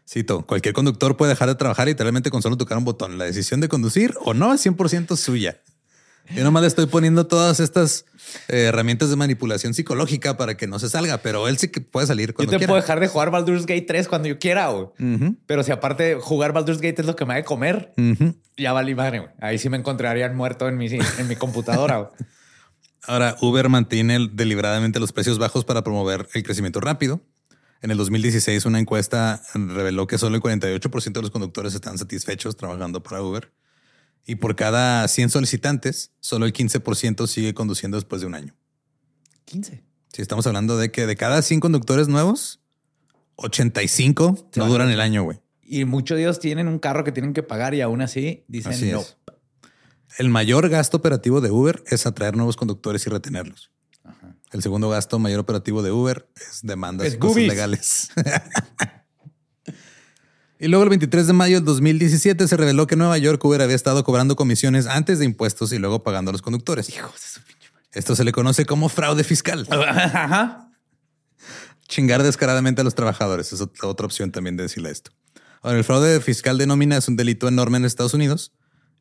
Cito, 0.05 0.45
cualquier 0.47 0.75
conductor 0.75 1.17
puede 1.17 1.31
dejar 1.31 1.49
de 1.49 1.55
trabajar 1.55 1.87
literalmente 1.87 2.31
con 2.31 2.43
solo 2.43 2.57
tocar 2.57 2.77
un 2.77 2.85
botón. 2.85 3.19
La 3.19 3.25
decisión 3.25 3.61
de 3.61 3.69
conducir 3.69 4.15
o 4.25 4.35
no 4.35 4.53
es 4.53 4.65
100% 4.67 5.17
suya. 5.17 5.61
Yo 6.35 6.45
nomás 6.45 6.63
le 6.63 6.69
estoy 6.69 6.87
poniendo 6.87 7.27
todas 7.27 7.61
estas 7.61 8.07
eh, 8.49 8.65
herramientas 8.65 9.11
de 9.11 9.17
manipulación 9.17 9.75
psicológica 9.75 10.37
para 10.37 10.57
que 10.57 10.67
no 10.67 10.79
se 10.79 10.89
salga, 10.89 11.19
pero 11.19 11.49
él 11.49 11.59
sí 11.59 11.69
que 11.69 11.81
puede 11.81 12.07
salir 12.07 12.31
Yo 12.31 12.35
cuando 12.35 12.53
te 12.53 12.59
quiera. 12.59 12.71
puedo 12.71 12.81
dejar 12.81 13.01
de 13.01 13.09
jugar 13.09 13.31
Baldur's 13.31 13.67
Gate 13.67 13.83
3 13.83 14.09
cuando 14.09 14.29
yo 14.29 14.39
quiera, 14.39 14.69
güey. 14.69 14.89
Pero 15.47 15.63
si 15.63 15.73
aparte 15.73 16.17
jugar 16.21 16.53
Baldur's 16.53 16.81
Gate 16.81 17.01
es 17.03 17.07
lo 17.07 17.17
que 17.17 17.25
me 17.27 17.35
va 17.35 17.41
a 17.41 17.45
comer, 17.45 17.93
ya 18.57 18.73
vale 18.73 18.95
madre, 18.95 19.19
güey. 19.21 19.31
Ahí 19.41 19.59
sí 19.59 19.69
me 19.69 19.77
encontrarían 19.77 20.35
muerto 20.37 20.69
en 20.69 20.77
mi, 20.77 20.87
en 20.87 21.29
mi 21.29 21.37
computadora, 21.37 21.97
güey. 21.99 22.11
Ahora, 23.05 23.37
Uber 23.41 23.69
mantiene 23.69 24.29
deliberadamente 24.33 25.01
los 25.01 25.13
precios 25.13 25.39
bajos 25.39 25.65
para 25.65 25.83
promover 25.83 26.29
el 26.35 26.43
crecimiento 26.45 26.81
rápido. 26.81 27.21
En 27.81 27.91
el 27.91 27.97
2016, 27.99 28.65
una 28.65 28.79
encuesta 28.79 29.43
reveló 29.55 30.07
que 30.07 30.19
solo 30.19 30.37
el 30.37 30.43
48% 30.43 31.13
de 31.13 31.21
los 31.21 31.33
conductores 31.33 31.75
están 31.75 31.99
satisfechos 31.99 32.57
trabajando 32.57 33.03
para 33.03 33.21
Uber. 33.21 33.51
Y 34.27 34.37
por 34.37 34.55
cada 34.57 35.07
100 35.09 35.31
solicitantes, 35.31 36.13
solo 36.21 36.47
el 36.47 36.53
15% 36.53 37.27
sigue 37.27 37.55
conduciendo 37.55 37.97
después 37.97 38.21
de 38.21 38.27
un 38.27 38.35
año. 38.35 38.55
15. 39.47 39.83
Si 40.13 40.23
estamos 40.23 40.47
hablando 40.47 40.77
de 40.77 40.91
que 40.91 41.07
de 41.07 41.17
cada 41.17 41.43
100 41.43 41.61
conductores 41.61 42.09
nuevos, 42.09 42.61
85 43.37 44.49
Se 44.53 44.61
no 44.61 44.67
duran 44.67 44.91
el 44.91 45.01
año, 45.01 45.25
güey. 45.25 45.41
Y 45.63 45.85
muchos 45.85 46.17
de 46.17 46.23
ellos 46.23 46.39
tienen 46.39 46.69
un 46.69 46.79
carro 46.79 47.03
que 47.03 47.13
tienen 47.13 47.33
que 47.33 47.43
pagar 47.43 47.75
y 47.75 47.81
aún 47.81 48.03
así 48.03 48.45
dicen 48.47 48.73
Así 48.73 48.91
no. 48.91 49.01
es. 49.01 49.17
El 50.19 50.29
mayor 50.29 50.69
gasto 50.69 50.99
operativo 50.99 51.41
de 51.41 51.51
Uber 51.51 51.83
es 51.87 52.07
atraer 52.07 52.37
nuevos 52.37 52.57
conductores 52.57 53.07
y 53.07 53.11
retenerlos. 53.11 53.71
El 54.53 54.63
segundo 54.63 54.91
gasto 54.91 55.19
mayor 55.19 55.41
operativo 55.41 55.83
de 55.83 55.91
Uber 55.91 56.29
es 56.37 56.61
demandas 56.63 57.07
Es 57.07 57.17
cosas 57.17 57.43
legales. 57.45 58.11
y 60.63 60.69
luego 60.69 60.85
el 60.85 60.91
23 60.91 61.27
de 61.27 61.33
mayo 61.33 61.57
del 61.57 61.65
2017 61.65 62.47
se 62.47 62.57
reveló 62.57 62.87
que 62.87 62.95
Nueva 62.95 63.19
York 63.19 63.45
Uber 63.45 63.61
había 63.61 63.75
estado 63.75 64.05
cobrando 64.05 64.37
comisiones 64.37 64.87
antes 64.87 65.19
de 65.19 65.25
impuestos 65.25 65.73
y 65.73 65.79
luego 65.79 66.05
pagando 66.05 66.29
a 66.29 66.33
los 66.33 66.41
conductores. 66.41 66.89
Hijos 66.89 67.15
de 67.15 67.27
su 67.27 67.41
pinche 67.43 67.69
madre. 67.75 67.89
Esto 67.93 68.15
se 68.15 68.23
le 68.23 68.31
conoce 68.31 68.65
como 68.65 68.89
fraude 68.89 69.25
fiscal. 69.25 69.67
Ajá. 69.73 70.71
Chingar 71.89 72.23
descaradamente 72.23 72.81
a 72.81 72.85
los 72.85 72.95
trabajadores 72.95 73.53
es 73.53 73.61
otra 73.61 74.07
opción 74.07 74.31
también 74.31 74.57
de 74.57 74.63
decirle 74.63 74.91
esto. 74.91 75.11
Ahora, 75.63 75.79
el 75.79 75.85
fraude 75.85 76.21
fiscal 76.21 76.59
de 76.59 76.69
nómina 76.69 76.97
es 76.97 77.09
un 77.09 77.17
delito 77.17 77.49
enorme 77.49 77.79
en 77.79 77.85
Estados 77.85 78.15
Unidos 78.15 78.53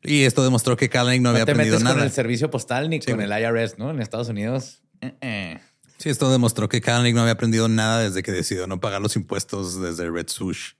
y 0.02 0.24
esto 0.24 0.42
demostró 0.42 0.76
que 0.76 0.88
Kalanick 0.88 1.22
no, 1.22 1.28
No 1.28 1.36
había 1.36 1.44
te 1.44 1.52
aprendido 1.52 1.78
metes 1.78 1.94
con 1.94 2.02
el 2.02 2.10
servicio 2.10 2.50
postal 2.50 2.90
ni 2.90 2.98
con 2.98 3.20
el 3.20 3.30
IRS, 3.30 3.78
¿no? 3.78 3.90
En 3.90 4.00
Estados 4.02 4.28
Unidos. 4.28 4.82
eh, 5.00 5.14
eh. 5.20 5.60
Sí, 5.98 6.08
esto 6.08 6.28
demostró 6.32 6.68
que 6.68 6.80
Kalanick 6.80 7.14
no 7.14 7.20
había 7.20 7.34
aprendido 7.34 7.68
nada 7.68 8.00
desde 8.00 8.24
que 8.24 8.32
decidió 8.32 8.66
no 8.66 8.80
pagar 8.80 9.00
los 9.00 9.14
impuestos 9.14 9.80
desde 9.80 10.10
Red 10.10 10.26
Swoosh. 10.26 10.72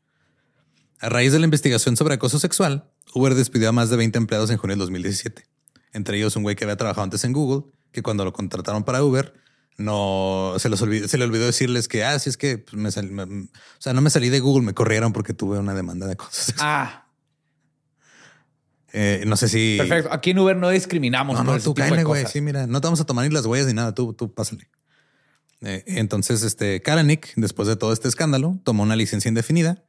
A 1.02 1.08
raíz 1.08 1.32
de 1.32 1.38
la 1.40 1.44
investigación 1.44 1.96
sobre 1.96 2.14
acoso 2.14 2.38
sexual, 2.38 2.88
Uber 3.14 3.34
despidió 3.34 3.68
a 3.68 3.72
más 3.72 3.90
de 3.90 3.96
20 3.96 4.16
empleados 4.18 4.50
en 4.50 4.56
junio 4.56 4.72
del 4.76 4.80
2017. 4.80 5.44
Entre 5.92 6.16
ellos 6.16 6.36
un 6.36 6.42
güey 6.44 6.56
que 6.56 6.64
había 6.64 6.76
trabajado 6.76 7.02
antes 7.04 7.24
en 7.24 7.32
Google, 7.32 7.70
que 7.92 8.02
cuando 8.02 8.24
lo 8.24 8.32
contrataron 8.32 8.84
para 8.84 9.02
Uber, 9.04 9.34
no 9.76 10.54
se, 10.58 10.68
los 10.68 10.80
olvidó, 10.80 11.08
se 11.08 11.18
le 11.18 11.24
olvidó 11.24 11.44
decirles 11.44 11.88
que, 11.88 12.04
ah, 12.04 12.18
sí, 12.18 12.30
es 12.30 12.36
que 12.36 12.58
pues, 12.58 12.74
me 12.74 12.90
salí, 12.90 13.10
me- 13.10 13.22
o 13.24 13.48
sea, 13.78 13.92
no 13.92 14.00
me 14.00 14.10
salí 14.10 14.28
de 14.28 14.40
Google, 14.40 14.64
me 14.64 14.74
corrieron 14.74 15.12
porque 15.12 15.34
tuve 15.34 15.58
una 15.58 15.74
demanda 15.74 16.06
de 16.06 16.12
acoso 16.12 16.30
sexual. 16.42 16.68
Ah, 16.70 16.98
Eh, 18.94 19.24
no 19.26 19.36
sé 19.36 19.48
si. 19.48 19.76
perfecto. 19.78 20.12
Aquí 20.12 20.30
en 20.30 20.38
Uber 20.38 20.54
no 20.56 20.68
discriminamos. 20.68 21.36
No, 21.38 21.44
no, 21.44 21.58
tú 21.58 21.72
cállate, 21.74 22.04
güey. 22.04 22.26
Sí, 22.26 22.42
mira, 22.42 22.66
no 22.66 22.80
te 22.80 22.86
vamos 22.86 23.00
a 23.00 23.04
tomar 23.06 23.26
ni 23.26 23.32
las 23.34 23.46
huellas 23.46 23.66
ni 23.66 23.72
nada. 23.72 23.94
Tú, 23.94 24.12
tú 24.12 24.32
pásale. 24.34 24.68
Eh, 25.62 25.82
entonces, 25.86 26.42
este 26.42 26.82
Kalanick, 26.82 27.32
después 27.36 27.66
de 27.68 27.76
todo 27.76 27.92
este 27.94 28.08
escándalo, 28.08 28.58
tomó 28.64 28.82
una 28.82 28.94
licencia 28.94 29.30
indefinida, 29.30 29.82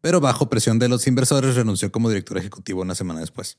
pero 0.00 0.20
bajo 0.20 0.48
presión 0.48 0.78
de 0.78 0.88
los 0.88 1.06
inversores 1.06 1.54
renunció 1.54 1.90
como 1.92 2.08
director 2.08 2.38
ejecutivo 2.38 2.82
una 2.82 2.94
semana 2.94 3.20
después. 3.20 3.58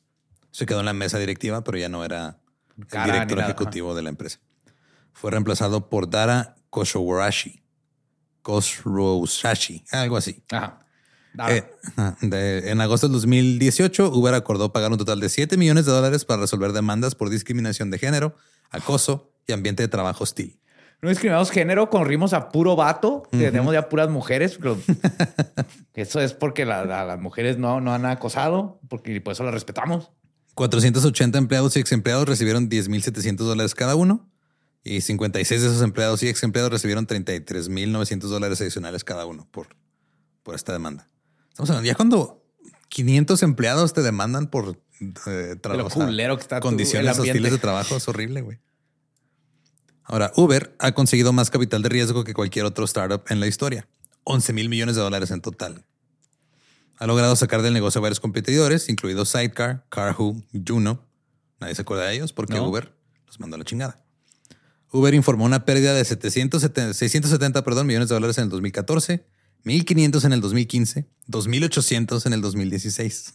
Se 0.52 0.66
quedó 0.66 0.80
en 0.80 0.86
la 0.86 0.94
mesa 0.94 1.18
directiva, 1.18 1.64
pero 1.64 1.78
ya 1.78 1.90
no 1.90 2.04
era 2.04 2.40
el 2.78 2.88
Cara 2.88 3.14
director 3.14 3.40
ejecutivo 3.40 3.96
de 3.96 4.02
la 4.02 4.10
empresa. 4.10 4.40
Fue 5.14 5.32
reemplazado 5.32 5.90
por 5.90 6.10
Dara 6.10 6.56
Koshowarashi. 6.70 7.62
Koshrosashi, 8.42 9.84
algo 9.92 10.18
así. 10.18 10.44
Ajá. 10.52 10.82
Eh, 11.50 12.64
en 12.66 12.82
agosto 12.82 13.08
del 13.08 13.14
2018, 13.14 14.12
Uber 14.14 14.34
acordó 14.34 14.74
pagar 14.74 14.92
un 14.92 14.98
total 14.98 15.20
de 15.20 15.30
7 15.30 15.56
millones 15.58 15.86
de 15.86 15.92
dólares 15.92 16.26
para 16.26 16.42
resolver 16.42 16.74
demandas 16.74 17.16
por 17.16 17.30
discriminación 17.30 17.90
de 17.90 18.00
género, 18.00 18.36
acoso 18.70 19.32
y 19.48 19.54
ambiente 19.54 19.84
de 19.84 19.88
trabajo 19.88 20.24
hostil. 20.24 20.60
No 21.02 21.10
discriminamos 21.10 21.50
género, 21.50 21.90
corrimos 21.90 22.34
a 22.34 22.50
puro 22.50 22.76
vato, 22.76 23.24
tenemos 23.32 23.74
ya 23.74 23.90
puras 23.90 24.10
mujeres. 24.10 24.60
eso 25.96 26.22
es 26.22 26.34
porque 26.34 26.64
las 26.66 27.20
mujeres 27.20 27.58
no, 27.58 27.82
no 27.82 27.94
han 27.94 28.06
acosado, 28.06 28.80
porque 28.88 29.20
por 29.20 29.34
eso 29.34 29.44
las 29.44 29.54
respetamos. 29.54 30.12
480 30.54 31.38
empleados 31.40 31.76
y 31.76 31.80
ex 31.80 31.92
empleados 31.92 32.28
recibieron 32.28 32.70
10.700 32.70 33.36
dólares 33.38 33.74
cada 33.74 33.96
uno 33.96 34.30
y 34.84 35.02
56 35.02 35.62
de 35.62 35.68
esos 35.68 35.82
empleados 35.82 36.22
y 36.24 36.28
ex 36.28 36.44
empleados 36.44 36.72
recibieron 36.72 37.08
33.900 37.08 38.20
dólares 38.20 38.62
adicionales 38.62 39.04
cada 39.04 39.26
uno 39.26 39.48
por, 39.50 39.70
por 40.44 40.54
esta 40.54 40.74
demanda. 40.74 41.10
Estamos 41.50 41.70
hablando 41.72 41.88
ya 41.88 41.96
cuando 41.96 42.44
500 42.90 43.42
empleados 43.44 43.94
te 43.94 44.02
demandan 44.02 44.48
por 44.48 44.78
eh, 45.26 45.56
trabajo. 45.60 46.06
que 46.06 46.42
está 46.42 46.60
condiciones 46.60 47.18
hostiles 47.18 47.52
de 47.52 47.58
trabajo 47.58 47.96
es 47.96 48.08
horrible, 48.08 48.42
güey. 48.42 48.60
Ahora, 50.04 50.32
Uber 50.36 50.76
ha 50.80 50.92
conseguido 50.94 51.34
más 51.34 51.50
capital 51.50 51.82
de 51.82 51.90
riesgo 51.90 52.24
que 52.24 52.34
cualquier 52.34 52.66
otro 52.66 52.86
startup 52.86 53.24
en 53.30 53.40
la 53.40 53.48
historia. 53.48 53.88
11 54.24 54.54
mil 54.54 54.70
millones 54.70 54.96
de 54.96 55.02
dólares 55.02 55.32
en 55.32 55.42
total. 55.42 55.86
Ha 56.98 57.08
logrado 57.08 57.36
sacar 57.36 57.62
del 57.62 57.74
negocio 57.74 58.00
a 58.00 58.02
varios 58.04 58.20
competidores, 58.20 58.88
incluidos 58.90 59.30
Sidecar, 59.30 59.86
Carhu, 59.90 60.44
Juno. 60.68 61.04
Nadie 61.60 61.76
se 61.76 61.82
acuerda 61.82 62.06
de 62.06 62.16
ellos 62.16 62.34
porque 62.34 62.60
Uber 62.60 62.94
los 63.26 63.40
mandó 63.40 63.56
a 63.56 63.60
la 63.60 63.66
chingada. 63.66 64.04
Uber 64.92 65.14
informó 65.14 65.46
una 65.46 65.66
pérdida 65.66 65.94
de 65.94 66.04
770, 66.04 66.94
670 66.94 67.64
perdón, 67.64 67.88
millones 67.88 68.10
de 68.10 68.16
dólares 68.16 68.38
en 68.38 68.46
el 68.46 68.50
2014, 68.50 69.26
1.500 69.64 70.26
en 70.26 70.34
el 70.34 70.42
2015, 70.42 71.08
2.800 71.28 72.26
en 72.26 72.34
el 72.34 72.42
2016. 72.42 73.34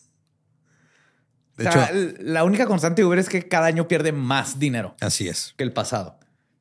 De 1.57 1.64
hecho, 1.64 1.81
la 2.21 2.45
única 2.45 2.67
constante 2.67 3.01
de 3.01 3.07
Uber 3.07 3.19
es 3.19 3.29
que 3.29 3.49
cada 3.49 3.67
año 3.67 3.89
pierde 3.89 4.12
más 4.12 4.59
dinero. 4.59 4.95
Así 5.01 5.27
es. 5.27 5.55
Que 5.57 5.64
el 5.64 5.73
pasado. 5.73 6.19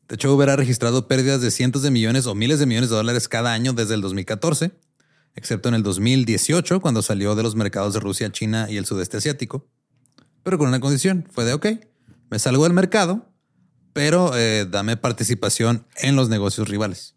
De 0.07 0.15
hecho, 0.15 0.33
Uber 0.33 0.49
ha 0.51 0.55
registrado 0.55 1.07
pérdidas 1.07 1.41
de 1.41 1.49
cientos 1.49 1.81
de 1.81 1.89
millones 1.89 2.27
o 2.27 2.35
miles 2.35 2.59
de 2.59 2.67
millones 2.67 2.89
de 2.89 2.95
dólares 2.95 3.27
cada 3.27 3.53
año 3.53 3.73
desde 3.73 3.95
el 3.95 4.01
2014, 4.01 4.71
excepto 5.33 5.69
en 5.69 5.75
el 5.75 5.83
2018, 5.83 6.79
cuando 6.79 7.01
salió 7.01 7.33
de 7.33 7.41
los 7.41 7.55
mercados 7.55 7.93
de 7.95 7.99
Rusia, 7.99 8.31
China 8.31 8.67
y 8.69 8.77
el 8.77 8.85
sudeste 8.85 9.17
asiático. 9.17 9.67
Pero 10.43 10.59
con 10.59 10.67
una 10.67 10.79
condición, 10.79 11.27
fue 11.31 11.43
de, 11.43 11.53
ok, 11.53 11.65
me 12.29 12.37
salgo 12.37 12.63
del 12.65 12.73
mercado, 12.73 13.31
pero 13.93 14.37
eh, 14.37 14.67
dame 14.69 14.95
participación 14.95 15.87
en 15.97 16.15
los 16.15 16.29
negocios 16.29 16.69
rivales. 16.69 17.15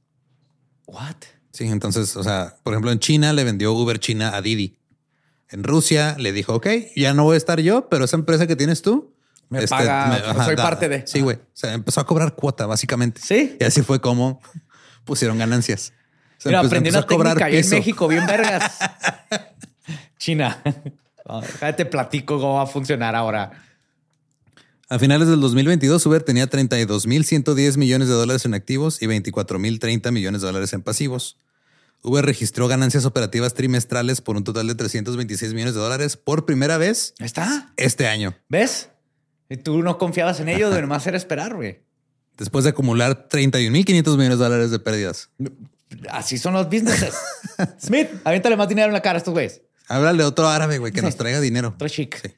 What? 0.86 1.16
Sí, 1.53 1.64
entonces, 1.64 2.16
o 2.16 2.22
sea, 2.22 2.57
por 2.62 2.72
ejemplo, 2.72 2.91
en 2.91 3.01
China 3.01 3.34
le 3.34 3.45
vendió 3.45 3.72
Uber 3.72 3.99
China 3.99 4.34
a 4.34 4.41
Didi. 4.41 4.78
En 5.51 5.62
Rusia 5.62 6.16
le 6.18 6.32
dijo, 6.32 6.55
ok, 6.55 6.66
ya 6.97 7.12
no 7.12 7.24
voy 7.24 7.34
a 7.34 7.39
estar 7.39 7.61
yo, 7.61 7.89
pero 7.91 8.07
esa 8.07 8.16
empresa 8.16 8.47
que 8.47 8.57
tienes 8.57 8.80
tú 8.80 9.14
me 9.49 9.61
este, 9.61 9.68
paga, 9.68 10.44
soy 10.44 10.57
parte 10.57 10.88
de. 10.88 11.07
Sí, 11.07 11.20
güey. 11.20 11.36
O 11.36 11.40
sea, 11.53 11.72
empezó 11.72 12.01
a 12.01 12.07
cobrar 12.07 12.34
cuota, 12.34 12.66
básicamente. 12.66 13.20
Sí. 13.22 13.57
Y 13.59 13.64
así 13.64 13.82
fue 13.82 14.01
como 14.01 14.40
pusieron 15.05 15.38
ganancias. 15.38 15.92
O 16.38 16.51
sea, 16.51 16.61
a 16.61 17.07
cobrar 17.07 17.40
en 17.53 17.70
México, 17.70 18.07
bien 18.07 18.26
vergas. 18.26 18.78
China. 20.18 20.62
Déjate 21.42 21.86
platico 21.86 22.38
cómo 22.38 22.55
va 22.55 22.62
a 22.62 22.66
funcionar 22.66 23.16
ahora. 23.16 23.51
A 24.88 24.99
finales 24.99 25.28
del 25.28 25.40
2022, 25.40 26.05
Uber 26.07 26.22
tenía 26.22 26.49
32.110 26.49 27.76
millones 27.76 28.09
de 28.09 28.14
dólares 28.14 28.44
en 28.46 28.55
activos 28.55 29.03
y 29.03 29.07
24.030 29.07 30.12
millones 30.12 30.40
de 30.40 30.46
dólares 30.46 30.72
en 30.72 30.82
pasivos. 30.82 31.36
Uber 32.03 32.24
registró 32.24 32.68
ganancias 32.68 33.05
operativas 33.05 33.55
trimestrales 33.55 34.20
por 34.20 34.36
un 34.36 34.44
total 34.44 34.66
de 34.68 34.74
326 34.76 35.53
millones 35.53 35.74
de 35.74 35.80
dólares 35.80 36.16
por 36.16 36.46
primera 36.46 36.78
vez. 36.78 37.14
¿Está? 37.18 37.72
Este 37.76 38.07
año. 38.07 38.34
¿Ves? 38.49 38.88
Y 39.51 39.57
tú 39.57 39.82
no 39.82 39.99
confiabas 39.99 40.40
en 40.40 40.49
ellos, 40.49 40.74
de 40.74 40.80
nomás 40.82 41.07
era 41.07 41.16
esperar, 41.16 41.55
güey. 41.55 41.80
Después 42.36 42.64
de 42.64 42.70
acumular 42.70 43.28
31.500 43.28 44.16
millones 44.16 44.38
de 44.38 44.44
dólares 44.44 44.70
de 44.70 44.78
pérdidas. 44.78 45.30
Así 46.11 46.38
son 46.38 46.55
los 46.55 46.66
businesses. 46.66 47.14
Smith, 47.82 48.09
aviéntale 48.24 48.57
más 48.57 48.68
dinero 48.68 48.88
en 48.88 48.92
la 48.92 49.01
cara 49.01 49.16
a 49.16 49.18
estos 49.18 49.32
güeyes. 49.32 49.62
Háblale 49.88 50.22
otro 50.22 50.46
árabe, 50.49 50.78
güey, 50.78 50.92
que 50.92 51.03
nos 51.03 51.16
traiga 51.16 51.40
dinero. 51.40 51.68
Otro 51.68 51.88
chic. 51.88 52.20
Sí. 52.20 52.34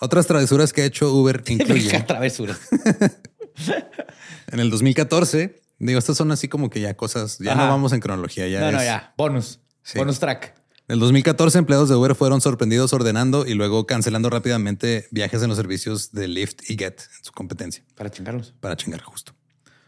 Otras 0.00 0.26
travesuras 0.26 0.72
que 0.72 0.82
ha 0.82 0.84
hecho 0.84 1.12
Uber 1.12 1.42
incluyen... 1.46 2.04
travesuras. 2.04 2.58
en 4.52 4.60
el 4.60 4.70
2014, 4.70 5.62
digo, 5.78 5.98
estas 5.98 6.16
son 6.16 6.32
así 6.32 6.48
como 6.48 6.68
que 6.68 6.80
ya 6.80 6.94
cosas, 6.94 7.38
ya 7.38 7.54
no 7.54 7.68
vamos 7.68 7.92
en 7.92 8.00
cronología, 8.00 8.48
ya 8.48 8.60
No, 8.60 8.72
no, 8.72 8.82
ya. 8.82 9.14
Bonus. 9.16 9.60
Bonus 9.94 10.18
track. 10.18 10.54
En 10.88 10.94
el 10.94 11.00
2014, 11.00 11.58
empleados 11.58 11.88
de 11.88 11.96
Uber 11.96 12.14
fueron 12.14 12.40
sorprendidos 12.40 12.92
ordenando 12.92 13.44
y 13.44 13.54
luego 13.54 13.86
cancelando 13.86 14.30
rápidamente 14.30 15.08
viajes 15.10 15.42
en 15.42 15.48
los 15.48 15.56
servicios 15.56 16.12
de 16.12 16.28
Lyft 16.28 16.70
y 16.70 16.76
Get 16.78 17.00
en 17.18 17.24
su 17.24 17.32
competencia. 17.32 17.84
Para 17.96 18.08
chingarlos. 18.08 18.54
Para 18.60 18.76
chingar, 18.76 19.02
justo. 19.02 19.32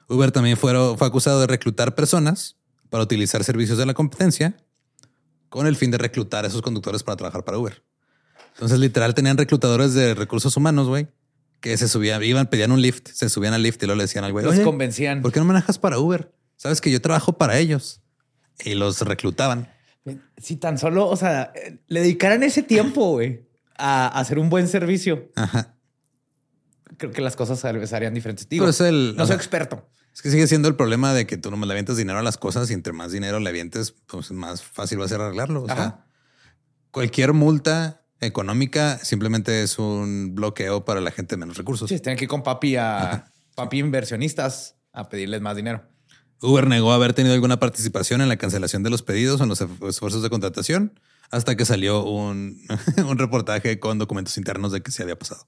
Uber 0.09 0.33
también 0.33 0.57
fue, 0.57 0.73
fue 0.97 1.07
acusado 1.07 1.41
de 1.41 1.47
reclutar 1.47 1.95
personas 1.95 2.57
para 2.91 3.05
utilizar 3.05 3.45
servicios 3.45 3.79
de 3.79 3.87
la 3.87 3.95
competencia 3.95 4.57
con 5.49 5.69
el 5.69 5.77
fin 5.77 5.93
de 5.93 5.99
reclutar 5.99 6.45
a 6.45 6.49
esos 6.49 6.63
conductores 6.63 7.05
para 7.05 7.15
trabajar 7.15 7.45
para 7.45 7.59
Uber. 7.59 7.85
Entonces, 8.55 8.81
literal, 8.81 9.15
tenían 9.15 9.39
reclutadores 9.39 9.95
de 9.95 10.15
recursos 10.15 10.57
humanos, 10.57 10.89
güey, 10.89 11.07
que 11.61 11.77
se 11.77 11.87
subían, 11.87 12.25
iban, 12.25 12.49
pedían 12.49 12.73
un 12.73 12.83
lift, 12.83 13.09
se 13.13 13.29
subían 13.29 13.55
al 13.55 13.63
lift 13.63 13.81
y 13.85 13.87
luego 13.87 13.99
le 13.99 14.05
decían 14.05 14.25
al 14.25 14.33
güey, 14.33 14.45
los 14.45 14.59
convencían. 14.61 15.23
¿Por 15.23 15.31
qué 15.31 15.39
no 15.39 15.47
manejas 15.47 15.79
para 15.79 16.01
Uber? 16.01 16.33
Sabes 16.57 16.81
que 16.81 16.91
yo 16.91 17.01
trabajo 17.01 17.39
para 17.39 17.57
ellos 17.57 18.01
y 18.65 18.75
los 18.75 19.01
reclutaban. 19.03 19.78
Si 20.37 20.57
tan 20.57 20.79
solo, 20.79 21.09
o 21.09 21.17
sea, 21.17 21.53
le 21.87 22.01
dedicaran 22.01 22.43
ese 22.43 22.63
tiempo, 22.63 23.13
güey, 23.13 23.47
a, 23.77 24.09
hacer 24.09 24.39
un 24.39 24.51
buen 24.51 24.69
servicio. 24.69 25.31
Creo 26.97 27.13
que 27.13 27.21
las 27.21 27.37
cosas 27.37 27.59
serían 27.61 28.15
diferentes. 28.15 28.49
Digo, 28.49 28.67
no 28.67 28.73
soy 28.73 29.37
experto. 29.37 29.89
Es 30.15 30.23
que 30.23 30.31
sigue 30.31 30.49
siendo 30.49 30.67
el 30.67 30.75
problema 30.75 31.15
de 31.15 31.27
que 31.27 31.37
tú 31.37 31.51
no 31.51 31.65
le 31.65 31.73
avientas 31.73 31.97
dinero 31.97 32.19
a 32.19 32.23
las 32.23 32.39
cosas 32.39 32.69
y 32.71 32.75
entre 32.75 32.93
más 32.93 33.13
dinero 33.13 33.39
le 33.39 33.51
avientes, 33.51 33.95
pues 34.07 34.33
más 34.33 34.63
fácil 34.65 35.01
va 35.01 35.05
a 35.05 35.09
ser 35.09 35.21
arreglarlo. 35.21 35.63
O 35.63 35.67
sea, 35.67 36.07
cualquier 36.91 37.35
multa 37.35 38.03
económica 38.21 38.99
simplemente 38.99 39.63
es 39.63 39.79
un 39.79 40.35
bloqueo 40.35 40.85
para 40.85 41.01
la 41.01 41.13
gente 41.13 41.37
de 41.37 41.41
menos 41.41 41.57
recursos. 41.57 41.89
Sí, 41.89 42.01
tienen 42.01 42.19
que 42.19 42.25
ir 42.25 42.29
con 42.29 42.43
papi 42.43 42.75
a 42.75 43.31
papi 43.55 43.79
inversionistas 43.79 44.77
a 44.93 45.09
pedirles 45.09 45.41
más 45.41 45.55
dinero. 45.57 45.85
Uber 46.41 46.67
negó 46.67 46.93
haber 46.93 47.15
tenido 47.15 47.35
alguna 47.35 47.59
participación 47.59 48.21
en 48.21 48.29
la 48.29 48.37
cancelación 48.37 48.83
de 48.83 48.91
los 48.91 49.03
pedidos 49.03 49.41
o 49.41 49.45
en 49.45 49.49
los 49.49 49.61
esfuerzos 49.61 50.23
de 50.23 50.31
contratación 50.31 50.99
hasta 51.31 51.57
que 51.57 51.65
salió 51.65 52.05
un, 52.05 52.61
reportaje 53.17 53.79
con 53.81 53.99
documentos 53.99 54.37
internos 54.39 54.73
de 54.73 54.83
que 54.83 54.91
se 54.91 55.03
había 55.03 55.19
pasado. 55.19 55.47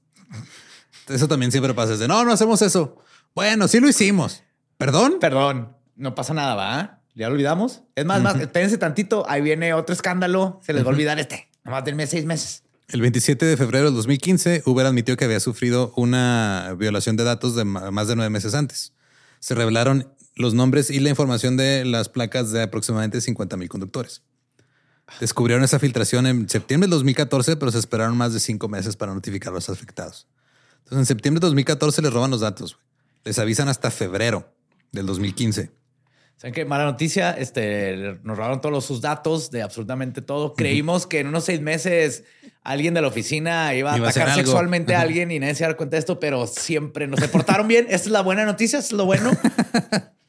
Eso 1.09 1.29
también 1.29 1.51
siempre 1.53 1.75
pasa. 1.75 1.97
de 1.97 2.09
no, 2.09 2.25
no 2.25 2.33
hacemos 2.33 2.63
eso. 2.63 2.97
Bueno, 3.35 3.69
sí 3.69 3.81
lo 3.81 3.89
hicimos. 3.89 4.43
Perdón. 4.79 5.17
Perdón. 5.21 5.77
No 5.97 6.15
pasa 6.15 6.35
nada, 6.35 6.55
¿va? 6.55 7.01
Ya 7.15 7.29
lo 7.29 7.35
olvidamos. 7.35 7.83
Es 7.97 8.07
más, 8.07 8.23
más, 8.23 8.37
espérense 8.37 8.79
tantito. 8.79 9.29
Ahí 9.29 9.43
viene 9.43 9.75
otro 9.75 9.93
escándalo. 9.93 10.61
Se 10.63 10.73
les 10.73 10.85
va 10.85 10.89
a 10.89 10.91
olvidar 10.91 11.19
este. 11.19 11.49
Nomás 11.65 11.85
denme 11.85 12.07
seis 12.07 12.25
meses. 12.25 12.63
El 12.89 13.01
27 13.03 13.45
de 13.45 13.57
febrero 13.57 13.87
del 13.87 13.95
2015, 13.95 14.63
Uber 14.67 14.87
admitió 14.87 15.17
que 15.17 15.25
había 15.25 15.39
sufrido 15.39 15.93
una 15.97 16.75
violación 16.77 17.17
de 17.17 17.25
datos 17.25 17.55
de 17.55 17.65
más 17.65 18.09
de 18.09 18.17
nueve 18.17 18.31
meses 18.31 18.55
antes. 18.55 18.95
Se 19.39 19.55
revelaron 19.55 20.13
los 20.41 20.55
nombres 20.55 20.91
y 20.91 21.01
la 21.01 21.11
información 21.11 21.57
de 21.57 21.85
las 21.85 22.09
placas 22.09 22.51
de 22.51 22.63
aproximadamente 22.63 23.21
50 23.21 23.57
mil 23.57 23.69
conductores. 23.69 24.23
Descubrieron 25.19 25.65
esa 25.65 25.79
filtración 25.79 26.27
en 26.27 26.49
septiembre 26.49 26.87
del 26.87 26.93
2014, 26.93 27.57
pero 27.57 27.73
se 27.73 27.79
esperaron 27.79 28.17
más 28.17 28.33
de 28.33 28.41
cinco 28.41 28.69
meses 28.69 28.97
para 28.97 29.13
notificar 29.13 29.53
a 29.53 29.57
los 29.57 29.69
afectados. 29.69 30.29
Entonces, 30.79 30.99
en 30.99 31.07
septiembre 31.07 31.41
de 31.41 31.47
2014 31.47 32.03
les 32.03 32.13
roban 32.13 32.31
los 32.31 32.41
datos. 32.41 32.79
Les 33.25 33.39
avisan 33.39 33.69
hasta 33.69 33.91
febrero 33.91 34.53
del 34.93 35.07
2015. 35.07 35.73
¿Saben 36.37 36.55
qué? 36.55 36.65
Mala 36.65 36.85
noticia. 36.85 37.33
Este, 37.33 38.19
nos 38.23 38.39
robaron 38.39 38.63
todos 38.63 38.87
sus 38.87 39.03
datos 39.03 39.51
de 39.51 39.61
absolutamente 39.61 40.23
todo. 40.23 40.55
Creímos 40.55 41.07
que 41.07 41.21
en 41.21 41.27
unos 41.27 41.45
seis 41.45 41.61
meses 41.61 42.25
alguien 42.63 42.95
de 42.95 43.03
la 43.03 43.09
oficina 43.09 43.75
iba 43.75 43.93
a 43.93 43.97
atacar 43.97 44.35
sexualmente 44.35 44.95
a 44.95 45.03
alguien 45.03 45.31
y 45.33 45.39
nadie 45.39 45.55
se 45.55 45.65
dar 45.65 45.77
cuenta 45.77 45.97
de 45.97 46.01
esto, 46.01 46.19
pero 46.19 46.47
siempre 46.47 47.07
nos 47.07 47.21
portaron 47.29 47.69
bien. 47.69 47.85
Esta 47.91 48.09
es 48.09 48.13
la 48.13 48.23
buena 48.23 48.47
noticia, 48.47 48.79
es 48.79 48.91
lo 48.93 49.05
bueno. 49.05 49.33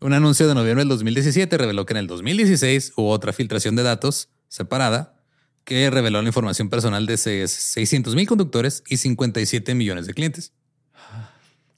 Un 0.00 0.12
anuncio 0.12 0.46
de 0.46 0.54
noviembre 0.54 0.82
del 0.82 0.88
2017 0.90 1.58
reveló 1.58 1.84
que 1.84 1.92
en 1.92 1.96
el 1.96 2.06
2016 2.06 2.92
hubo 2.94 3.10
otra 3.10 3.32
filtración 3.32 3.74
de 3.74 3.82
datos 3.82 4.28
separada 4.46 5.16
que 5.64 5.90
reveló 5.90 6.22
la 6.22 6.28
información 6.28 6.70
personal 6.70 7.04
de 7.04 7.16
600 7.16 8.14
mil 8.14 8.28
conductores 8.28 8.84
y 8.88 8.98
57 8.98 9.74
millones 9.74 10.06
de 10.06 10.14
clientes. 10.14 10.52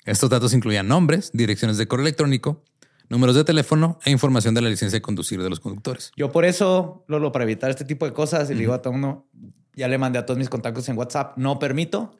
Estos 0.04 0.28
datos 0.28 0.52
incluían 0.52 0.86
nombres, 0.86 1.30
direcciones 1.32 1.78
de 1.78 1.88
correo 1.88 2.04
electrónico, 2.04 2.62
números 3.08 3.36
de 3.36 3.44
teléfono 3.44 3.98
e 4.04 4.10
información 4.10 4.54
de 4.54 4.60
la 4.60 4.68
licencia 4.68 4.98
de 4.98 5.02
conducir 5.02 5.42
de 5.42 5.48
los 5.48 5.58
conductores. 5.58 6.12
Yo 6.14 6.30
por 6.30 6.44
eso, 6.44 7.06
Lolo, 7.08 7.32
para 7.32 7.44
evitar 7.44 7.70
este 7.70 7.86
tipo 7.86 8.04
de 8.04 8.12
cosas, 8.12 8.50
y 8.50 8.52
le 8.52 8.60
digo 8.60 8.74
a 8.74 8.82
todo 8.82 8.92
uno, 8.92 9.30
ya 9.74 9.88
le 9.88 9.96
mandé 9.96 10.18
a 10.18 10.26
todos 10.26 10.36
mis 10.36 10.50
contactos 10.50 10.86
en 10.90 10.98
WhatsApp, 10.98 11.38
no 11.38 11.58
permito 11.58 12.12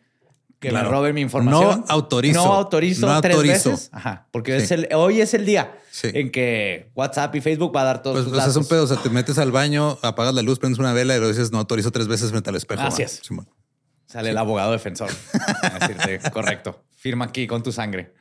que 0.61 0.71
me 0.71 0.83
roben 0.85 1.15
mi 1.15 1.23
información. 1.23 1.81
No 1.81 1.85
autorizo. 1.89 2.45
No 2.45 2.53
autorizo 2.53 3.21
tres 3.23 3.43
veces. 3.43 3.89
Ajá. 3.93 4.29
Porque 4.31 4.57
es 4.57 4.71
el, 4.71 4.89
hoy 4.95 5.21
es 5.21 5.33
el 5.35 5.47
día 5.47 5.75
en 6.03 6.31
que 6.31 6.91
WhatsApp 6.95 7.35
y 7.35 7.41
Facebook 7.41 7.75
va 7.75 7.81
a 7.81 7.85
dar 7.85 8.03
todos 8.03 8.17
pues, 8.17 8.25
tus 8.27 8.35
pues 8.35 8.47
es 8.47 8.57
un 8.57 8.67
pedo. 8.67 8.85
O 8.85 8.87
sea, 8.87 8.99
te 8.99 9.09
metes 9.09 9.39
al 9.39 9.53
baño, 9.53 9.99
apagas 10.03 10.35
la 10.35 10.43
luz, 10.43 10.59
prendes 10.59 10.79
una 10.79 10.93
vela 10.93 11.17
y 11.17 11.21
lo 11.21 11.29
dices 11.29 11.51
no 11.51 11.59
autorizo 11.59 11.91
tres 11.91 12.09
veces 12.09 12.31
frente 12.31 12.51
al 12.51 12.57
espejo. 12.57 12.83
Así 12.83 13.03
es. 13.03 13.23
Sale 14.07 14.31
el 14.31 14.39
abogado 14.39 14.73
defensor. 14.73 15.11
decirte, 15.81 16.31
correcto. 16.31 16.85
Firma 16.95 17.25
aquí 17.25 17.47
con 17.47 17.63
tu 17.63 17.73
sangre. 17.73 18.13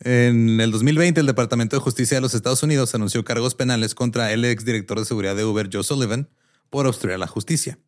En 0.00 0.60
el 0.60 0.70
2020, 0.70 1.20
el 1.20 1.26
Departamento 1.26 1.76
de 1.76 1.80
Justicia 1.80 2.16
de 2.16 2.20
los 2.22 2.34
Estados 2.34 2.62
Unidos 2.62 2.94
anunció 2.94 3.24
cargos 3.24 3.54
penales 3.54 3.94
contra 3.94 4.32
el 4.32 4.44
exdirector 4.44 4.98
de 4.98 5.04
seguridad 5.04 5.36
de 5.36 5.44
Uber, 5.44 5.68
Joe 5.70 5.84
Sullivan, 5.84 6.28
por 6.70 6.86
obstruir 6.86 7.18
la 7.18 7.26
justicia. 7.26 7.78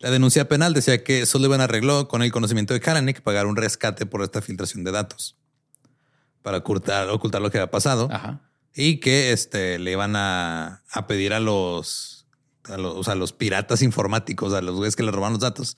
La 0.00 0.10
denuncia 0.10 0.48
penal 0.48 0.72
decía 0.72 1.04
que 1.04 1.26
Sullivan 1.26 1.60
arregló 1.60 2.08
con 2.08 2.22
el 2.22 2.32
conocimiento 2.32 2.72
de 2.72 2.80
Kalanick 2.80 3.20
pagar 3.20 3.44
un 3.44 3.54
rescate 3.54 4.06
por 4.06 4.22
esta 4.22 4.40
filtración 4.40 4.82
de 4.82 4.92
datos 4.92 5.36
para 6.40 6.56
ocultar, 6.56 7.10
ocultar 7.10 7.42
lo 7.42 7.50
que 7.50 7.58
había 7.58 7.70
pasado 7.70 8.08
y 8.74 8.98
que 8.98 9.32
este, 9.32 9.78
le 9.78 9.92
iban 9.92 10.16
a, 10.16 10.82
pedir 11.06 11.34
a 11.34 11.40
los, 11.40 12.26
a 12.64 12.78
los, 12.78 13.06
los 13.14 13.32
piratas 13.34 13.82
informáticos, 13.82 14.54
a 14.54 14.62
los 14.62 14.74
güeyes 14.74 14.96
que 14.96 15.02
le 15.02 15.10
robaron 15.10 15.34
los 15.34 15.42
datos, 15.42 15.76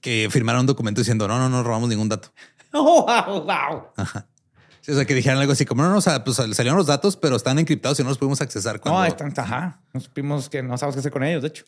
que 0.00 0.28
firmaran 0.30 0.62
un 0.62 0.66
documento 0.66 1.02
diciendo 1.02 1.28
no, 1.28 1.38
no, 1.38 1.50
no 1.50 1.62
robamos 1.62 1.90
ningún 1.90 2.08
dato. 2.08 2.32
Oh, 2.72 3.04
wow, 3.26 3.42
wow. 3.42 3.82
o 3.98 4.94
sea, 4.94 5.04
que 5.04 5.14
dijeran 5.14 5.40
algo 5.40 5.52
así 5.52 5.66
como 5.66 5.82
no, 5.82 5.90
no, 5.90 5.98
o 5.98 6.00
sea, 6.00 6.24
pues 6.24 6.38
salieron 6.38 6.78
los 6.78 6.86
datos, 6.86 7.18
pero 7.18 7.36
están 7.36 7.58
encriptados 7.58 8.00
y 8.00 8.02
no 8.02 8.08
los 8.08 8.16
pudimos 8.16 8.40
accesar. 8.40 8.80
Cuando... 8.80 9.00
No, 9.00 9.04
están, 9.04 9.34
ajá. 9.36 9.82
Nos 9.92 10.04
supimos 10.04 10.48
que 10.48 10.62
no 10.62 10.78
sabemos 10.78 10.94
qué 10.94 11.00
hacer 11.00 11.12
con 11.12 11.22
ellos, 11.22 11.42
de 11.42 11.48
hecho. 11.48 11.64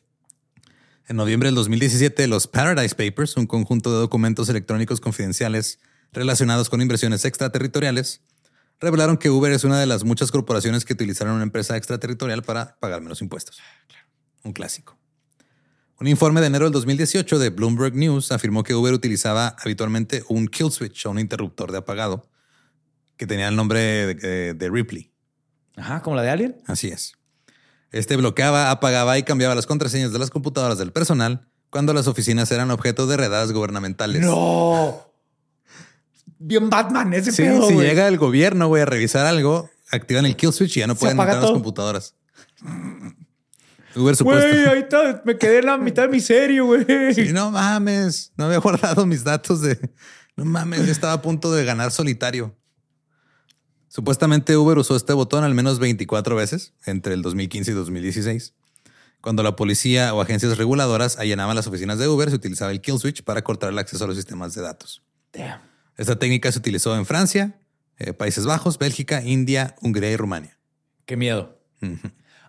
En 1.09 1.17
noviembre 1.17 1.49
del 1.49 1.57
2017, 1.57 2.27
los 2.29 2.47
Paradise 2.47 2.95
Papers, 2.95 3.37
un 3.37 3.47
conjunto 3.47 3.93
de 3.93 3.99
documentos 3.99 4.49
electrónicos 4.49 5.01
confidenciales 5.01 5.81
relacionados 6.13 6.71
con 6.71 6.81
inversiones 6.81 7.25
extraterritoriales, 7.25 8.23
revelaron 8.81 9.17
que 9.17 9.31
Uber 9.31 9.53
es 9.53 9.65
una 9.65 9.79
de 9.79 9.87
las 9.87 10.05
muchas 10.05 10.31
corporaciones 10.31 10.85
que 10.85 10.93
utilizaron 10.93 11.35
una 11.35 11.43
empresa 11.43 11.77
extraterritorial 11.77 12.43
para 12.43 12.77
pagar 12.81 13.01
menos 13.01 13.21
impuestos. 13.23 13.59
Un 14.43 14.53
clásico. 14.53 14.97
Un 16.01 16.07
informe 16.07 16.41
de 16.41 16.47
enero 16.47 16.65
del 16.65 16.73
2018 16.73 17.39
de 17.39 17.51
Bloomberg 17.51 17.95
News 17.95 18.33
afirmó 18.33 18.63
que 18.63 18.75
Uber 18.75 18.95
utilizaba 18.95 19.57
habitualmente 19.63 20.25
un 20.29 20.49
kill 20.49 20.71
switch 20.71 21.05
o 21.05 21.11
un 21.11 21.19
interruptor 21.19 21.73
de 21.73 21.79
apagado 21.79 22.31
que 23.19 23.27
tenía 23.27 23.49
el 23.49 23.57
nombre 23.57 24.15
de, 24.15 24.55
de 24.55 24.71
Ripley. 24.71 25.13
Ajá, 25.77 26.01
como 26.01 26.17
la 26.17 26.23
de 26.23 26.31
Alien. 26.31 26.57
Así 26.67 26.89
es. 26.89 27.20
Este 27.93 28.17
bloqueaba, 28.17 28.71
apagaba 28.71 29.19
y 29.19 29.23
cambiaba 29.23 29.55
las 29.55 29.67
contraseñas 29.67 30.13
de 30.13 30.19
las 30.19 30.31
computadoras 30.31 30.79
del 30.79 30.93
personal 30.93 31.49
cuando 31.71 31.93
las 31.93 32.09
oficinas 32.09 32.51
eran 32.53 32.71
objeto 32.71 33.07
de 33.07 33.17
redadas 33.17 33.53
gubernamentales. 33.53 34.23
No. 34.23 35.07
Bien 36.39 36.71
Batman 36.71 37.13
ese 37.15 37.33
sí, 37.33 37.45
Si 37.69 37.75
llega 37.75 38.09
el 38.09 38.19
gobierno, 38.19 38.69
voy 38.69 38.81
a 38.81 38.87
revisar 38.87 39.27
algo, 39.27 39.71
activan 39.91 40.27
el 40.27 40.37
kill 40.37 40.53
switch 40.53 40.79
y 40.79 40.81
ya 40.81 40.87
no 40.87 40.95
pueden 40.95 41.19
entrar 41.19 41.43
las 41.43 41.51
computadoras. 41.51 42.15
Uber. 43.95 44.17
Güey, 44.23 44.67
ahí 44.67 44.79
está, 44.81 45.21
me 45.25 45.37
quedé 45.37 45.59
en 45.59 45.67
la 45.67 45.77
mitad 45.77 46.05
de 46.05 46.09
mi 46.09 46.21
serio, 46.21 46.67
güey. 46.67 46.85
Sí, 47.15 47.33
no 47.33 47.51
mames, 47.51 48.33
no 48.37 48.45
había 48.47 48.59
guardado 48.61 49.05
mis 49.05 49.25
datos 49.25 49.61
de... 49.61 49.79
No 50.37 50.45
mames, 50.45 50.87
yo 50.87 50.93
estaba 50.93 51.15
a 51.15 51.23
punto 51.23 51.53
de 51.53 51.65
ganar 51.65 51.91
solitario. 51.91 52.57
Supuestamente 53.91 54.57
Uber 54.57 54.79
usó 54.79 54.95
este 54.95 55.13
botón 55.15 55.43
al 55.43 55.53
menos 55.53 55.81
24 55.81 56.37
veces 56.37 56.75
entre 56.87 57.13
el 57.13 57.23
2015 57.23 57.73
y 57.73 57.75
2016. 57.75 58.55
Cuando 59.21 59.43
la 59.43 59.57
policía 59.57 60.15
o 60.15 60.21
agencias 60.21 60.57
reguladoras 60.57 61.19
allanaban 61.19 61.57
las 61.57 61.67
oficinas 61.67 61.99
de 61.99 62.07
Uber, 62.07 62.31
se 62.31 62.37
utilizaba 62.37 62.71
el 62.71 62.81
kill 62.81 63.01
switch 63.01 63.25
para 63.25 63.43
cortar 63.43 63.71
el 63.71 63.79
acceso 63.81 64.05
a 64.05 64.07
los 64.07 64.15
sistemas 64.15 64.55
de 64.55 64.63
datos. 64.63 65.03
Esta 65.97 66.17
técnica 66.21 66.53
se 66.53 66.61
utilizó 66.61 66.97
en 66.97 67.05
Francia, 67.05 67.59
eh, 67.99 68.13
Países 68.13 68.47
Bajos, 68.47 68.79
Bélgica, 68.79 69.25
India, 69.25 69.75
Hungría 69.83 70.13
y 70.13 70.17
Rumania. 70.17 70.57
Qué 71.05 71.17
miedo. 71.17 71.59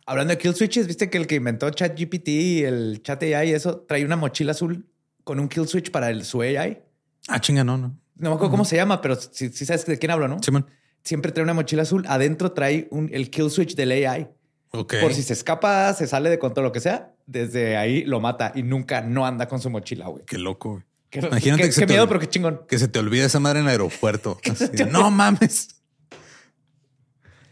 Hablando 0.05 0.35
de 0.35 0.37
kill 0.37 0.53
switches, 0.53 0.85
viste 0.85 1.09
que 1.09 1.17
el 1.17 1.25
que 1.25 1.35
inventó 1.35 1.71
ChatGPT 1.71 2.27
y 2.27 2.63
el 2.65 3.01
chat 3.01 3.23
AI 3.23 3.49
y 3.49 3.53
eso 3.53 3.79
trae 3.87 4.05
una 4.05 4.15
mochila 4.15 4.51
azul 4.51 4.87
con 5.23 5.39
un 5.39 5.49
kill 5.49 5.67
switch 5.67 5.89
para 5.89 6.11
el, 6.11 6.23
su 6.23 6.43
AI. 6.43 6.83
Ah, 7.27 7.41
chinga, 7.41 7.63
no, 7.63 7.79
no. 7.79 7.99
No 8.15 8.29
me 8.29 8.35
acuerdo 8.35 8.51
cómo 8.51 8.65
se 8.65 8.75
llama, 8.75 9.01
pero 9.01 9.15
si 9.15 9.49
sabes 9.49 9.87
de 9.87 9.97
quién 9.97 10.11
hablo, 10.11 10.27
¿no? 10.27 10.37
Simón 10.43 10.67
siempre 11.03 11.31
trae 11.31 11.43
una 11.43 11.53
mochila 11.53 11.83
azul. 11.83 12.05
Adentro 12.07 12.51
trae 12.51 12.87
un, 12.91 13.09
el 13.13 13.29
kill 13.29 13.49
switch 13.49 13.75
del 13.75 13.91
AI. 13.91 14.27
Por 14.71 15.13
si 15.13 15.21
se 15.21 15.33
escapa, 15.33 15.93
se 15.93 16.07
sale 16.07 16.29
de 16.29 16.39
control, 16.39 16.67
lo 16.67 16.71
que 16.71 16.79
sea, 16.79 17.13
desde 17.25 17.75
ahí 17.75 18.05
lo 18.05 18.21
mata 18.21 18.53
y 18.55 18.63
nunca 18.63 19.01
no 19.01 19.25
anda 19.25 19.47
con 19.47 19.59
su 19.59 19.69
mochila, 19.69 20.07
güey. 20.07 20.23
Qué 20.25 20.37
loco, 20.37 20.71
güey. 20.71 20.83
Qué, 21.09 21.19
Imagínate 21.19 21.69
qué, 21.69 21.85
miedo, 21.87 22.07
pero 22.07 22.21
qué 22.21 22.29
chingón. 22.29 22.61
Que 22.69 22.79
se 22.79 22.87
te 22.87 22.97
olvide 22.97 23.25
esa 23.25 23.41
madre 23.41 23.59
en 23.59 23.65
el 23.65 23.71
aeropuerto. 23.71 24.39
no 24.91 25.11
mames. 25.11 25.75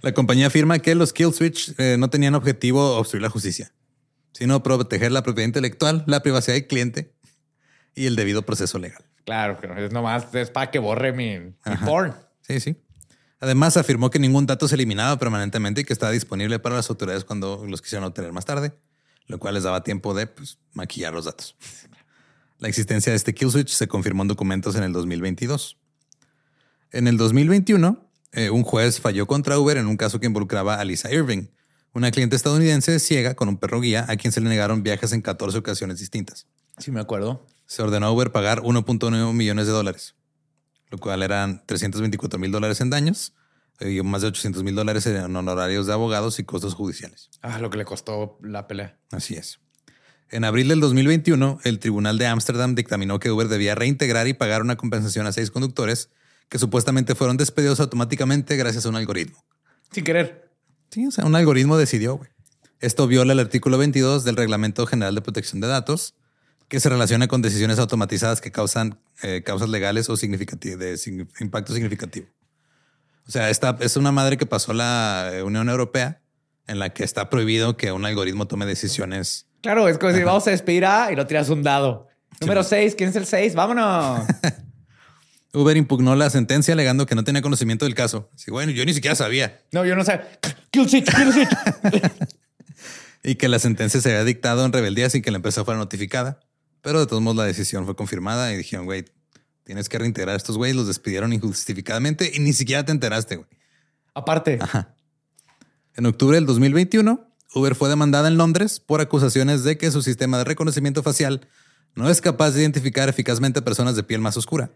La 0.02 0.14
compañía 0.14 0.48
afirma 0.48 0.80
que 0.80 0.96
los 0.96 1.12
kill 1.12 1.34
switch 1.34 1.74
eh, 1.78 1.98
no 2.00 2.10
tenían 2.10 2.36
objetivo 2.36 2.96
obstruir 2.96 3.22
la 3.22 3.30
justicia, 3.30 3.74
sino 4.32 4.64
proteger 4.64 5.12
la 5.12 5.24
propiedad 5.24 5.48
intelectual, 5.48 6.06
la 6.08 6.22
privacidad 6.24 6.56
del 6.56 6.68
cliente 6.68 7.12
y 7.96 8.06
el 8.06 8.16
debido 8.16 8.44
proceso 8.46 8.80
legal. 8.80 9.04
Claro, 9.26 9.60
que 9.60 9.68
no 9.68 9.78
es 9.78 9.92
nomás 9.92 10.34
es 10.34 10.50
para 10.52 10.72
que 10.72 10.80
borre 10.80 11.12
mi, 11.12 11.38
mi 11.38 11.78
porn. 11.86 12.16
Sí, 12.42 12.62
sí. 12.62 12.78
Además, 13.40 13.78
afirmó 13.78 14.10
que 14.10 14.20
ningún 14.20 14.46
dato 14.46 14.68
se 14.68 14.76
eliminaba 14.76 15.18
permanentemente 15.18 15.82
y 15.82 15.84
que 15.86 15.94
estaba 15.94 16.12
disponible 16.12 16.60
para 16.60 16.76
las 16.76 16.90
autoridades 16.90 17.24
cuando 17.24 17.66
los 17.66 17.82
quisieran 17.82 18.06
obtener 18.06 18.34
más 18.34 18.46
tarde, 18.46 18.74
lo 19.28 19.40
cual 19.40 19.54
les 19.54 19.64
daba 19.64 19.84
tiempo 19.84 20.14
de 20.14 20.28
pues, 20.28 20.58
maquillar 20.74 21.14
los 21.14 21.26
datos. 21.26 21.56
La 22.58 22.68
existencia 22.68 23.14
de 23.14 23.16
este 23.16 23.34
kill 23.34 23.50
switch 23.50 23.70
se 23.70 23.88
confirmó 23.88 24.24
en 24.24 24.28
documentos 24.28 24.76
en 24.76 24.84
el 24.84 24.92
2022. 24.92 25.78
En 26.92 27.08
el 27.08 27.18
2021, 27.18 28.12
eh, 28.34 28.50
un 28.50 28.64
juez 28.64 29.00
falló 29.00 29.26
contra 29.26 29.58
Uber 29.58 29.78
en 29.78 29.88
un 29.88 29.96
caso 29.96 30.20
que 30.20 30.26
involucraba 30.26 30.76
a 30.76 30.84
Lisa 30.84 31.12
Irving, 31.14 31.48
una 31.94 32.12
cliente 32.12 32.36
estadounidense 32.36 33.00
ciega 33.00 33.36
con 33.36 33.48
un 33.48 33.58
perro 33.58 33.80
guía 33.80 34.06
a 34.10 34.18
quien 34.18 34.34
se 34.34 34.42
le 34.42 34.50
negaron 34.50 34.84
viajes 34.84 35.14
en 35.14 35.22
14 35.22 35.58
ocasiones 35.58 36.00
distintas. 36.00 36.46
Sí, 36.78 36.92
me 36.92 37.00
acuerdo. 37.00 37.46
Se 37.66 37.82
ordenó 37.82 38.08
a 38.08 38.12
Uber 38.12 38.32
pagar 38.32 38.62
1.9 38.62 39.34
millones 39.34 39.66
de 39.66 39.72
dólares 39.72 40.16
lo 40.90 40.98
cual 40.98 41.24
eran 41.24 41.64
324 41.66 42.40
mil 42.40 42.52
dólares 42.52 42.82
en 42.82 42.90
daños 42.90 43.34
y 43.80 44.02
más 44.02 44.22
de 44.22 44.28
800 44.28 44.64
mil 44.64 44.76
dólares 44.76 45.06
en 45.06 45.36
honorarios 45.36 45.88
de 45.88 45.94
abogados 45.94 46.40
y 46.40 46.44
costos 46.44 46.74
judiciales. 46.74 47.30
Ah, 47.42 47.60
lo 47.60 47.70
que 47.70 47.78
le 47.78 47.86
costó 47.86 48.38
la 48.42 48.68
pelea. 48.68 48.98
Así 49.12 49.36
es. 49.36 49.60
En 50.32 50.44
abril 50.44 50.68
del 50.68 50.80
2021, 50.80 51.60
el 51.64 51.80
Tribunal 51.80 52.18
de 52.18 52.28
Ámsterdam 52.28 52.76
dictaminó 52.76 53.20
que 53.20 53.32
Uber 53.32 53.48
debía 53.48 53.74
reintegrar 53.76 54.28
y 54.28 54.34
pagar 54.34 54.62
una 54.62 54.76
compensación 54.76 55.26
a 55.26 55.32
seis 55.32 55.50
conductores 55.50 56.10
que 56.50 56.60
supuestamente 56.60 57.16
fueron 57.16 57.38
despedidos 57.38 57.80
automáticamente 57.80 58.56
gracias 58.56 58.86
a 58.86 58.90
un 58.90 58.96
algoritmo. 58.96 59.44
Sin 59.92 60.04
querer. 60.04 60.52
Sí, 60.92 61.08
o 61.08 61.12
sea, 61.12 61.26
un 61.26 61.36
algoritmo 61.36 61.78
decidió, 61.78 62.18
güey. 62.18 62.30
Esto 62.80 63.08
viola 63.08 63.34
el 63.34 63.40
artículo 63.40 63.78
22 63.78 64.24
del 64.24 64.36
Reglamento 64.36 64.86
General 64.86 65.14
de 65.14 65.22
Protección 65.22 65.62
de 65.62 65.68
Datos, 65.68 66.16
que 66.70 66.80
se 66.80 66.88
relaciona 66.88 67.28
con 67.28 67.42
decisiones 67.42 67.80
automatizadas 67.80 68.42
que 68.42 68.52
causan 68.52 69.00
eh, 69.24 69.42
causas 69.44 69.70
legales 69.70 70.08
o 70.10 70.16
de 70.16 71.28
impacto 71.40 71.74
significativo. 71.74 72.28
O 73.28 73.32
sea, 73.32 73.50
esta 73.50 73.76
es 73.82 73.98
una 73.98 74.12
madre 74.12 74.38
que 74.38 74.46
pasó 74.46 74.74
la 74.74 75.32
eh, 75.34 75.44
Unión 75.44 75.68
Europea 75.68 76.22
en 76.68 76.80
la 76.80 76.90
que 76.90 77.04
está 77.04 77.30
prohibido 77.30 77.76
que 77.76 77.92
un 77.92 78.06
algoritmo 78.06 78.48
tome 78.48 78.68
decisiones. 78.68 79.48
Claro, 79.62 79.90
es 79.90 79.98
como 79.98 80.14
si 80.14 80.24
vamos 80.24 80.48
a 80.48 80.52
despedir 80.52 80.86
a 80.86 81.12
y 81.12 81.16
no 81.16 81.26
tiras 81.26 81.50
un 81.50 81.64
dado. 81.64 82.08
Número 82.40 82.64
6, 82.64 82.96
¿quién 82.96 83.10
es 83.10 83.16
el 83.16 83.26
6? 83.26 83.56
Vámonos. 83.56 84.28
Uber 85.54 85.76
impugnó 85.76 86.16
la 86.16 86.30
sentencia 86.30 86.76
alegando 86.76 87.08
que 87.08 87.16
no 87.16 87.24
tenía 87.24 87.42
conocimiento 87.42 87.86
del 87.86 87.96
caso. 87.96 88.30
Sí, 88.36 88.52
bueno, 88.52 88.72
yo 88.72 88.86
ni 88.86 88.94
siquiera 88.94 89.16
sabía. 89.16 89.60
No, 89.72 89.84
yo 89.84 89.96
no 89.96 90.04
sé. 90.04 90.22
Kill 90.70 90.88
switch, 90.88 91.12
kill 91.12 91.34
switch. 91.34 91.50
y 93.24 93.36
que 93.36 93.48
la 93.48 93.58
sentencia 93.58 94.00
se 94.00 94.10
había 94.12 94.24
dictado 94.24 94.64
en 94.64 94.72
rebeldía 94.72 95.10
sin 95.10 95.24
que 95.24 95.32
la 95.32 95.38
empresa 95.38 95.66
fuera 95.66 95.80
notificada. 95.80 96.40
Pero 96.82 97.00
de 97.00 97.08
todos 97.08 97.22
modos 97.22 97.38
la 97.38 97.46
decisión 97.46 97.86
fue 97.86 97.96
confirmada 97.96 98.54
y 98.54 98.58
dijeron, 98.58 98.86
güey, 98.86 99.06
tienes 99.64 99.90
que 99.90 100.00
reintegrar 100.00 100.34
a 100.34 100.38
estos 100.38 100.58
güeyes, 100.58 100.76
los 100.76 100.88
despidieron 100.88 101.34
injustificadamente 101.34 102.32
y 102.34 102.40
ni 102.40 102.54
siquiera 102.54 102.84
te 102.86 102.92
enteraste, 102.92 103.38
güey. 103.38 103.50
Aparte. 104.14 104.60
En 105.96 106.06
octubre 106.06 106.36
del 106.36 106.46
2021, 106.46 107.28
Uber 107.54 107.76
fue 107.76 107.90
demandada 107.90 108.28
en 108.28 108.38
Londres 108.38 108.80
por 108.80 109.02
acusaciones 109.02 109.64
de 109.64 109.78
que 109.78 109.92
su 109.92 110.02
sistema 110.02 110.38
de 110.38 110.44
reconocimiento 110.44 111.04
facial 111.04 111.48
no 111.96 112.10
es 112.10 112.22
capaz 112.22 112.52
de 112.52 112.62
identificar 112.62 113.10
eficazmente 113.10 113.60
a 113.60 113.66
personas 113.66 113.96
de 113.96 114.04
piel 114.04 114.22
más 114.22 114.38
oscura 114.38 114.72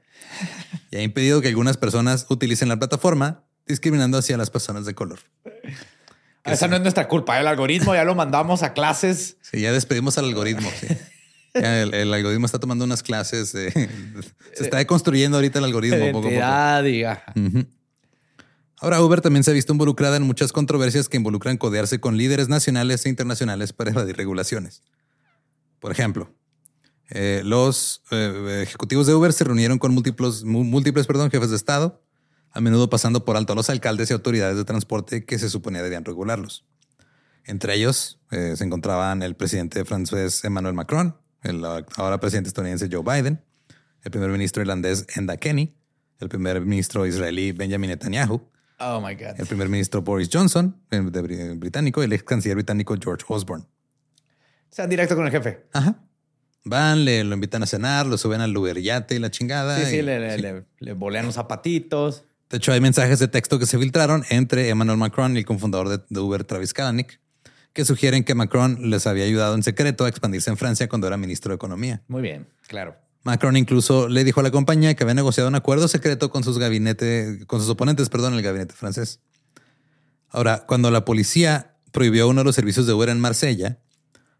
y 0.92 0.98
ha 0.98 1.02
impedido 1.02 1.42
que 1.42 1.48
algunas 1.48 1.78
personas 1.78 2.26
utilicen 2.30 2.70
la 2.70 2.78
plataforma 2.78 3.44
discriminando 3.66 4.18
hacia 4.18 4.38
las 4.38 4.50
personas 4.50 4.86
de 4.86 4.94
color. 4.94 5.20
Esa 6.44 6.68
no 6.68 6.76
es 6.76 6.82
nuestra 6.82 7.08
culpa. 7.08 7.40
El 7.40 7.48
algoritmo 7.48 7.96
ya 7.96 8.04
lo 8.04 8.16
mandamos 8.16 8.64
a 8.64 8.74
clases. 8.74 9.38
Sí, 9.42 9.62
ya 9.62 9.72
despedimos 9.72 10.18
al 10.18 10.26
algoritmo. 10.26 10.70
Sí. 10.80 10.88
El, 11.54 12.14
algoritmo 12.14 12.46
está 12.46 12.60
tomando 12.60 12.86
unas 12.86 13.04
clases. 13.04 13.50
se 13.50 13.90
está 14.60 14.78
deconstruyendo 14.78 15.38
ahorita 15.38 15.60
el 15.60 15.66
algoritmo 15.66 16.12
poco 16.12 16.28
a 16.28 16.32
poco. 16.32 17.68
Ahora, 18.78 19.02
Uber 19.02 19.22
también 19.22 19.44
se 19.44 19.52
ha 19.52 19.54
visto 19.54 19.72
involucrada 19.72 20.18
en 20.18 20.24
muchas 20.24 20.52
controversias 20.52 21.08
que 21.08 21.16
involucran 21.16 21.58
codearse 21.58 22.02
con 22.02 22.18
líderes 22.18 22.50
nacionales 22.50 23.06
e 23.06 23.10
internacionales 23.10 23.72
para 23.72 23.92
evadir 23.92 24.18
regulaciones. 24.18 24.84
Por 25.80 25.92
ejemplo, 25.92 26.34
Eh, 27.10 27.42
los 27.44 28.02
eh, 28.12 28.62
ejecutivos 28.64 29.06
de 29.06 29.14
Uber 29.14 29.34
se 29.34 29.44
reunieron 29.44 29.78
con 29.78 29.94
múltiples, 29.94 30.44
múltiples 30.46 31.06
perdón, 31.06 31.30
jefes 31.30 31.50
de 31.50 31.58
Estado, 31.58 32.02
a 32.50 32.62
menudo 32.62 32.90
pasando 32.90 33.26
por 33.26 33.36
alto 33.36 33.54
a 33.54 33.56
los 33.56 33.70
alcaldes 33.70 34.10
y 34.10 34.14
autoridades 34.14 34.58
de 34.58 34.64
transporte 34.64 35.26
que 35.26 35.38
se 35.38 35.50
suponía 35.50 35.84
debían 35.84 36.06
regularlos. 36.06 36.66
Entre 37.46 37.76
ellos 37.76 38.20
eh, 38.32 38.56
se 38.56 38.64
encontraban 38.64 39.22
el 39.22 39.36
presidente 39.36 39.84
francés 39.86 40.44
Emmanuel 40.44 40.74
Macron, 40.74 41.18
el 41.44 41.64
ahora 41.66 42.20
presidente 42.20 42.48
estadounidense 42.48 42.90
Joe 42.92 43.04
Biden, 43.04 43.42
el 44.04 44.12
primer 44.12 44.30
ministro 44.30 44.62
irlandés 44.62 45.06
Enda 45.16 45.38
Kenny, 45.38 45.76
el 46.20 46.30
primer 46.30 46.62
ministro 46.62 47.06
israelí 47.06 47.52
Benjamin 47.52 47.90
Netanyahu, 47.90 48.42
oh 48.80 49.02
my 49.02 49.16
God. 49.16 49.40
el 49.40 49.46
primer 49.48 49.70
ministro 49.70 50.02
Boris 50.02 50.30
Johnson, 50.32 50.76
el 50.90 51.04
británico, 51.58 52.02
y 52.02 52.06
el 52.06 52.14
ex 52.14 52.24
canciller 52.24 52.56
británico 52.56 52.96
George 53.02 53.26
Osborne. 53.28 53.66
O 53.66 54.76
sea, 54.76 54.88
directo 54.88 55.16
con 55.16 55.26
el 55.26 55.32
jefe. 55.32 55.68
Ajá. 55.72 56.04
Van, 56.66 57.04
le 57.04 57.24
lo 57.24 57.36
invitan 57.36 57.62
a 57.62 57.66
cenar, 57.66 58.06
lo 58.06 58.18
suben 58.18 58.42
al 58.42 58.56
Uber 58.56 58.82
yate 58.82 59.16
y 59.16 59.20
la 59.20 59.30
chingada. 59.30 59.78
Sí, 59.80 59.86
sí, 59.86 60.02
le, 60.02 60.38
Le, 60.38 60.66
le, 60.80 60.94
bolean 60.94 61.26
los 61.26 61.36
zapatitos. 61.36 62.24
De 62.50 62.58
hecho, 62.58 62.72
hay 62.72 62.80
mensajes 62.80 63.20
de 63.20 63.28
texto 63.28 63.60
que 63.60 63.66
se 63.66 63.78
filtraron 63.78 64.24
entre 64.30 64.70
Emmanuel 64.70 64.98
Macron 64.98 65.36
y 65.36 65.40
el 65.40 65.46
cofundador 65.46 66.06
de, 66.08 66.20
Uber, 66.20 66.44
Travis 66.44 66.74
Kalanick, 66.74 67.20
que 67.74 67.86
sugieren 67.86 68.24
que 68.24 68.36
Macron 68.36 68.90
les 68.90 69.08
había 69.08 69.26
ayudado 69.26 69.56
en 69.56 69.64
secreto 69.64 70.06
a 70.06 70.10
expandirse 70.10 70.50
en 70.50 70.58
Francia 70.58 70.88
cuando 70.88 71.08
era 71.08 71.18
ministro 71.18 71.50
de 71.50 71.56
Economía. 71.56 72.04
Muy 72.08 72.22
bien, 72.22 72.48
claro. 72.68 72.96
Macron 73.24 73.58
incluso 73.58 74.10
le 74.10 74.24
dijo 74.24 74.42
a 74.42 74.44
la 74.44 74.52
compañía 74.52 74.96
que 74.96 75.04
había 75.04 75.14
negociado 75.14 75.50
un 75.50 75.56
acuerdo 75.56 75.88
secreto 75.88 76.30
con 76.30 76.44
sus 76.44 76.60
gabinetes, 76.60 77.46
con 77.46 77.60
sus 77.60 77.70
oponentes, 77.70 78.10
perdón, 78.10 78.34
en 78.34 78.40
el 78.40 78.46
gabinete 78.46 78.74
francés. 78.74 79.22
Ahora, 80.30 80.66
cuando 80.68 80.92
la 80.92 81.06
policía 81.06 81.76
prohibió 81.92 82.28
uno 82.28 82.42
de 82.42 82.46
los 82.46 82.56
servicios 82.56 82.86
de 82.86 82.94
Uber 82.94 83.10
en 83.10 83.20
Marsella, 83.20 83.80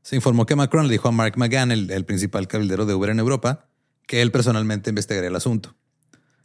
se 0.02 0.18
informó 0.18 0.46
que 0.46 0.56
Macron 0.56 0.88
le 0.88 0.92
dijo 0.92 1.08
a 1.08 1.12
Mark 1.12 1.36
McGann, 1.38 1.72
el, 1.72 2.06
principal 2.06 2.48
cabildero 2.48 2.86
de 2.86 2.94
Uber 2.94 3.10
en 3.10 3.20
Europa, 3.20 3.70
que 4.06 4.22
él 4.22 4.32
personalmente 4.32 4.90
investigaría 4.90 5.30
el 5.30 5.36
asunto. 5.36 5.76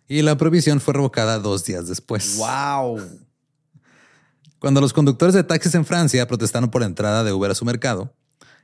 Y 0.06 0.22
la 0.22 0.36
prohibición 0.36 0.80
fue 0.80 0.94
revocada 0.94 1.38
dos 1.38 1.64
días 1.64 1.88
después. 1.88 2.36
¡Wow! 2.38 3.00
Cuando 4.58 4.80
los 4.80 4.92
conductores 4.92 5.34
de 5.34 5.44
taxis 5.44 5.74
en 5.74 5.84
Francia 5.84 6.26
protestaron 6.26 6.70
por 6.70 6.80
la 6.80 6.86
entrada 6.86 7.22
de 7.22 7.32
Uber 7.32 7.50
a 7.50 7.54
su 7.54 7.64
mercado, 7.64 8.14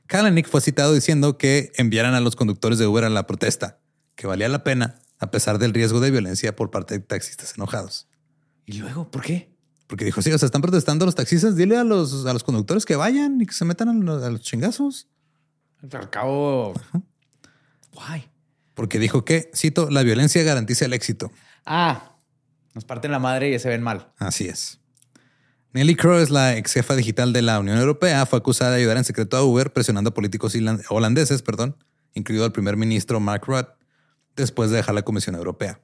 Kalanick 0.07 0.47
fue 0.47 0.61
citado 0.61 0.93
diciendo 0.93 1.37
que 1.37 1.71
enviaran 1.77 2.13
a 2.13 2.19
los 2.19 2.35
conductores 2.35 2.77
de 2.77 2.87
Uber 2.87 3.05
a 3.05 3.09
la 3.09 3.25
protesta, 3.25 3.79
que 4.15 4.27
valía 4.27 4.49
la 4.49 4.63
pena 4.63 4.99
a 5.19 5.31
pesar 5.31 5.57
del 5.57 5.73
riesgo 5.73 5.99
de 5.99 6.11
violencia 6.11 6.55
por 6.55 6.69
parte 6.69 6.95
de 6.95 6.99
taxistas 6.99 7.55
enojados. 7.55 8.07
¿Y 8.65 8.73
luego 8.73 9.09
por 9.09 9.21
qué? 9.21 9.55
Porque 9.87 10.05
dijo, 10.05 10.21
sí, 10.21 10.31
o 10.31 10.37
sea, 10.37 10.47
están 10.47 10.61
protestando 10.61 11.05
los 11.05 11.15
taxistas, 11.15 11.55
dile 11.55 11.77
a 11.77 11.83
los, 11.83 12.25
a 12.25 12.33
los 12.33 12.43
conductores 12.43 12.85
que 12.85 12.95
vayan 12.95 13.39
y 13.39 13.45
que 13.45 13.53
se 13.53 13.65
metan 13.65 14.09
a 14.09 14.29
los, 14.29 14.41
chingazos. 14.41 15.07
Al 15.91 16.09
cabo, 16.09 16.73
guay. 17.93 18.29
Porque 18.73 18.99
dijo 18.99 19.23
que, 19.23 19.51
cito, 19.55 19.89
la 19.89 20.03
violencia 20.03 20.43
garantiza 20.43 20.85
el 20.85 20.93
éxito. 20.93 21.31
Ah, 21.65 22.15
nos 22.73 22.83
parten 22.83 23.11
la 23.11 23.19
madre 23.19 23.51
y 23.53 23.59
se 23.59 23.69
ven 23.69 23.83
mal. 23.83 24.11
Así 24.17 24.47
es. 24.47 24.79
Nelly 25.75 25.97
Crow 25.97 26.25
la 26.29 26.55
ex 26.55 26.71
jefa 26.71 26.95
digital 26.95 27.33
de 27.33 27.41
la 27.41 27.59
Unión 27.59 27.77
Europea. 27.77 28.25
Fue 28.25 28.39
acusada 28.39 28.71
de 28.71 28.77
ayudar 28.77 28.95
en 28.95 29.03
secreto 29.03 29.35
a 29.35 29.43
Uber 29.43 29.73
presionando 29.73 30.11
a 30.11 30.13
políticos 30.13 30.55
holandeses, 30.87 31.41
perdón, 31.41 31.75
incluido 32.13 32.45
al 32.45 32.53
primer 32.53 32.77
ministro 32.77 33.19
Mark 33.19 33.43
Rutte, 33.45 33.73
después 34.37 34.69
de 34.69 34.77
dejar 34.77 34.95
la 34.95 35.01
Comisión 35.01 35.35
Europea. 35.35 35.81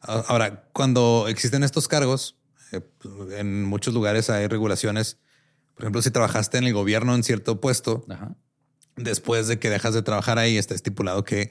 Ahora, 0.00 0.64
cuando 0.72 1.26
existen 1.28 1.64
estos 1.64 1.86
cargos, 1.86 2.38
eh, 2.72 2.80
en 3.36 3.62
muchos 3.64 3.92
lugares 3.92 4.30
hay 4.30 4.46
regulaciones. 4.46 5.18
Por 5.74 5.84
ejemplo, 5.84 6.00
si 6.00 6.10
trabajaste 6.10 6.56
en 6.56 6.64
el 6.64 6.72
gobierno 6.72 7.14
en 7.14 7.22
cierto 7.22 7.60
puesto, 7.60 8.06
después 8.96 9.48
de 9.48 9.58
que 9.58 9.68
dejas 9.68 9.92
de 9.92 10.00
trabajar 10.00 10.38
ahí, 10.38 10.56
está 10.56 10.74
estipulado 10.74 11.24
que 11.24 11.50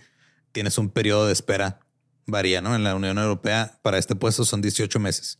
tienes 0.53 0.79
un 0.79 0.89
periodo 0.89 1.27
de 1.27 1.33
espera. 1.33 1.81
Varía, 2.25 2.61
¿no? 2.61 2.75
En 2.75 2.83
la 2.83 2.95
Unión 2.95 3.19
Europea, 3.19 3.77
para 3.83 3.99
este 3.99 4.15
puesto 4.15 4.43
son 4.43 4.59
18 4.59 4.99
meses. 4.99 5.37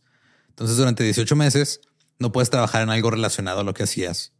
Entonces, 0.50 0.76
durante 0.76 1.02
18 1.02 1.34
meses, 1.34 1.80
no 2.20 2.30
puedes 2.30 2.50
trabajar 2.50 2.82
en 2.82 2.90
algo 2.90 3.10
relacionado 3.10 3.60
a 3.60 3.64
lo 3.64 3.74
que 3.74 3.82
hacías 3.82 4.32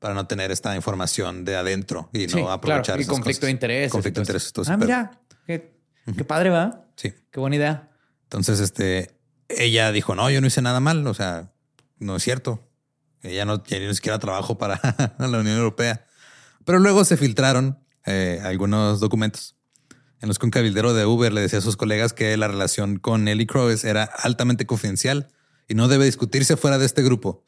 para 0.00 0.14
no 0.14 0.26
tener 0.26 0.50
esta 0.50 0.74
información 0.76 1.44
de 1.44 1.56
adentro 1.56 2.10
y 2.12 2.26
no 2.26 2.50
aprovechar. 2.50 2.96
Claro. 2.96 3.02
Y 3.02 3.06
conflicto 3.06 3.46
de 3.46 3.52
interés. 3.52 3.92
Conflicto 3.92 4.20
de 4.20 4.22
interés. 4.22 4.52
Ah, 4.68 4.76
mira, 4.76 5.20
qué, 5.46 5.72
qué, 6.16 6.24
padre 6.24 6.50
va. 6.50 6.86
Sí. 6.96 7.14
Qué 7.30 7.40
buena 7.40 7.56
idea. 7.56 7.90
Entonces, 8.24 8.60
este, 8.60 9.12
ella 9.48 9.92
dijo, 9.92 10.14
no, 10.14 10.28
yo 10.30 10.40
no 10.40 10.46
hice 10.46 10.62
nada 10.62 10.80
mal, 10.80 11.06
o 11.06 11.14
sea, 11.14 11.52
no 11.98 12.16
es 12.16 12.22
cierto. 12.22 12.66
Ella 13.22 13.44
no, 13.44 13.62
ya 13.64 13.78
ni 13.78 13.94
siquiera 13.94 14.18
trabajo 14.18 14.58
para 14.58 14.80
la 15.18 15.38
Unión 15.38 15.56
Europea. 15.56 16.06
Pero 16.64 16.78
luego 16.78 17.04
se 17.04 17.16
filtraron 17.16 17.78
eh, 18.06 18.40
algunos 18.42 19.00
documentos 19.00 19.56
en 20.20 20.28
los 20.28 20.38
que 20.38 20.46
un 20.46 20.50
cabildero 20.50 20.94
de 20.94 21.06
Uber 21.06 21.32
le 21.32 21.42
decía 21.42 21.60
a 21.60 21.62
sus 21.62 21.76
colegas 21.76 22.12
que 22.12 22.36
la 22.36 22.48
relación 22.48 22.98
con 22.98 23.24
Nelly 23.24 23.46
Crowes 23.46 23.84
era 23.84 24.04
altamente 24.04 24.66
confidencial 24.66 25.28
y 25.70 25.74
no 25.74 25.86
debe 25.86 26.04
discutirse 26.04 26.56
fuera 26.56 26.78
de 26.78 26.84
este 26.84 27.02
grupo. 27.02 27.44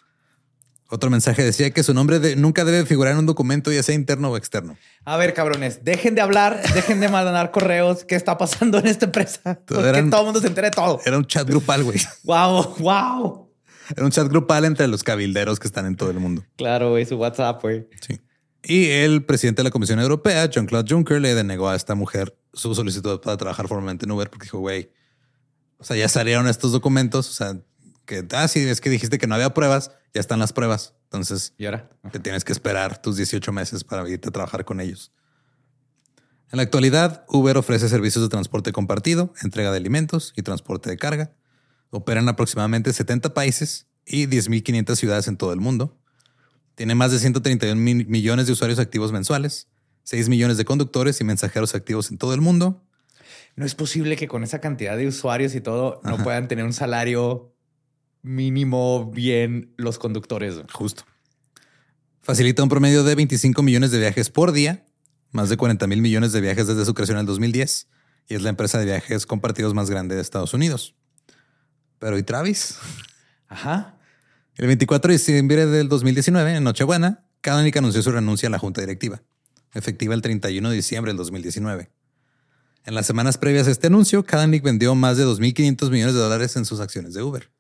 Otro 0.89 1.11
mensaje 1.11 1.43
decía 1.43 1.71
que 1.71 1.83
su 1.83 1.93
nombre 1.93 2.37
nunca 2.37 2.65
debe 2.65 2.87
figurar 2.87 3.15
en 3.15 3.19
un 3.19 3.27
documento, 3.27 3.73
ya 3.73 3.83
sea 3.83 3.97
interno 3.97 4.31
o 4.31 4.37
externo. 4.37 4.77
A 5.05 5.17
ver, 5.17 5.35
cabrones, 5.35 5.85
dejen 5.85 6.15
de 6.15 6.21
hablar, 6.21 6.63
dejen 6.75 7.01
de 7.01 7.09
mandar 7.09 7.51
correos. 7.51 8.05
¿Qué 8.05 8.15
está 8.15 8.39
pasando 8.39 8.79
en 8.79 8.87
esta 8.87 9.07
empresa? 9.07 9.59
Porque 9.67 10.03
todo 10.05 10.21
el 10.21 10.27
mundo 10.27 10.41
se 10.41 10.47
entere 10.47 10.69
de 10.69 10.71
todo. 10.71 11.01
Era 11.05 11.19
un 11.19 11.27
chat 11.27 11.49
grupal, 11.49 11.83
güey. 11.83 11.99
wow, 12.25 12.77
wow. 12.79 13.51
Era 13.97 14.05
un 14.05 14.13
chat 14.13 14.29
grupal 14.29 14.67
entre 14.67 14.87
los 14.87 15.03
cabilderos 15.03 15.59
que 15.59 15.67
están 15.67 15.87
en 15.87 15.97
todo 15.97 16.11
el 16.11 16.21
mundo. 16.21 16.45
Claro, 16.57 16.91
güey, 16.91 17.05
su 17.05 17.17
WhatsApp, 17.17 17.61
güey. 17.61 17.89
Sí. 18.07 18.21
Y 18.63 18.91
el 18.91 19.25
presidente 19.25 19.63
de 19.63 19.65
la 19.65 19.71
Comisión 19.73 19.99
Europea, 19.99 20.47
Jean-Claude 20.47 20.89
Juncker, 20.89 21.21
le 21.21 21.35
denegó 21.35 21.69
a 21.69 21.75
esta 21.75 21.97
mujer 21.97 22.39
su 22.53 22.73
solicitud 22.77 23.21
para 23.21 23.37
trabajar 23.37 23.67
formalmente 23.67 24.05
en 24.05 24.13
Uber 24.13 24.31
porque 24.31 24.45
dijo, 24.45 24.61
güey, 24.61 24.93
o 25.79 25.85
sea, 25.85 25.97
ya 25.97 26.09
salieron 26.09 26.47
estos 26.47 26.71
documentos, 26.71 27.29
o 27.29 27.33
sea, 27.33 27.57
que, 28.05 28.27
ah, 28.33 28.49
sí, 28.49 28.61
es 28.61 28.81
que 28.81 28.91
dijiste 28.91 29.19
que 29.19 29.27
no 29.27 29.35
había 29.35 29.55
pruebas, 29.55 29.93
ya 30.15 30.21
están 30.21 30.39
las 30.39 30.53
pruebas. 30.53 30.95
Entonces, 31.05 31.55
¿Y 31.59 31.67
ahora? 31.67 31.91
te 32.11 32.19
tienes 32.19 32.45
que 32.45 32.53
esperar 32.53 33.01
tus 33.01 33.17
18 33.17 33.53
meses 33.53 33.85
para 33.85 34.09
irte 34.09 34.29
a 34.29 34.33
trabajar 34.33 34.65
con 34.65 34.81
ellos. 34.81 35.13
En 36.51 36.59
la 36.59 36.65
actualidad, 36.65 37.25
Uber 37.29 37.57
ofrece 37.57 37.89
servicios 37.89 38.23
de 38.23 38.29
transporte 38.29 38.73
compartido, 38.73 39.33
entrega 39.43 39.71
de 39.71 39.79
alimentos 39.79 40.35
y 40.37 40.43
transporte 40.43 40.91
de 40.91 40.99
carga. 40.99 41.33
Opera 41.91 42.21
en 42.21 42.29
aproximadamente 42.29 42.93
70 42.93 43.33
países 43.33 43.87
y 44.05 44.27
10.500 44.27 44.97
ciudades 44.97 45.29
en 45.29 45.37
todo 45.39 45.53
el 45.53 45.61
mundo. 45.61 45.99
Tiene 46.75 46.95
más 46.95 47.13
de 47.13 47.19
131 47.19 47.77
millones 48.07 48.47
de 48.47 48.53
usuarios 48.53 48.79
activos 48.79 49.13
mensuales, 49.13 49.69
6 50.05 50.29
millones 50.29 50.57
de 50.57 50.65
conductores 50.65 51.21
y 51.21 51.25
mensajeros 51.25 51.75
activos 51.75 52.11
en 52.11 52.19
todo 52.19 52.35
el 52.35 52.41
mundo. 52.41 52.85
No 53.57 53.67
es 53.67 53.75
posible 53.75 54.17
que 54.17 54.29
con 54.29 54.43
esa 54.43 54.61
cantidad 54.61 54.97
de 54.97 55.07
usuarios 55.07 55.55
y 55.55 55.61
todo 55.61 56.01
no 56.05 56.19
puedan 56.23 56.49
tener 56.49 56.65
un 56.65 56.73
salario 56.73 57.52
mínimo 58.23 59.11
bien 59.11 59.75
los 59.77 59.99
conductores. 59.99 60.57
Justo. 60.73 61.05
Facilita 62.23 62.63
un 62.63 62.69
promedio 62.69 63.03
de 63.05 63.15
25 63.15 63.63
millones 63.63 63.91
de 63.91 63.99
viajes 63.99 64.31
por 64.31 64.53
día, 64.53 64.87
más 65.33 65.49
de 65.49 65.57
40 65.57 65.87
mil 65.89 66.01
millones 66.01 66.33
de 66.33 66.41
viajes 66.41 66.67
desde 66.67 66.85
su 66.85 66.95
creación 66.95 67.17
en 67.17 67.23
el 67.23 67.27
2010 67.27 67.89
y 68.29 68.35
es 68.35 68.43
la 68.43 68.51
empresa 68.51 68.79
de 68.79 68.85
viajes 68.85 69.27
compartidos 69.27 69.75
más 69.75 69.91
grande 69.91 70.15
de 70.15 70.21
Estados 70.21 70.55
Unidos. 70.55 70.95
Pero 71.99 72.17
¿y 72.19 72.23
Travis? 72.23 72.79
Ajá. 73.49 73.99
El 74.55 74.67
24 74.67 75.09
de 75.09 75.19
diciembre 75.19 75.67
del 75.67 75.89
2019, 75.89 76.57
en 76.57 76.65
Nochebuena, 76.65 77.25
Kalanick 77.41 77.77
anunció 77.77 78.03
su 78.03 78.13
renuncia 78.13 78.49
a 78.49 78.51
la 78.51 78.59
junta 78.59 78.81
directiva, 78.81 79.23
efectiva 79.73 80.15
el 80.15 80.23
31 80.23 80.71
de 80.71 80.77
diciembre 80.77 81.11
del 81.11 81.17
2019. 81.17 81.91
En 82.85 82.95
las 82.95 83.07
semanas 83.07 83.39
previas 83.39 83.67
a 83.67 83.71
este 83.71 83.89
anuncio, 83.89 84.25
Kalanick 84.25 84.63
vendió 84.63 84.95
más 84.95 85.17
de 85.17 85.25
2.500 85.25 85.91
millones 85.91 86.15
de 86.15 86.21
dólares 86.21 86.57
en 86.57 86.65
sus 86.65 86.81
acciones 86.81 87.15
de 87.15 87.23
Uber. 87.23 87.51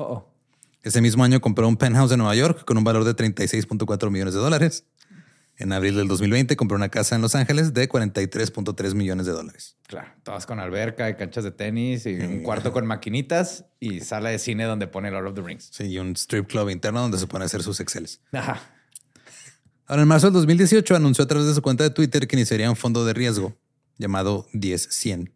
Oh, 0.00 0.32
Ese 0.84 1.00
mismo 1.00 1.24
año 1.24 1.40
compró 1.40 1.66
un 1.66 1.76
penthouse 1.76 2.12
en 2.12 2.18
Nueva 2.18 2.36
York 2.36 2.64
con 2.64 2.78
un 2.78 2.84
valor 2.84 3.02
de 3.02 3.16
36.4 3.16 4.10
millones 4.10 4.32
de 4.32 4.38
dólares. 4.38 4.84
En 5.56 5.72
abril 5.72 5.96
del 5.96 6.06
2020 6.06 6.54
compró 6.54 6.76
una 6.76 6.88
casa 6.88 7.16
en 7.16 7.20
Los 7.20 7.34
Ángeles 7.34 7.74
de 7.74 7.88
43.3 7.88 8.94
millones 8.94 9.26
de 9.26 9.32
dólares. 9.32 9.76
Claro, 9.88 10.08
todas 10.22 10.46
con 10.46 10.60
alberca 10.60 11.10
y 11.10 11.16
canchas 11.16 11.42
de 11.42 11.50
tenis 11.50 12.06
y 12.06 12.14
un 12.14 12.44
cuarto 12.44 12.72
con 12.72 12.86
maquinitas 12.86 13.64
y 13.80 13.98
sala 13.98 14.28
de 14.28 14.38
cine 14.38 14.64
donde 14.64 14.86
pone 14.86 15.10
Lord 15.10 15.26
of 15.26 15.34
the 15.34 15.42
Rings. 15.42 15.68
Sí, 15.72 15.86
y 15.86 15.98
un 15.98 16.12
strip 16.12 16.46
club 16.46 16.70
interno 16.70 17.00
donde 17.00 17.18
se 17.18 17.26
pone 17.26 17.42
a 17.42 17.46
hacer 17.46 17.64
sus 17.64 17.80
Exceles. 17.80 18.20
Ajá. 18.30 18.60
Ahora, 19.86 20.02
en 20.02 20.08
marzo 20.08 20.28
del 20.28 20.34
2018 20.34 20.94
anunció 20.94 21.24
a 21.24 21.26
través 21.26 21.48
de 21.48 21.54
su 21.54 21.62
cuenta 21.62 21.82
de 21.82 21.90
Twitter 21.90 22.28
que 22.28 22.36
iniciaría 22.36 22.70
un 22.70 22.76
fondo 22.76 23.04
de 23.04 23.14
riesgo 23.14 23.56
llamado 23.96 24.46
10-100 24.52 25.32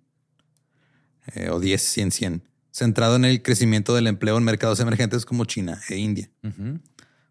eh, 1.34 1.50
o 1.50 1.60
10-100-100 1.60 2.42
centrado 2.72 3.16
en 3.16 3.24
el 3.24 3.42
crecimiento 3.42 3.94
del 3.94 4.06
empleo 4.06 4.36
en 4.38 4.44
mercados 4.44 4.80
emergentes 4.80 5.24
como 5.24 5.44
China 5.44 5.80
e 5.88 5.96
India. 5.96 6.30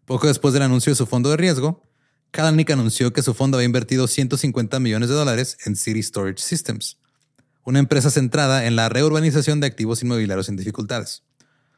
Poco 0.06 0.28
después 0.28 0.54
del 0.54 0.62
anuncio 0.62 0.92
de 0.92 0.96
su 0.96 1.06
fondo 1.06 1.30
de 1.30 1.36
riesgo, 1.36 1.82
Kalanick 2.30 2.70
anunció 2.70 3.12
que 3.12 3.22
su 3.22 3.34
fondo 3.34 3.58
había 3.58 3.66
invertido 3.66 4.06
150 4.06 4.80
millones 4.80 5.08
de 5.10 5.14
dólares 5.14 5.58
en 5.66 5.76
City 5.76 6.02
Storage 6.02 6.38
Systems, 6.42 6.98
una 7.64 7.78
empresa 7.78 8.10
centrada 8.10 8.66
en 8.66 8.76
la 8.76 8.88
reurbanización 8.88 9.60
de 9.60 9.66
activos 9.66 10.02
inmobiliarios 10.02 10.48
en 10.48 10.56
dificultades. 10.56 11.24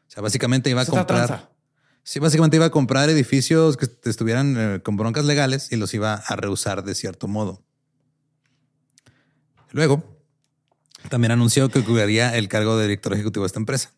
O 0.07 0.11
sea, 0.11 0.23
básicamente 0.23 0.71
iba 0.71 0.83
a 0.83 0.87
comprar. 0.87 1.51
Sí, 2.05 2.21
básicamente 2.21 2.57
iba 2.57 2.67
a 2.67 2.71
comprar 2.71 3.09
edificios 3.09 3.79
que 3.79 3.89
estuvieran 4.05 4.57
eh, 4.59 4.81
con 4.83 4.97
broncas 4.97 5.25
legales 5.25 5.73
y 5.73 5.77
los 5.77 5.95
iba 5.95 6.15
a 6.15 6.37
reusar 6.37 6.85
de 6.85 6.95
cierto 6.95 7.29
modo. 7.29 7.65
Luego, 9.71 10.14
también 11.09 11.33
anunció 11.33 11.69
que 11.69 11.81
ocuparía 11.81 12.37
el 12.37 12.49
cargo 12.49 12.77
de 12.77 12.85
director 12.85 13.13
ejecutivo 13.13 13.45
de 13.45 13.49
esta 13.49 13.59
empresa. 13.59 13.93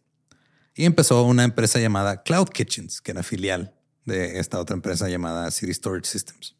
Y 0.75 0.85
empezó 0.85 1.23
una 1.23 1.45
empresa 1.45 1.79
llamada 1.79 2.23
Cloud 2.23 2.49
Kitchens, 2.49 3.01
que 3.01 3.13
era 3.13 3.23
filial 3.23 3.75
de 4.05 4.39
esta 4.39 4.59
otra 4.61 4.75
empresa 4.75 5.09
llamada 5.09 5.51
City 5.51 5.73
Storage 5.73 6.07
Systems. 6.07 6.57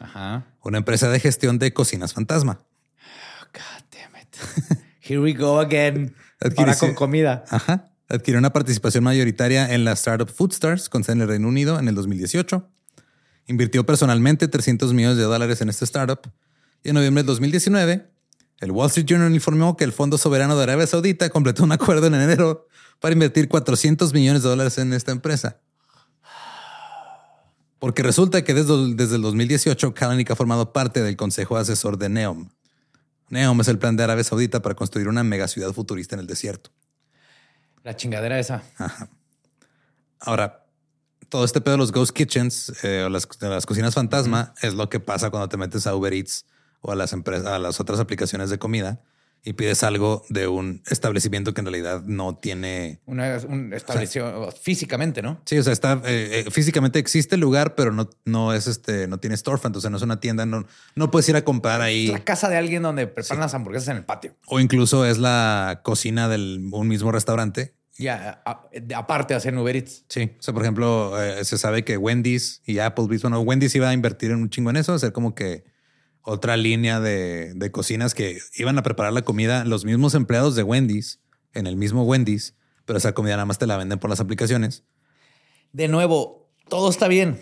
Ajá. 0.00 0.46
Una 0.62 0.78
empresa 0.78 1.08
de 1.10 1.20
gestión 1.20 1.58
de 1.58 1.72
cocinas 1.72 2.14
fantasma. 2.14 2.60
Oh, 2.62 3.46
God 3.52 3.84
damn 3.90 4.20
it. 4.20 4.36
Here 5.00 5.20
we 5.20 5.34
go 5.34 5.60
again. 5.60 6.14
Ahora 6.56 6.74
con 6.76 6.94
comida. 6.94 7.44
Ajá. 7.50 7.90
Adquirió 8.08 8.38
una 8.38 8.52
participación 8.52 9.04
mayoritaria 9.04 9.72
en 9.72 9.84
la 9.84 9.92
startup 9.92 10.28
Foodstars 10.28 10.88
con 10.88 11.04
sede 11.04 11.16
en 11.16 11.20
el 11.22 11.28
Reino 11.28 11.48
Unido 11.48 11.78
en 11.78 11.86
el 11.86 11.94
2018. 11.94 12.68
Invirtió 13.46 13.84
personalmente 13.84 14.48
300 14.48 14.92
millones 14.94 15.16
de 15.16 15.24
dólares 15.24 15.60
en 15.60 15.68
esta 15.68 15.84
startup. 15.84 16.20
Y 16.82 16.88
en 16.88 16.94
noviembre 16.94 17.22
del 17.22 17.26
2019, 17.26 18.10
el 18.60 18.70
Wall 18.72 18.88
Street 18.88 19.06
Journal 19.06 19.34
informó 19.34 19.76
que 19.76 19.84
el 19.84 19.92
Fondo 19.92 20.18
Soberano 20.18 20.56
de 20.56 20.62
Arabia 20.62 20.86
Saudita 20.86 21.30
completó 21.30 21.64
un 21.64 21.72
acuerdo 21.72 22.06
en 22.06 22.14
enero 22.14 22.68
para 23.00 23.14
invertir 23.14 23.48
400 23.48 24.12
millones 24.12 24.42
de 24.42 24.50
dólares 24.50 24.76
en 24.78 24.92
esta 24.92 25.12
empresa. 25.12 25.58
Porque 27.78 28.02
resulta 28.02 28.44
que 28.44 28.52
desde, 28.52 28.94
desde 28.94 29.16
el 29.16 29.22
2018 29.22 29.94
Kalanick 29.94 30.30
ha 30.30 30.36
formado 30.36 30.74
parte 30.74 31.02
del 31.02 31.16
consejo 31.16 31.56
asesor 31.56 31.96
de 31.96 32.10
NEOM. 32.10 32.50
NEOM 33.30 33.60
es 33.62 33.68
el 33.68 33.78
plan 33.78 33.96
de 33.96 34.04
Arabia 34.04 34.24
Saudita 34.24 34.60
para 34.60 34.74
construir 34.74 35.08
una 35.08 35.24
megaciudad 35.24 35.72
futurista 35.72 36.14
en 36.14 36.20
el 36.20 36.26
desierto. 36.26 36.70
La 37.82 37.96
chingadera 37.96 38.38
esa. 38.38 38.62
Ahora, 40.20 40.66
todo 41.30 41.44
este 41.44 41.62
pedo 41.62 41.72
de 41.72 41.78
los 41.78 41.92
ghost 41.92 42.14
kitchens 42.14 42.72
eh, 42.84 43.04
o 43.04 43.08
las, 43.08 43.26
cocinas 43.26 43.94
fantasma 43.94 44.52
es 44.60 44.74
lo 44.74 44.90
que 44.90 45.00
pasa 45.00 45.30
cuando 45.30 45.48
te 45.48 45.56
metes 45.56 45.86
a 45.86 45.94
Uber 45.94 46.12
Eats 46.12 46.44
o 46.80 46.92
a 46.92 46.94
las 46.94 47.12
empresas, 47.12 47.46
a 47.46 47.58
las 47.58 47.80
otras 47.80 48.00
aplicaciones 48.00 48.50
de 48.50 48.58
comida 48.58 49.00
y 49.42 49.54
pides 49.54 49.82
algo 49.82 50.22
de 50.28 50.48
un 50.48 50.82
establecimiento 50.86 51.54
que 51.54 51.60
en 51.60 51.66
realidad 51.66 52.02
no 52.04 52.36
tiene 52.36 53.00
una 53.06 53.38
un 53.48 53.72
establecimiento 53.72 54.50
físicamente, 54.52 55.22
¿no? 55.22 55.40
Sí, 55.46 55.58
o 55.58 55.62
sea, 55.62 55.72
está 55.72 56.02
eh, 56.04 56.44
eh, 56.46 56.50
físicamente 56.50 56.98
existe 56.98 57.36
el 57.36 57.40
lugar, 57.40 57.74
pero 57.74 57.92
no, 57.92 58.10
no 58.24 58.52
es 58.52 58.66
este, 58.66 59.06
no 59.08 59.18
tiene 59.18 59.36
storefront, 59.36 59.76
o 59.76 59.80
sea, 59.80 59.90
no 59.90 59.96
es 59.96 60.02
una 60.02 60.20
tienda, 60.20 60.44
no, 60.44 60.66
no 60.94 61.10
puedes 61.10 61.28
ir 61.28 61.36
a 61.36 61.42
comprar 61.42 61.80
ahí. 61.80 62.06
Es 62.06 62.12
la 62.12 62.24
casa 62.24 62.48
de 62.48 62.56
alguien 62.56 62.82
donde 62.82 63.06
preparan 63.06 63.40
las 63.40 63.54
hamburguesas 63.54 63.88
en 63.88 63.96
el 63.98 64.04
patio. 64.04 64.34
O 64.46 64.60
incluso 64.60 65.06
es 65.06 65.18
la 65.18 65.80
cocina 65.82 66.28
de 66.28 66.36
un 66.70 66.88
mismo 66.88 67.10
restaurante. 67.10 67.74
Ya, 67.98 68.42
aparte 68.96 69.34
hacen 69.34 69.58
Uber 69.58 69.76
Eats. 69.76 70.04
Sí, 70.08 70.32
o 70.38 70.42
sea, 70.42 70.54
por 70.54 70.62
ejemplo, 70.62 71.22
eh, 71.22 71.44
se 71.44 71.58
sabe 71.58 71.84
que 71.84 71.98
Wendy's 71.98 72.62
y 72.64 72.78
Applebee's, 72.78 73.22
bueno, 73.22 73.40
Wendy's 73.40 73.74
iba 73.74 73.90
a 73.90 73.92
invertir 73.92 74.30
en 74.30 74.38
un 74.38 74.48
chingo 74.48 74.70
en 74.70 74.76
eso, 74.76 74.94
hacer 74.94 75.12
como 75.12 75.34
que 75.34 75.64
otra 76.22 76.56
línea 76.56 77.00
de, 77.00 77.70
cocinas 77.72 78.14
que 78.14 78.38
iban 78.54 78.78
a 78.78 78.82
preparar 78.82 79.12
la 79.12 79.22
comida 79.22 79.64
los 79.64 79.84
mismos 79.84 80.14
empleados 80.14 80.54
de 80.54 80.62
Wendy's 80.62 81.20
en 81.52 81.66
el 81.66 81.76
mismo 81.76 82.04
Wendy's, 82.04 82.54
pero 82.84 82.98
esa 82.98 83.12
comida 83.12 83.34
nada 83.34 83.46
más 83.46 83.58
te 83.58 83.66
la 83.66 83.76
venden 83.76 83.98
por 83.98 84.10
las 84.10 84.20
aplicaciones. 84.20 84.84
De 85.72 85.88
nuevo, 85.88 86.48
todo 86.68 86.90
está 86.90 87.08
bien. 87.08 87.40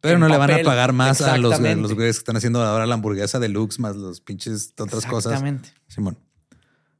Pero 0.00 0.18
no 0.18 0.28
le 0.28 0.36
van 0.36 0.50
a 0.50 0.62
pagar 0.62 0.92
más 0.92 1.20
a 1.22 1.38
los, 1.38 1.58
los 1.60 1.94
güeyes 1.94 2.16
que 2.16 2.20
están 2.20 2.36
haciendo 2.36 2.62
ahora 2.62 2.86
la 2.86 2.94
hamburguesa 2.94 3.40
deluxe 3.40 3.80
más 3.80 3.96
los 3.96 4.20
pinches 4.20 4.72
otras 4.78 5.04
cosas. 5.06 5.32
Exactamente. 5.32 5.72
Simón. 5.88 6.18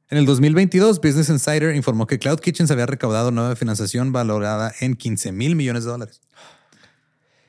En 0.09 0.17
el 0.17 0.25
2022, 0.25 0.99
Business 0.99 1.29
Insider 1.29 1.75
informó 1.75 2.07
que 2.07 2.17
Cloud 2.17 2.39
Kitchens 2.39 2.71
había 2.71 2.87
recaudado 2.87 3.31
nueva 3.31 3.55
financiación 3.55 4.11
valorada 4.11 4.73
en 4.79 4.95
15 4.95 5.31
mil 5.31 5.55
millones 5.55 5.85
de 5.85 5.91
dólares. 5.91 6.21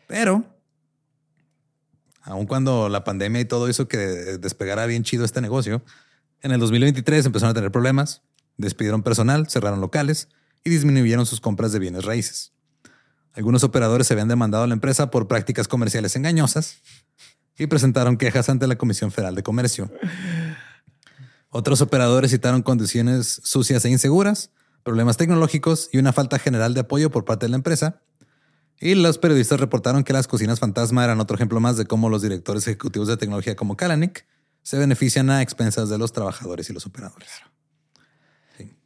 Pero 0.07 0.45
aun 2.31 2.47
cuando 2.47 2.89
la 2.89 3.03
pandemia 3.03 3.41
y 3.41 3.45
todo 3.45 3.69
hizo 3.69 3.89
que 3.89 3.99
despegara 3.99 4.87
bien 4.87 5.03
chido 5.03 5.25
este 5.25 5.41
negocio, 5.41 5.83
en 6.43 6.53
el 6.53 6.61
2023 6.61 7.27
empezaron 7.27 7.51
a 7.51 7.55
tener 7.55 7.73
problemas, 7.73 8.23
despidieron 8.57 9.03
personal, 9.03 9.49
cerraron 9.49 9.81
locales 9.81 10.29
y 10.63 10.71
disminuyeron 10.71 11.27
sus 11.27 11.41
compras 11.41 11.73
de 11.73 11.81
bienes 11.81 12.05
raíces. 12.05 12.53
Algunos 13.33 13.65
operadores 13.65 14.07
se 14.07 14.15
habían 14.15 14.29
demandado 14.29 14.63
a 14.63 14.67
la 14.69 14.75
empresa 14.75 15.11
por 15.11 15.27
prácticas 15.27 15.67
comerciales 15.67 16.15
engañosas 16.15 16.77
y 17.59 17.67
presentaron 17.67 18.17
quejas 18.17 18.49
ante 18.49 18.69
la 18.69 18.79
Comisión 18.79 19.11
Federal 19.11 19.35
de 19.35 19.43
Comercio. 19.43 19.91
Otros 21.49 21.81
operadores 21.81 22.31
citaron 22.31 22.63
condiciones 22.63 23.41
sucias 23.43 23.85
e 23.85 23.91
inseguras, 23.91 24.51
problemas 24.85 25.17
tecnológicos 25.17 25.89
y 25.93 25.99
una 25.99 26.13
falta 26.13 26.39
general 26.39 26.75
de 26.75 26.81
apoyo 26.81 27.11
por 27.11 27.25
parte 27.25 27.47
de 27.47 27.51
la 27.51 27.57
empresa, 27.57 28.03
y 28.81 28.95
los 28.95 29.19
periodistas 29.19 29.61
reportaron 29.61 30.05
que 30.05 30.13
las 30.13 30.27
cocinas 30.27 30.59
fantasma 30.59 31.05
eran 31.05 31.21
otro 31.21 31.37
ejemplo 31.37 31.61
más 31.61 31.77
de 31.77 31.85
cómo 31.85 32.09
los 32.09 32.23
directores 32.23 32.67
ejecutivos 32.67 33.09
de 33.09 33.17
tecnología 33.19 33.55
como 33.55 33.77
Kalanick 33.77 34.27
se 34.63 34.79
benefician 34.79 35.29
a 35.31 35.43
expensas 35.43 35.91
de 35.91 35.99
los 35.99 36.13
trabajadores 36.13 36.71
y 36.71 36.73
los 36.73 36.87
operadores. 36.87 37.29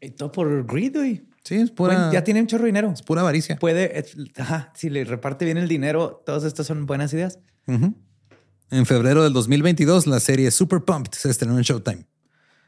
Y 0.01 0.11
todo 0.11 0.33
por 0.33 0.67
greed, 0.67 0.97
güey. 0.97 1.25
Sí, 1.45 1.57
es 1.57 1.71
pura. 1.71 2.11
ya 2.13 2.25
tiene 2.25 2.41
un 2.41 2.47
chorro 2.47 2.63
de 2.63 2.69
dinero. 2.69 2.91
Es 2.93 3.03
pura 3.03 3.21
avaricia. 3.21 3.57
Puede, 3.57 4.05
ajá, 4.37 4.73
si 4.75 4.91
le 4.91 5.05
reparte 5.05 5.45
bien 5.45 5.59
el 5.59 5.69
dinero, 5.69 6.23
todas 6.25 6.45
estas 6.45 6.67
son 6.67 6.87
buenas 6.87 7.13
ideas. 7.13 7.39
En 7.67 8.87
febrero 8.87 9.23
del 9.23 9.33
2022, 9.33 10.07
la 10.07 10.21
serie 10.21 10.51
Super 10.51 10.81
Pumped 10.83 11.13
se 11.13 11.31
estrenó 11.31 11.57
en 11.57 11.63
Showtime. 11.63 12.07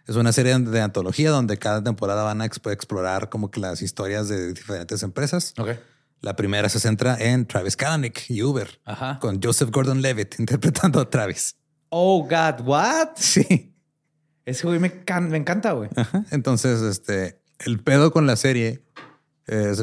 Es 0.07 0.15
una 0.15 0.31
serie 0.33 0.57
de 0.57 0.81
antología 0.81 1.31
donde 1.31 1.57
cada 1.59 1.83
temporada 1.83 2.23
van 2.23 2.41
a 2.41 2.45
explorar 2.45 3.29
como 3.29 3.51
que 3.51 3.61
las 3.61 3.83
historias 3.83 4.29
de 4.29 4.53
diferentes 4.53 5.03
empresas. 5.03 5.55
Okay. 5.59 5.79
La 6.21 6.35
primera 6.35 6.69
se 6.69 6.81
centra 6.81 7.17
en 7.19 7.47
Travis 7.47 7.77
Kalanick 7.77 8.31
y 8.31 8.43
Uber, 8.43 8.81
con 9.21 9.41
Joseph 9.43 9.71
Gordon-Levitt 9.71 10.37
interpretando 10.39 11.01
a 11.01 11.09
Travis. 11.09 11.57
Oh, 11.89 12.23
God, 12.23 12.67
what? 12.67 13.11
Sí. 13.17 13.75
Ese 14.45 14.67
güey 14.67 14.79
me, 14.79 14.89
encanta, 14.89 15.73
güey. 15.73 15.91
Entonces, 16.31 16.81
este, 16.83 17.41
el 17.59 17.81
pedo 17.81 18.13
con 18.13 18.27
la 18.27 18.37
serie, 18.37 18.85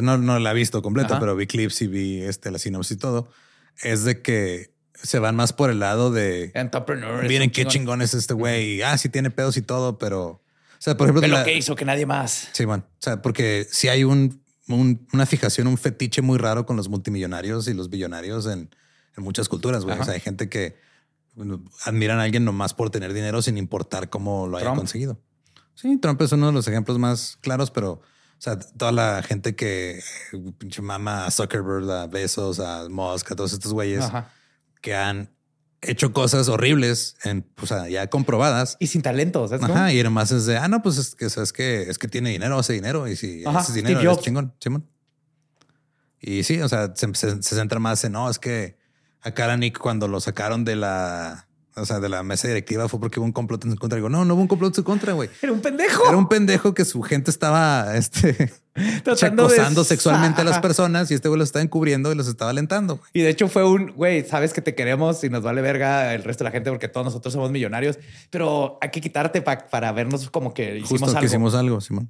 no, 0.02 0.18
no 0.18 0.40
la 0.40 0.52
he 0.52 0.54
visto 0.54 0.82
completa, 0.82 1.20
pero 1.20 1.36
vi 1.36 1.48
clips 1.48 1.82
y 1.82 1.88
vi 1.88 2.22
este, 2.22 2.50
la 2.50 2.60
sinopsis 2.60 2.98
y 2.98 3.00
todo, 3.00 3.30
es 3.82 4.04
de 4.04 4.22
que 4.22 4.74
se 4.94 5.20
van 5.20 5.36
más 5.36 5.54
por 5.54 5.70
el 5.70 5.80
lado 5.80 6.12
de... 6.12 6.52
Entrepreneurs. 6.54 7.28
Miren 7.28 7.52
qué 7.52 7.66
chingón. 7.66 8.02
es 8.02 8.14
este 8.14 8.34
güey. 8.34 8.82
Ah, 8.82 8.98
sí 8.98 9.10
tiene 9.10 9.30
pedos 9.30 9.58
y 9.58 9.62
todo, 9.62 9.98
pero... 9.98 10.26
O 10.30 10.42
sea, 10.80 10.96
por 10.96 11.08
ejemplo... 11.08 11.22
Pero 11.22 11.40
lo 11.40 11.44
que 11.44 11.56
hizo 11.56 11.76
que 11.76 11.86
nadie 11.86 12.06
más. 12.06 12.50
Sí, 12.54 12.66
bueno. 12.66 12.86
O 12.88 13.02
sea, 13.02 13.22
porque 13.22 13.68
si 13.70 13.90
hay 13.90 14.04
un 14.06 14.43
una 14.68 15.26
fijación, 15.26 15.68
un 15.68 15.78
fetiche 15.78 16.22
muy 16.22 16.38
raro 16.38 16.66
con 16.66 16.78
los 16.78 16.90
multimillonarios 16.90 17.68
y 17.68 17.74
los 17.74 17.90
billonarios 17.90 18.46
en, 18.48 18.70
muchas 19.18 19.50
culturas. 19.50 19.84
O 19.84 20.04
sea, 20.04 20.14
hay 20.14 20.20
gente 20.20 20.50
que 20.50 20.76
admiran 21.86 22.20
a 22.20 22.24
alguien 22.24 22.46
nomás 22.46 22.74
por 22.74 22.90
tener 22.90 23.14
dinero 23.14 23.42
sin 23.42 23.58
importar 23.58 24.10
cómo 24.10 24.48
lo 24.48 24.58
haya 24.58 24.74
conseguido. 24.74 25.20
Sí, 25.76 25.98
Trump 25.98 26.22
es 26.22 26.32
uno 26.32 26.48
de 26.48 26.54
los 26.54 26.68
ejemplos 26.68 27.00
más 27.00 27.38
claros, 27.42 27.72
pero 27.72 27.92
o 27.92 28.42
sea, 28.44 28.60
toda 28.60 28.92
la 28.92 29.24
gente 29.24 29.56
que 29.56 30.02
pinche 30.58 30.82
mama 30.82 31.26
a 31.26 31.32
Zuckerberg, 31.32 31.90
a 31.90 32.08
Besos, 32.08 32.60
a 32.60 32.90
Musk, 32.90 33.32
a 33.32 33.36
todos 33.36 33.54
estos 33.54 33.72
güeyes 33.72 34.06
que 34.82 34.96
han 34.96 35.30
hecho 35.84 36.14
cosas 36.14 36.50
horribles, 36.50 37.16
en, 37.24 37.46
o 37.62 37.66
sea, 37.66 37.88
ya 37.90 38.08
comprobadas. 38.08 38.78
Y 38.80 38.88
sin 38.88 39.02
talento. 39.02 39.48
¿sabes 39.48 39.64
Ajá. 39.64 39.92
Y 39.94 40.00
además 40.00 40.32
es 40.32 40.46
de, 40.46 40.58
ah, 40.58 40.68
no, 40.68 40.82
pues 40.82 40.98
es 40.98 41.16
que, 41.16 41.26
es 41.26 41.54
que, 41.54 41.84
es 41.84 41.98
que 41.98 42.08
tiene 42.08 42.32
dinero, 42.32 42.58
hace 42.58 42.74
dinero. 42.74 43.08
Y 43.08 43.16
si 43.16 43.44
hace 43.46 43.74
dinero, 43.74 44.12
es 44.12 44.20
chingón, 44.20 44.54
Simón. 44.60 44.88
Y 46.20 46.44
sí, 46.44 46.62
o 46.62 46.70
sea, 46.70 46.94
se, 46.96 47.42
centra 47.42 47.80
más 47.80 48.04
en, 48.06 48.14
no, 48.14 48.30
es 48.30 48.40
que 48.40 48.78
a 49.22 49.58
Nick 49.58 49.78
cuando 49.78 50.08
lo 50.08 50.22
sacaron 50.22 50.64
de 50.64 50.76
la, 50.76 51.48
o 51.76 51.86
sea, 51.86 52.00
de 52.00 52.10
la 52.10 52.22
mesa 52.24 52.48
directiva 52.48 52.88
fue 52.88 53.00
porque 53.00 53.20
hubo 53.20 53.26
un 53.26 53.32
complot 53.32 53.66
en 53.66 53.72
su 53.72 53.78
contra. 53.78 53.96
Digo, 53.96 54.10
no, 54.10 54.26
no 54.26 54.36
hubo 54.36 54.42
un 54.42 54.48
complot 54.48 54.72
en 54.72 54.76
su 54.76 54.84
contra, 54.84 55.14
güey. 55.14 55.30
Era 55.42 55.52
un 55.52 55.62
pendejo. 55.62 56.08
Era 56.08 56.18
un 56.18 56.30
pendejo 56.30 56.74
que 56.74 56.86
su 56.86 57.02
gente 57.02 57.32
estaba, 57.32 57.96
este, 57.96 58.54
acosando 59.06 59.84
sexualmente 59.84 60.42
a 60.42 60.44
las 60.44 60.60
personas 60.60 61.10
y 61.10 61.16
este 61.16 61.30
güey 61.30 61.40
los 61.40 61.50
estaba 61.50 61.64
encubriendo 61.64 62.12
y 62.12 62.16
los 62.16 62.28
estaba 62.28 62.52
alentando. 62.52 63.00
Y 63.14 63.22
de 63.22 63.30
hecho 63.30 63.48
fue 63.48 63.68
un 63.68 63.92
güey, 63.94 64.24
sabes 64.24 64.54
que 64.54 64.62
te 64.62 64.76
queremos 64.76 65.24
y 65.24 65.30
nos 65.30 65.42
vale 65.44 65.62
verga 65.62 66.14
el 66.14 66.24
resto 66.24 66.44
de 66.44 66.50
la 66.50 66.52
gente 66.52 66.70
porque 66.70 66.88
todos 66.88 67.06
nosotros 67.06 67.34
somos 67.34 67.52
millonarios, 67.52 67.98
pero 68.30 68.78
hay 68.82 68.90
que 68.92 69.02
quitarte 69.02 69.42
para 69.42 69.92
vernos 69.92 70.30
como 70.30 70.54
que 70.54 70.78
hicimos 70.78 70.90
Justo 70.90 71.06
algo. 71.08 71.20
que 71.20 71.26
hicimos 71.26 71.56
algo, 71.56 71.82
Simón. 71.82 72.10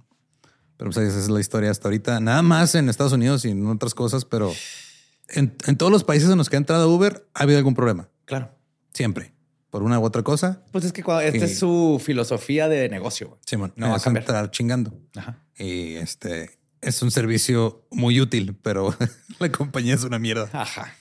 Pero 0.78 0.92
pues 0.92 1.08
esa 1.08 1.20
es 1.20 1.30
la 1.30 1.40
historia 1.40 1.72
hasta 1.72 1.88
ahorita. 1.88 2.20
Nada 2.20 2.42
más 2.42 2.76
en 2.76 2.90
Estados 2.90 3.14
Unidos 3.14 3.46
y 3.46 3.52
en 3.52 3.66
otras 3.68 3.94
cosas, 3.94 4.26
pero 4.26 4.52
en, 5.30 5.56
en 5.66 5.78
todos 5.78 5.92
los 5.92 6.04
países 6.04 6.30
en 6.30 6.38
los 6.38 6.50
que 6.50 6.58
ha 6.58 6.60
entrado 6.60 6.90
Uber 6.90 7.26
ha 7.34 7.44
habido 7.44 7.58
algún 7.58 7.76
problema. 7.76 8.10
Claro. 8.26 8.50
Siempre. 8.94 9.33
Por 9.74 9.82
una 9.82 10.00
u 10.00 10.04
otra 10.04 10.22
cosa. 10.22 10.62
Pues 10.72 10.86
es 10.86 10.94
que 10.94 11.02
esta 11.02 11.46
es 11.46 11.58
su 11.58 12.00
filosofía 12.00 12.70
de 12.70 12.90
negocio. 12.90 13.40
Simón, 13.44 13.74
no 13.76 13.90
va 13.90 13.96
a 13.96 14.08
entrar 14.08 14.52
chingando. 14.52 14.96
Ajá. 15.16 15.40
Y 15.58 15.96
este, 15.96 16.60
es 16.80 17.02
un 17.02 17.10
servicio 17.10 17.84
muy 17.90 18.22
útil, 18.22 18.56
pero 18.62 18.96
la 19.40 19.52
compañía 19.52 19.96
es 19.96 20.04
una 20.04 20.20
mierda. 20.20 20.48
Ajá. 20.54 20.94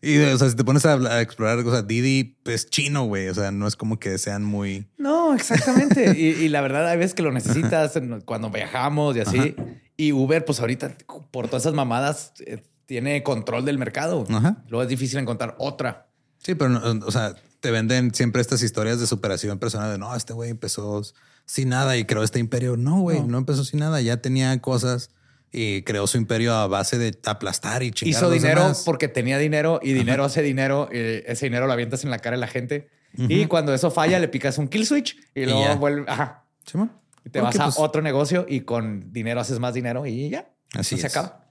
Y 0.00 0.20
o 0.20 0.38
sea, 0.38 0.48
si 0.48 0.54
te 0.54 0.62
pones 0.62 0.86
a, 0.86 1.20
explorar 1.22 1.64
cosas, 1.64 1.88
Didi 1.88 2.38
es 2.44 2.70
chino, 2.70 3.02
güey. 3.02 3.26
O 3.30 3.34
sea, 3.34 3.50
no 3.50 3.66
es 3.66 3.74
como 3.74 3.98
que 3.98 4.16
sean 4.18 4.44
muy. 4.44 4.86
No, 4.96 5.34
exactamente. 5.34 6.16
y, 6.16 6.48
la 6.50 6.60
verdad, 6.60 6.86
hay 6.86 6.98
veces 6.98 7.14
que 7.14 7.22
lo 7.24 7.32
necesitas 7.32 7.98
cuando 8.26 8.48
viajamos 8.48 9.16
y 9.16 9.20
así. 9.22 9.56
Y 9.96 10.12
Uber, 10.12 10.44
pues 10.44 10.60
ahorita, 10.60 10.96
por 11.32 11.48
todas 11.48 11.64
esas 11.64 11.74
mamadas, 11.74 12.32
eh, 12.46 12.62
tiene 12.86 13.24
control 13.24 13.64
del 13.64 13.78
mercado. 13.78 14.24
Ajá. 14.30 14.62
Luego 14.68 14.84
es 14.84 14.88
difícil 14.88 15.18
encontrar 15.18 15.56
otra. 15.58 16.06
Sí, 16.38 16.54
pero, 16.54 16.80
o 17.04 17.10
sea, 17.10 17.34
te 17.64 17.70
venden 17.70 18.12
siempre 18.12 18.42
estas 18.42 18.62
historias 18.62 19.00
de 19.00 19.06
superación 19.06 19.58
personal 19.58 19.90
de 19.90 19.96
no, 19.96 20.14
este 20.14 20.34
güey 20.34 20.50
empezó 20.50 21.00
sin 21.46 21.70
nada 21.70 21.96
y 21.96 22.04
creó 22.04 22.22
este 22.22 22.38
imperio. 22.38 22.76
No, 22.76 23.00
güey, 23.00 23.22
no. 23.22 23.38
empezó 23.38 23.64
sin 23.64 23.80
nada. 23.80 24.02
Ya 24.02 24.18
tenía 24.18 24.60
cosas 24.60 25.08
y 25.50 25.80
creó 25.80 26.06
su 26.06 26.18
imperio 26.18 26.52
a 26.52 26.66
base 26.66 26.98
de 26.98 27.18
aplastar 27.24 27.82
y 27.82 27.90
chingar. 27.90 28.20
Hizo 28.20 28.30
dinero 28.30 28.70
porque 28.84 29.08
tenía 29.08 29.38
dinero 29.38 29.80
y 29.82 29.94
dinero 29.94 30.24
hace 30.24 30.42
dinero. 30.42 30.90
Y 30.92 31.22
ese 31.24 31.46
dinero 31.46 31.66
lo 31.66 31.72
avientas 31.72 32.04
en 32.04 32.10
la 32.10 32.18
cara 32.18 32.36
de 32.36 32.40
la 32.42 32.48
gente. 32.48 32.90
Y 33.16 33.46
cuando 33.46 33.72
eso 33.72 33.90
falla, 33.90 34.18
le 34.18 34.28
picas 34.28 34.58
un 34.58 34.68
kill 34.68 34.84
switch 34.84 35.16
y, 35.34 35.46
luego 35.46 35.76
vuelve. 35.76 36.04
Ajá. 36.06 36.44
y 37.24 37.30
te 37.30 37.40
vas 37.40 37.58
a 37.58 37.64
pues 37.64 37.76
otro 37.78 38.02
negocio 38.02 38.44
y 38.46 38.60
con 38.60 39.10
dinero 39.10 39.40
haces 39.40 39.58
más 39.58 39.72
dinero 39.72 40.04
y 40.04 40.28
ya. 40.28 40.52
Así 40.74 40.98
se 40.98 41.06
acaba. 41.06 41.48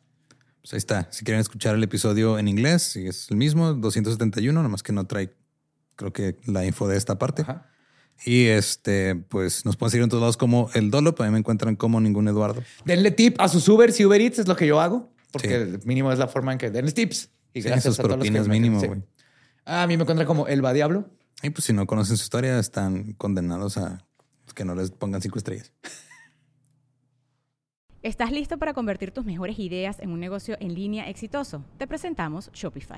Pues 0.62 0.74
ahí 0.74 0.78
está. 0.78 1.08
Si 1.10 1.26
quieren 1.26 1.42
escuchar 1.42 1.74
el 1.74 1.84
episodio 1.84 2.38
en 2.38 2.48
inglés, 2.48 2.98
es 2.98 3.32
el 3.32 3.38
mismo, 3.38 3.74
271, 3.74 4.62
nomás 4.62 4.84
que 4.84 4.94
no 4.94 5.08
trae, 5.08 5.34
creo 5.96 6.14
que 6.14 6.38
la 6.46 6.66
info 6.66 6.88
de 6.88 6.98
esta 6.98 7.18
parte. 7.18 7.44
Ajá. 7.44 7.70
Y 8.26 8.46
este, 8.46 9.16
pues 9.16 9.66
nos 9.66 9.76
pueden 9.76 9.92
seguir 9.92 10.04
en 10.04 10.10
todos 10.10 10.22
lados 10.22 10.38
como 10.38 10.70
el 10.74 10.92
Dolo, 10.92 11.16
a 11.18 11.24
mí 11.24 11.30
me 11.30 11.40
encuentran 11.40 11.76
como 11.76 12.00
ningún 12.00 12.28
Eduardo. 12.28 12.64
Denle 12.86 13.12
tip 13.12 13.40
a 13.40 13.50
sus 13.50 13.68
Uber 13.68 13.92
y 13.98 14.06
Uber 14.06 14.22
Eats 14.22 14.40
es 14.40 14.48
lo 14.48 14.56
que 14.56 14.66
yo 14.66 14.80
hago, 14.80 15.12
porque 15.32 15.80
mínimo 15.84 16.12
es 16.12 16.20
la 16.20 16.28
forma 16.28 16.54
en 16.54 16.58
que 16.58 16.70
denle 16.72 16.92
tips. 16.92 17.30
Y 17.54 17.62
gracias 17.62 18.00
a 18.00 18.04
todos 18.04 18.18
los 18.18 18.48
mínimo, 18.48 18.80
güey. 18.80 19.04
A 19.66 19.88
mí 19.88 19.98
me 19.98 20.04
encuentran 20.04 20.28
como 20.28 20.48
el 20.48 20.64
va 20.64 20.74
diablo. 20.74 21.10
Y 21.42 21.50
pues 21.50 21.66
si 21.66 21.74
no 21.74 21.86
conocen 21.86 22.18
su 22.18 22.24
historia, 22.24 22.58
están 22.60 23.14
condenados 23.14 23.78
a 23.78 24.06
que 24.56 24.64
no 24.66 24.76
les 24.76 24.92
pongan 24.92 25.22
cinco 25.22 25.38
estrellas. 25.38 25.72
¿Estás 28.02 28.32
listo 28.32 28.58
para 28.58 28.74
convertir 28.74 29.12
tus 29.12 29.26
mejores 29.26 29.60
ideas 29.60 30.00
en 30.00 30.12
un 30.12 30.20
negocio 30.20 30.58
en 30.60 30.74
línea 30.74 31.10
exitoso? 31.10 31.66
Te 31.78 31.88
presentamos 31.88 32.52
Shopify. 32.54 32.98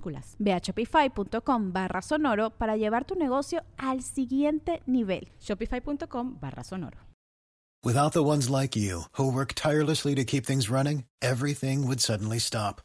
minúsculas 0.00 0.36
Ve 0.38 0.52
a 0.52 0.60
shopify.com 0.60 1.72
barra 1.72 2.02
sonoro 2.02 2.50
para 2.50 2.76
llevar 2.76 3.04
tu 3.04 3.14
negocio 3.14 3.62
al 3.76 4.02
siguiente 4.02 4.82
nivel. 4.86 5.28
Shopify.com 5.40 6.38
barra 6.40 6.64
sonoro. 6.64 6.98
Without 7.82 8.12
the 8.12 8.22
ones 8.22 8.50
like 8.50 8.76
you, 8.76 9.04
who 9.12 9.32
work 9.32 9.54
tirelessly 9.54 10.14
to 10.14 10.24
keep 10.24 10.44
things 10.44 10.68
running, 10.68 11.04
everything 11.22 11.86
would 11.86 12.00
suddenly 12.00 12.38
stop. 12.38 12.82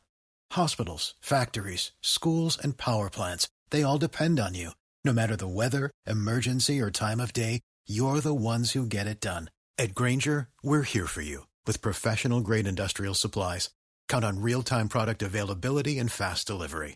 Hospitals, 0.53 1.15
factories, 1.19 1.91
schools, 2.01 2.57
and 2.57 2.77
power 2.77 3.09
plants, 3.09 3.49
they 3.71 3.83
all 3.83 3.97
depend 3.97 4.39
on 4.39 4.53
you. 4.53 4.71
No 5.03 5.11
matter 5.11 5.35
the 5.35 5.49
weather, 5.49 5.91
emergency, 6.07 6.79
or 6.79 6.91
time 6.91 7.19
of 7.19 7.33
day, 7.33 7.59
you're 7.87 8.21
the 8.21 8.33
ones 8.33 8.71
who 8.71 8.85
get 8.85 9.05
it 9.05 9.19
done. 9.19 9.49
At 9.77 9.93
Granger, 9.95 10.47
we're 10.63 10.83
here 10.83 11.07
for 11.07 11.21
you 11.21 11.45
with 11.67 11.81
professional 11.81 12.39
grade 12.39 12.67
industrial 12.67 13.15
supplies. 13.15 13.69
Count 14.07 14.23
on 14.23 14.41
real 14.41 14.63
time 14.63 14.87
product 14.87 15.21
availability 15.21 15.99
and 15.99 16.09
fast 16.11 16.47
delivery. 16.47 16.95